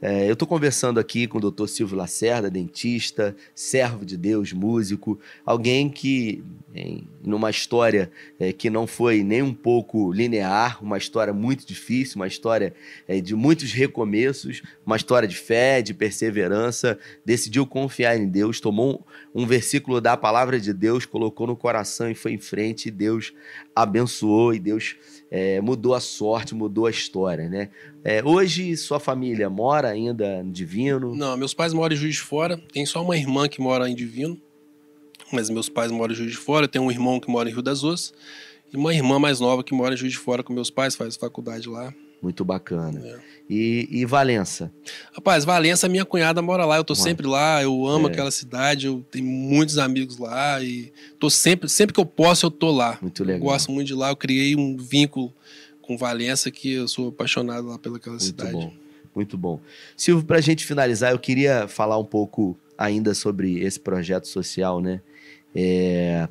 É, 0.07 0.29
eu 0.29 0.33
estou 0.33 0.47
conversando 0.47 0.99
aqui 0.99 1.25
com 1.25 1.39
o 1.39 1.49
Dr. 1.49 1.65
Silvio 1.65 1.97
Lacerda, 1.97 2.47
dentista, 2.47 3.35
servo 3.55 4.05
de 4.05 4.15
Deus, 4.15 4.53
músico, 4.53 5.19
alguém 5.43 5.89
que, 5.89 6.43
em 6.75 7.07
numa 7.25 7.49
história 7.49 8.11
é, 8.39 8.53
que 8.53 8.69
não 8.69 8.85
foi 8.85 9.23
nem 9.23 9.41
um 9.41 9.53
pouco 9.53 10.11
linear, 10.13 10.81
uma 10.83 10.97
história 10.97 11.33
muito 11.33 11.65
difícil, 11.65 12.17
uma 12.17 12.27
história 12.27 12.73
é, 13.07 13.19
de 13.19 13.35
muitos 13.35 13.73
recomeços, 13.73 14.61
uma 14.85 14.95
história 14.95 15.27
de 15.27 15.35
fé, 15.35 15.81
de 15.81 15.93
perseverança, 15.93 16.97
decidiu 17.25 17.65
confiar 17.65 18.15
em 18.15 18.27
Deus, 18.27 18.59
tomou 18.59 19.03
um, 19.33 19.43
um 19.43 19.47
versículo 19.47 19.99
da 19.99 20.15
palavra 20.15 20.59
de 20.59 20.71
Deus, 20.71 21.05
colocou 21.05 21.47
no 21.47 21.55
coração 21.55 22.09
e 22.09 22.15
foi 22.15 22.33
em 22.33 22.37
frente, 22.37 22.89
e 22.89 22.91
Deus 22.91 23.33
abençoou 23.75 24.53
e 24.53 24.59
Deus 24.59 24.95
é, 25.37 25.59
mudou 25.59 25.93
a 25.93 25.99
sorte, 25.99 26.55
mudou 26.55 26.85
a 26.85 26.89
história, 26.89 27.49
né? 27.49 27.69
É, 28.05 28.23
hoje, 28.23 28.77
sua 28.77 29.01
família 29.01 29.49
mora 29.49 29.89
ainda 29.89 30.39
em 30.39 30.49
Divino? 30.49 31.13
Não, 31.13 31.35
meus 31.35 31.53
pais 31.53 31.73
moram 31.73 31.93
em 31.93 31.97
Juiz 31.97 32.15
de 32.15 32.21
Fora. 32.21 32.57
Tem 32.71 32.85
só 32.85 33.03
uma 33.03 33.17
irmã 33.17 33.45
que 33.49 33.59
mora 33.59 33.89
em 33.89 33.93
Divino. 33.93 34.39
Mas 35.33 35.49
meus 35.49 35.67
pais 35.67 35.91
moram 35.91 36.13
em 36.13 36.15
Juiz 36.15 36.31
de 36.31 36.37
Fora. 36.37 36.69
Tem 36.69 36.81
um 36.81 36.89
irmão 36.89 37.19
que 37.19 37.29
mora 37.29 37.49
em 37.49 37.51
Rio 37.51 37.61
das 37.61 37.83
Ostras. 37.83 38.17
E 38.71 38.77
uma 38.77 38.93
irmã 38.93 39.19
mais 39.19 39.41
nova 39.41 39.61
que 39.61 39.73
mora 39.73 39.93
em 39.93 39.97
Juiz 39.97 40.13
de 40.13 40.19
Fora 40.19 40.41
com 40.41 40.53
meus 40.53 40.69
pais, 40.69 40.95
faz 40.95 41.17
faculdade 41.17 41.67
lá. 41.67 41.93
Muito 42.25 42.43
bacana. 42.43 42.99
É. 43.05 43.19
E, 43.47 43.87
e, 43.91 44.03
Valença? 44.03 44.73
Rapaz, 45.13 45.45
Valença, 45.45 45.87
minha 45.87 46.03
cunhada 46.03 46.41
mora 46.41 46.65
lá. 46.65 46.77
Eu 46.77 46.83
tô 46.83 46.95
sempre 46.95 47.27
lá. 47.27 47.61
Eu 47.61 47.85
amo 47.85 48.07
é. 48.07 48.11
aquela 48.11 48.31
cidade. 48.31 48.87
Eu 48.87 49.05
tenho 49.11 49.27
muitos 49.27 49.77
amigos 49.77 50.17
lá. 50.17 50.59
E 50.59 50.91
tô 51.19 51.29
sempre, 51.29 51.69
sempre 51.69 51.93
que 51.93 51.99
eu 51.99 52.05
posso, 52.05 52.47
eu 52.47 52.49
tô 52.49 52.71
lá. 52.71 52.97
Muito 52.99 53.23
legal. 53.23 53.41
Eu 53.41 53.43
gosto 53.43 53.71
muito 53.71 53.85
de 53.85 53.93
lá. 53.93 54.09
Eu 54.09 54.15
criei 54.15 54.55
um 54.55 54.75
vínculo 54.75 55.31
com 55.83 55.95
Valença, 55.95 56.49
que 56.49 56.71
eu 56.71 56.87
sou 56.87 57.09
apaixonado 57.09 57.67
lá 57.67 57.77
pelaquela 57.77 58.15
Muito 58.15 58.25
cidade. 58.25 58.51
Bom. 58.51 58.73
Muito 59.13 59.37
bom. 59.37 59.59
Silvio, 59.95 60.25
para 60.25 60.39
a 60.39 60.41
gente 60.41 60.65
finalizar, 60.65 61.11
eu 61.11 61.19
queria 61.19 61.67
falar 61.67 61.99
um 61.99 62.03
pouco 62.03 62.57
ainda 62.75 63.13
sobre 63.13 63.59
esse 63.59 63.79
projeto 63.79 64.27
social, 64.27 64.81
né? 64.81 64.99
É... 65.53 66.27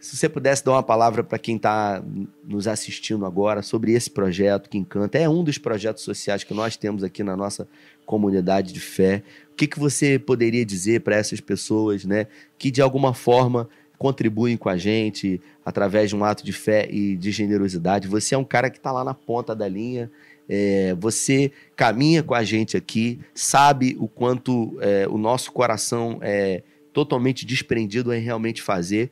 Se 0.00 0.16
você 0.16 0.28
pudesse 0.28 0.64
dar 0.64 0.72
uma 0.72 0.82
palavra 0.82 1.24
para 1.24 1.38
quem 1.38 1.56
está 1.56 2.02
nos 2.44 2.68
assistindo 2.68 3.26
agora 3.26 3.62
sobre 3.62 3.92
esse 3.92 4.08
projeto 4.08 4.70
que 4.70 4.78
encanta, 4.78 5.18
é 5.18 5.28
um 5.28 5.42
dos 5.42 5.58
projetos 5.58 6.04
sociais 6.04 6.44
que 6.44 6.54
nós 6.54 6.76
temos 6.76 7.02
aqui 7.02 7.24
na 7.24 7.36
nossa 7.36 7.66
comunidade 8.06 8.72
de 8.72 8.80
fé. 8.80 9.24
O 9.52 9.56
que, 9.56 9.66
que 9.66 9.78
você 9.78 10.16
poderia 10.18 10.64
dizer 10.64 11.00
para 11.00 11.16
essas 11.16 11.40
pessoas, 11.40 12.04
né, 12.04 12.28
que 12.56 12.70
de 12.70 12.80
alguma 12.80 13.12
forma 13.12 13.68
contribuem 13.98 14.56
com 14.56 14.68
a 14.68 14.76
gente 14.76 15.40
através 15.64 16.10
de 16.10 16.16
um 16.16 16.24
ato 16.24 16.44
de 16.44 16.52
fé 16.52 16.88
e 16.88 17.16
de 17.16 17.32
generosidade. 17.32 18.06
Você 18.06 18.36
é 18.36 18.38
um 18.38 18.44
cara 18.44 18.70
que 18.70 18.78
está 18.78 18.92
lá 18.92 19.02
na 19.02 19.12
ponta 19.12 19.54
da 19.54 19.66
linha, 19.66 20.08
é, 20.48 20.94
você 20.98 21.50
caminha 21.74 22.22
com 22.22 22.34
a 22.34 22.44
gente 22.44 22.76
aqui, 22.76 23.18
sabe 23.34 23.96
o 23.98 24.06
quanto 24.06 24.78
é, 24.80 25.08
o 25.08 25.18
nosso 25.18 25.50
coração 25.50 26.18
é 26.22 26.62
totalmente 26.92 27.44
desprendido 27.44 28.14
em 28.14 28.20
realmente 28.20 28.62
fazer. 28.62 29.10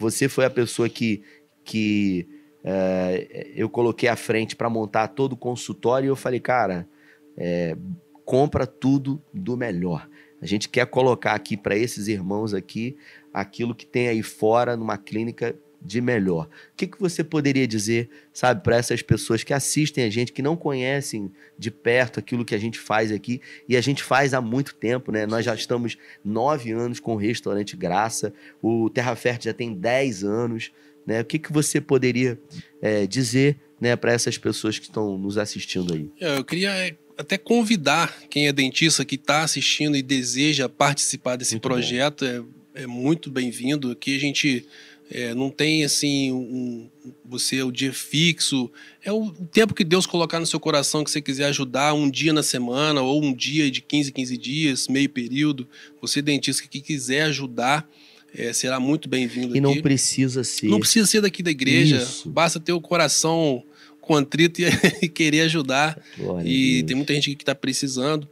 Você 0.00 0.30
foi 0.30 0.46
a 0.46 0.50
pessoa 0.50 0.88
que, 0.88 1.22
que 1.62 2.26
é, 2.64 3.52
eu 3.54 3.68
coloquei 3.68 4.08
à 4.08 4.16
frente 4.16 4.56
para 4.56 4.70
montar 4.70 5.08
todo 5.08 5.34
o 5.34 5.36
consultório 5.36 6.06
e 6.06 6.08
eu 6.08 6.16
falei, 6.16 6.40
cara, 6.40 6.88
é, 7.36 7.76
compra 8.24 8.66
tudo 8.66 9.22
do 9.32 9.58
melhor. 9.58 10.08
A 10.40 10.46
gente 10.46 10.70
quer 10.70 10.86
colocar 10.86 11.34
aqui 11.34 11.54
para 11.54 11.76
esses 11.76 12.08
irmãos 12.08 12.54
aqui 12.54 12.96
aquilo 13.32 13.74
que 13.74 13.84
tem 13.84 14.08
aí 14.08 14.22
fora 14.22 14.74
numa 14.74 14.96
clínica 14.96 15.54
de 15.80 16.00
melhor. 16.00 16.46
O 16.46 16.76
que, 16.76 16.86
que 16.86 17.00
você 17.00 17.24
poderia 17.24 17.66
dizer, 17.66 18.10
sabe, 18.32 18.62
para 18.62 18.76
essas 18.76 19.00
pessoas 19.00 19.42
que 19.42 19.54
assistem 19.54 20.04
a 20.04 20.10
gente, 20.10 20.32
que 20.32 20.42
não 20.42 20.56
conhecem 20.56 21.32
de 21.58 21.70
perto 21.70 22.20
aquilo 22.20 22.44
que 22.44 22.54
a 22.54 22.58
gente 22.58 22.78
faz 22.78 23.10
aqui, 23.10 23.40
e 23.68 23.76
a 23.76 23.80
gente 23.80 24.02
faz 24.02 24.34
há 24.34 24.40
muito 24.40 24.74
tempo, 24.74 25.10
né? 25.10 25.26
Nós 25.26 25.44
já 25.44 25.54
estamos 25.54 25.96
nove 26.24 26.70
anos 26.70 27.00
com 27.00 27.14
o 27.14 27.16
Restaurante 27.16 27.76
Graça, 27.76 28.32
o 28.62 28.90
Terra 28.90 29.16
Fértil 29.16 29.50
já 29.50 29.54
tem 29.54 29.72
dez 29.72 30.22
anos, 30.22 30.70
né? 31.06 31.20
O 31.20 31.24
que, 31.24 31.38
que 31.38 31.52
você 31.52 31.80
poderia 31.80 32.38
é, 32.82 33.06
dizer 33.06 33.56
né, 33.80 33.96
para 33.96 34.12
essas 34.12 34.36
pessoas 34.36 34.78
que 34.78 34.84
estão 34.84 35.16
nos 35.16 35.38
assistindo 35.38 35.94
aí? 35.94 36.10
É, 36.20 36.36
eu 36.36 36.44
queria 36.44 36.70
é, 36.70 36.94
até 37.16 37.38
convidar 37.38 38.14
quem 38.28 38.46
é 38.46 38.52
dentista 38.52 39.04
que 39.04 39.14
está 39.14 39.42
assistindo 39.42 39.96
e 39.96 40.02
deseja 40.02 40.68
participar 40.68 41.36
desse 41.36 41.54
muito 41.54 41.62
projeto. 41.62 42.24
É, 42.24 42.42
é 42.82 42.86
muito 42.86 43.30
bem-vindo. 43.30 43.90
Aqui 43.90 44.16
a 44.16 44.20
gente 44.20 44.66
É, 45.10 45.34
não 45.34 45.50
tem 45.50 45.82
assim 45.82 46.30
um, 46.30 46.88
você 47.24 47.62
o 47.62 47.72
dia 47.72 47.92
fixo. 47.92 48.70
É 49.02 49.12
o 49.12 49.32
tempo 49.32 49.74
que 49.74 49.82
Deus 49.82 50.06
colocar 50.06 50.38
no 50.38 50.46
seu 50.46 50.60
coração 50.60 51.02
que 51.02 51.10
você 51.10 51.20
quiser 51.20 51.46
ajudar, 51.46 51.94
um 51.94 52.08
dia 52.08 52.32
na 52.32 52.44
semana, 52.44 53.02
ou 53.02 53.22
um 53.22 53.34
dia 53.34 53.68
de 53.70 53.80
15, 53.80 54.12
15 54.12 54.36
dias, 54.36 54.88
meio 54.88 55.08
período. 55.08 55.66
Você, 56.00 56.22
dentista, 56.22 56.66
que 56.68 56.80
quiser 56.80 57.22
ajudar, 57.22 57.88
é, 58.32 58.52
será 58.52 58.78
muito 58.78 59.08
bem-vindo. 59.08 59.56
E 59.56 59.60
não 59.60 59.82
precisa 59.82 60.44
ser. 60.44 60.68
Não 60.68 60.78
precisa 60.78 61.06
ser 61.06 61.20
daqui 61.20 61.42
da 61.42 61.50
igreja. 61.50 61.96
Isso. 61.96 62.30
Basta 62.30 62.60
ter 62.60 62.72
o 62.72 62.80
coração 62.80 63.64
contrito 64.00 64.62
e, 64.62 65.08
querer 65.10 65.40
ajudar. 65.42 66.00
Glória 66.16 66.48
e 66.48 66.84
tem 66.84 66.94
muita 66.94 67.14
gente 67.14 67.34
que 67.34 67.42
está 67.42 67.54
precisando. 67.54 68.28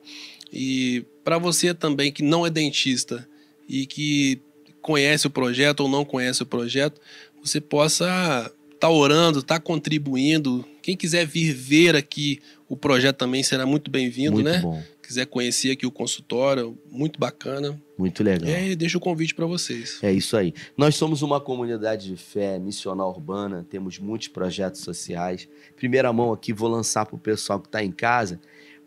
E 0.53 1.05
para 1.25 1.39
você 1.39 1.75
também 1.75 2.13
que 2.13 2.23
não 2.23 2.47
é 2.47 2.51
dentista 2.51 3.29
e 3.69 3.85
que 3.85 4.41
conhece 4.81 5.27
o 5.27 5.31
projeto 5.31 5.81
ou 5.81 5.89
não 5.89 6.05
conhece 6.05 6.43
o 6.43 6.47
projeto, 6.47 7.01
você 7.43 7.61
possa 7.61 8.05
estar 8.05 8.79
tá 8.79 8.91
orando, 8.91 9.41
estar 9.41 9.57
tá 9.57 9.61
contribuindo. 9.61 10.65
Quem 10.83 10.97
quiser 10.97 11.27
vir 11.27 11.53
ver 11.53 11.97
aqui 11.97 12.41
o 12.69 12.77
projeto 12.77 13.17
também 13.17 13.43
será 13.43 13.65
muito 13.65 13.91
bem-vindo, 13.91 14.43
né? 14.43 14.59
Bom. 14.61 14.83
Quiser 15.03 15.25
conhecer 15.25 15.71
aqui 15.71 15.87
o 15.87 15.91
consultório, 15.91 16.77
muito 16.91 17.19
bacana. 17.19 17.81
Muito 17.97 18.23
legal. 18.23 18.49
É, 18.51 18.77
deixa 18.77 18.99
o 18.99 19.01
convite 19.01 19.35
para 19.35 19.47
vocês. 19.47 19.99
É 20.03 20.13
isso 20.13 20.37
aí. 20.37 20.53
Nós 20.77 20.95
somos 20.97 21.23
uma 21.23 21.41
comunidade 21.41 22.09
de 22.11 22.17
fé 22.17 22.59
missional 22.59 23.09
urbana, 23.09 23.67
temos 23.71 23.99
muitos 23.99 24.29
projetos 24.29 24.83
sociais. 24.83 25.49
Primeira 25.77 26.13
mão 26.13 26.31
aqui, 26.31 26.53
vou 26.53 26.69
lançar 26.69 27.07
para 27.07 27.17
o 27.17 27.19
pessoal 27.19 27.59
que 27.59 27.69
está 27.69 27.83
em 27.83 27.91
casa 27.91 28.39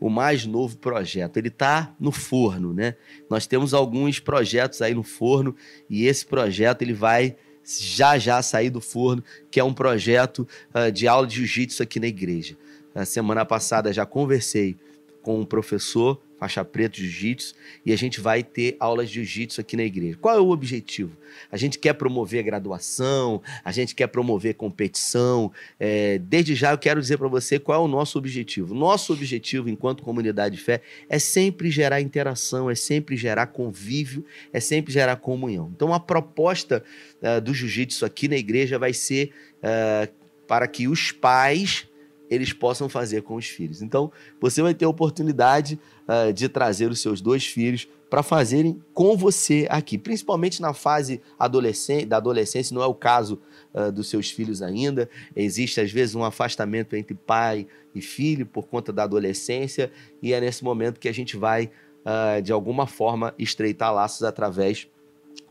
o 0.02 0.10
mais 0.10 0.48
novo 0.48 0.76
projeto. 0.78 1.38
Ele 1.38 1.50
está 1.50 1.96
no 2.00 2.12
forno, 2.12 2.74
né? 2.74 2.96
Nós 3.30 3.46
temos 3.46 3.72
alguns 3.72 4.20
projetos 4.20 4.82
aí 4.82 4.96
no 4.96 5.04
forno 5.04 5.56
e 5.88 6.08
esse 6.08 6.26
projeto 6.26 6.82
ele 6.82 6.94
vai 6.94 7.36
já 7.64 8.18
já 8.18 8.42
sair 8.42 8.72
do 8.72 8.82
forno, 8.82 9.24
que 9.52 9.60
é 9.60 9.64
um 9.64 9.74
projeto 9.74 10.48
uh, 10.74 10.92
de 10.92 11.08
aula 11.08 11.28
de 11.28 11.36
jiu-jitsu 11.36 11.84
aqui 11.84 12.00
na 12.00 12.08
igreja. 12.08 12.58
A 12.96 13.06
semana 13.06 13.46
passada 13.46 13.94
já 13.94 14.04
conversei 14.04 14.76
com 15.22 15.40
um 15.40 15.46
professor 15.46 16.20
faixa 16.42 16.66
preta 16.66 16.98
jiu-jitsu, 16.98 17.54
e 17.86 17.94
a 17.94 17.96
gente 17.96 18.20
vai 18.20 18.42
ter 18.42 18.76
aulas 18.80 19.10
de 19.10 19.24
jiu-jitsu 19.24 19.62
aqui 19.62 19.78
na 19.78 19.84
igreja. 19.84 20.18
Qual 20.20 20.36
é 20.36 20.40
o 20.40 20.50
objetivo? 20.50 21.16
A 21.52 21.56
gente 21.56 21.78
quer 21.78 21.94
promover 21.94 22.42
graduação, 22.42 23.44
a 23.64 23.72
gente 23.72 23.94
quer 23.94 24.08
promover 24.08 24.56
competição. 24.56 25.52
É, 25.80 26.18
desde 26.18 26.56
já 26.56 26.72
eu 26.72 26.80
quero 26.80 27.00
dizer 27.00 27.20
para 27.20 27.28
você 27.28 27.60
qual 27.60 27.84
é 27.84 27.86
o 27.86 27.88
nosso 27.88 28.18
objetivo. 28.18 28.74
Nosso 28.74 29.14
objetivo, 29.14 29.70
enquanto 29.70 30.02
comunidade 30.02 30.56
de 30.56 30.64
fé, 30.64 30.82
é 31.08 31.20
sempre 31.20 31.70
gerar 31.70 32.02
interação, 32.02 32.72
é 32.72 32.76
sempre 32.76 33.16
gerar 33.16 33.46
convívio, 33.46 34.26
é 34.52 34.60
sempre 34.60 34.92
gerar 34.92 35.18
comunhão. 35.18 35.72
Então 35.76 35.94
a 35.94 36.00
proposta 36.00 36.84
uh, 37.22 37.40
do 37.40 37.54
jiu-jitsu 37.54 38.04
aqui 38.04 38.28
na 38.28 38.36
igreja 38.36 38.80
vai 38.80 38.94
ser 38.94 39.32
uh, 39.58 40.12
para 40.48 40.68
que 40.68 40.88
os 40.88 41.12
pais 41.12 41.88
eles 42.32 42.54
possam 42.54 42.88
fazer 42.88 43.24
com 43.24 43.36
os 43.36 43.46
filhos. 43.46 43.82
Então, 43.82 44.10
você 44.40 44.62
vai 44.62 44.74
ter 44.74 44.86
a 44.86 44.90
oportunidade 44.90 45.78
uh, 46.08 46.32
de 46.32 46.48
trazer 46.48 46.90
os 46.90 47.02
seus 47.02 47.20
dois 47.20 47.46
filhos 47.46 47.90
para 48.10 48.24
fazerem 48.24 48.82
com 48.94 49.18
você 49.18 49.68
aqui, 49.70 49.98
principalmente 49.98 50.62
na 50.62 50.74
fase 50.74 51.22
adolescente, 51.38 52.06
da 52.06 52.18
adolescência, 52.18 52.74
não 52.74 52.82
é 52.82 52.86
o 52.86 52.94
caso 52.94 53.42
uh, 53.74 53.92
dos 53.92 54.10
seus 54.10 54.32
filhos 54.32 54.62
ainda. 54.62 55.10
Existe, 55.36 55.82
às 55.82 55.92
vezes, 55.92 56.16
um 56.16 56.24
afastamento 56.24 56.96
entre 56.96 57.14
pai 57.14 57.68
e 57.94 58.02
filho 58.02 58.46
por 58.46 58.66
conta 58.68 58.94
da 58.94 59.04
adolescência, 59.04 59.92
e 60.24 60.32
é 60.32 60.40
nesse 60.40 60.64
momento 60.64 61.02
que 61.02 61.10
a 61.10 61.14
gente 61.14 61.36
vai, 61.36 61.70
uh, 62.06 62.42
de 62.42 62.54
alguma 62.54 62.88
forma, 62.88 63.36
estreitar 63.38 63.94
laços 63.94 64.24
através 64.24 64.88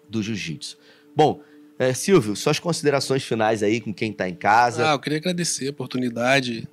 do 0.09 0.23
jiu-jitsu. 0.23 0.79
Bom, 1.15 1.43
é, 1.81 1.95
Silvio, 1.95 2.37
suas 2.37 2.59
considerações 2.59 3.25
finais 3.25 3.63
aí 3.63 3.81
com 3.81 3.91
quem 3.91 4.11
está 4.11 4.29
em 4.29 4.35
casa. 4.35 4.91
Ah, 4.91 4.93
eu 4.93 4.99
queria 4.99 5.17
agradecer 5.17 5.69
a 5.69 5.71
oportunidade. 5.71 6.69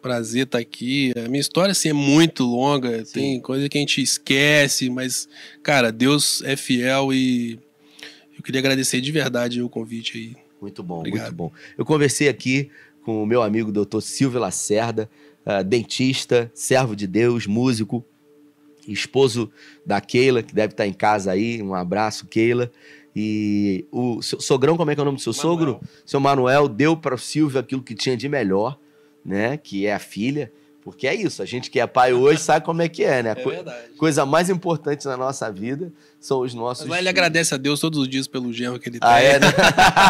Prazer 0.00 0.44
estar 0.44 0.56
tá 0.56 0.62
aqui. 0.62 1.12
A 1.22 1.28
minha 1.28 1.40
história 1.40 1.72
assim, 1.72 1.90
é 1.90 1.92
muito 1.92 2.44
longa, 2.44 3.04
Sim. 3.04 3.12
tem 3.12 3.40
coisa 3.42 3.68
que 3.68 3.76
a 3.76 3.80
gente 3.82 4.00
esquece, 4.00 4.88
mas, 4.88 5.28
cara, 5.62 5.92
Deus 5.92 6.40
é 6.44 6.56
fiel 6.56 7.12
e 7.12 7.58
eu 8.34 8.42
queria 8.42 8.60
agradecer 8.60 9.02
de 9.02 9.12
verdade 9.12 9.60
o 9.60 9.68
convite 9.68 10.16
aí. 10.16 10.36
Muito 10.62 10.82
bom, 10.82 11.00
Obrigado. 11.00 11.24
muito 11.24 11.36
bom. 11.36 11.52
Eu 11.76 11.84
conversei 11.84 12.30
aqui 12.30 12.70
com 13.02 13.22
o 13.22 13.26
meu 13.26 13.42
amigo 13.42 13.70
doutor 13.70 14.00
Silvio 14.00 14.40
Lacerda, 14.40 15.10
uh, 15.44 15.62
dentista, 15.62 16.50
servo 16.54 16.96
de 16.96 17.06
Deus, 17.06 17.46
músico, 17.46 18.02
esposo 18.86 19.52
da 19.84 20.00
Keila, 20.00 20.42
que 20.42 20.54
deve 20.54 20.72
estar 20.72 20.86
em 20.86 20.92
casa 20.94 21.32
aí. 21.32 21.62
Um 21.62 21.74
abraço, 21.74 22.26
Keila. 22.26 22.72
E 23.14 23.86
o 23.90 24.20
sogrão, 24.22 24.76
como 24.76 24.90
é 24.90 24.94
que 24.94 25.00
é 25.00 25.02
o 25.02 25.04
nome 25.04 25.18
do 25.18 25.22
seu 25.22 25.32
Manuel. 25.32 25.58
sogro? 25.58 25.80
Seu 26.04 26.20
Manuel 26.20 26.68
deu 26.68 26.96
para 26.96 27.14
o 27.14 27.18
Silvio 27.18 27.58
aquilo 27.58 27.82
que 27.82 27.94
tinha 27.94 28.16
de 28.16 28.28
melhor, 28.28 28.78
né? 29.24 29.56
Que 29.56 29.86
é 29.86 29.94
a 29.94 29.98
filha. 29.98 30.52
Porque 30.90 31.06
é 31.06 31.14
isso, 31.14 31.42
a 31.42 31.46
gente 31.46 31.70
que 31.70 31.78
é 31.78 31.86
pai 31.86 32.12
hoje 32.12 32.40
sabe 32.40 32.64
como 32.64 32.82
é 32.82 32.88
que 32.88 33.04
é, 33.04 33.22
né? 33.22 33.34
É 33.38 33.44
verdade. 33.44 33.88
Coisa 33.96 34.26
mais 34.26 34.50
importante 34.50 35.06
na 35.06 35.16
nossa 35.16 35.50
vida 35.50 35.92
são 36.20 36.40
os 36.40 36.54
nossos. 36.54 36.86
Mas 36.86 36.98
ele 36.98 37.08
agradece 37.08 37.54
a 37.54 37.56
Deus 37.56 37.80
todos 37.80 37.98
os 37.98 38.08
dias 38.08 38.26
pelo 38.26 38.52
genro 38.52 38.78
que 38.78 38.88
ele 38.88 38.98
ah, 39.00 39.16
tem. 39.16 39.26
É, 39.26 39.38
né? 39.38 39.46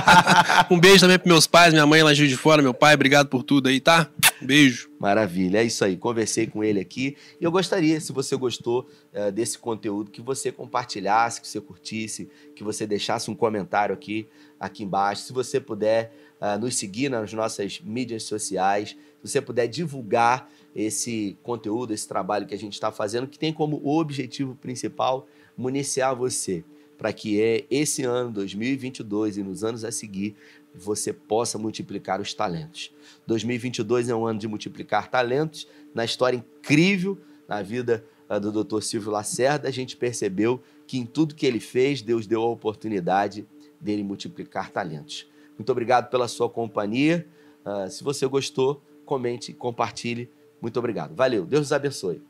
um 0.71 0.79
beijo 0.79 1.01
também 1.01 1.19
para 1.19 1.29
meus 1.29 1.47
pais, 1.47 1.73
minha 1.73 1.87
mãe 1.87 2.03
lá 2.03 2.13
de 2.13 2.37
Fora, 2.37 2.63
meu 2.63 2.75
pai, 2.75 2.95
obrigado 2.95 3.29
por 3.29 3.43
tudo 3.43 3.69
aí, 3.69 3.81
tá? 3.81 4.09
Beijo. 4.41 4.89
Maravilha, 4.99 5.59
é 5.59 5.65
isso 5.65 5.85
aí. 5.85 5.97
Conversei 5.97 6.47
com 6.47 6.63
ele 6.63 6.81
aqui 6.81 7.17
e 7.41 7.45
eu 7.45 7.51
gostaria, 7.51 8.01
se 8.01 8.13
você 8.13 8.37
gostou 8.37 8.89
uh, 9.13 9.33
desse 9.33 9.59
conteúdo, 9.59 10.11
que 10.11 10.21
você 10.21 10.53
compartilhasse, 10.53 11.41
que 11.41 11.49
você 11.49 11.61
curtisse, 11.61 12.29
que 12.55 12.63
você 12.63 12.87
deixasse 12.87 13.31
um 13.31 13.35
comentário 13.35 13.95
aqui, 13.95 14.29
aqui 14.59 14.85
embaixo. 14.85 15.23
Se 15.23 15.33
você 15.33 15.61
puder 15.61 16.13
uh, 16.41 16.59
nos 16.59 16.77
seguir 16.77 17.09
nas 17.09 17.33
nossas 17.33 17.81
mídias 17.81 18.25
sociais, 18.25 18.91
se 18.91 18.97
você 19.31 19.41
puder 19.41 19.67
divulgar 19.67 20.49
esse 20.75 21.37
conteúdo, 21.43 21.93
esse 21.93 22.07
trabalho 22.07 22.47
que 22.47 22.55
a 22.55 22.59
gente 22.59 22.75
está 22.75 22.91
fazendo, 22.93 23.27
que 23.27 23.39
tem 23.39 23.53
como 23.53 23.81
objetivo 23.85 24.55
principal 24.55 25.27
municiar 25.57 26.15
você, 26.15 26.65
para 26.97 27.13
que 27.13 27.41
é 27.41 27.65
esse 27.71 28.05
ano, 28.05 28.31
2022 28.33 29.39
e 29.39 29.43
nos 29.43 29.63
anos 29.63 29.85
a 29.85 29.93
seguir, 29.93 30.37
você 30.75 31.13
possa 31.13 31.59
multiplicar 31.59 32.21
os 32.21 32.35
talentos. 32.35 32.93
2022 33.27 34.09
é 34.09 34.15
um 34.15 34.27
ano 34.27 34.39
de 34.39 34.49
multiplicar 34.49 35.11
talentos. 35.11 35.67
Na 35.95 36.05
história 36.05 36.37
incrível, 36.37 37.19
na 37.47 37.63
vida 37.63 38.05
uh, 38.29 38.39
do 38.39 38.65
Dr. 38.65 38.83
Silvio 38.83 39.11
Lacerda, 39.11 39.69
a 39.69 39.71
gente 39.71 39.97
percebeu 39.97 40.61
que 40.87 40.99
em 40.99 41.07
tudo 41.07 41.35
que 41.35 41.47
ele 41.47 41.61
fez, 41.61 42.03
Deus 42.03 42.27
deu 42.27 42.43
a 42.43 42.49
oportunidade 42.49 43.47
dele 43.81 44.03
multiplicar 44.03 44.71
talentos. 44.71 45.29
Muito 45.57 45.71
obrigado 45.71 46.11
pela 46.11 46.29
sua 46.29 46.49
companhia. 46.49 47.27
Uh, 47.65 47.91
se 47.91 48.05
você 48.05 48.27
gostou, 48.27 48.83
comente, 49.05 49.53
compartilhe. 49.53 50.31
Muito 50.61 50.79
obrigado. 50.79 51.15
Valeu. 51.15 51.45
Deus 51.45 51.67
os 51.67 51.73
abençoe. 51.73 52.23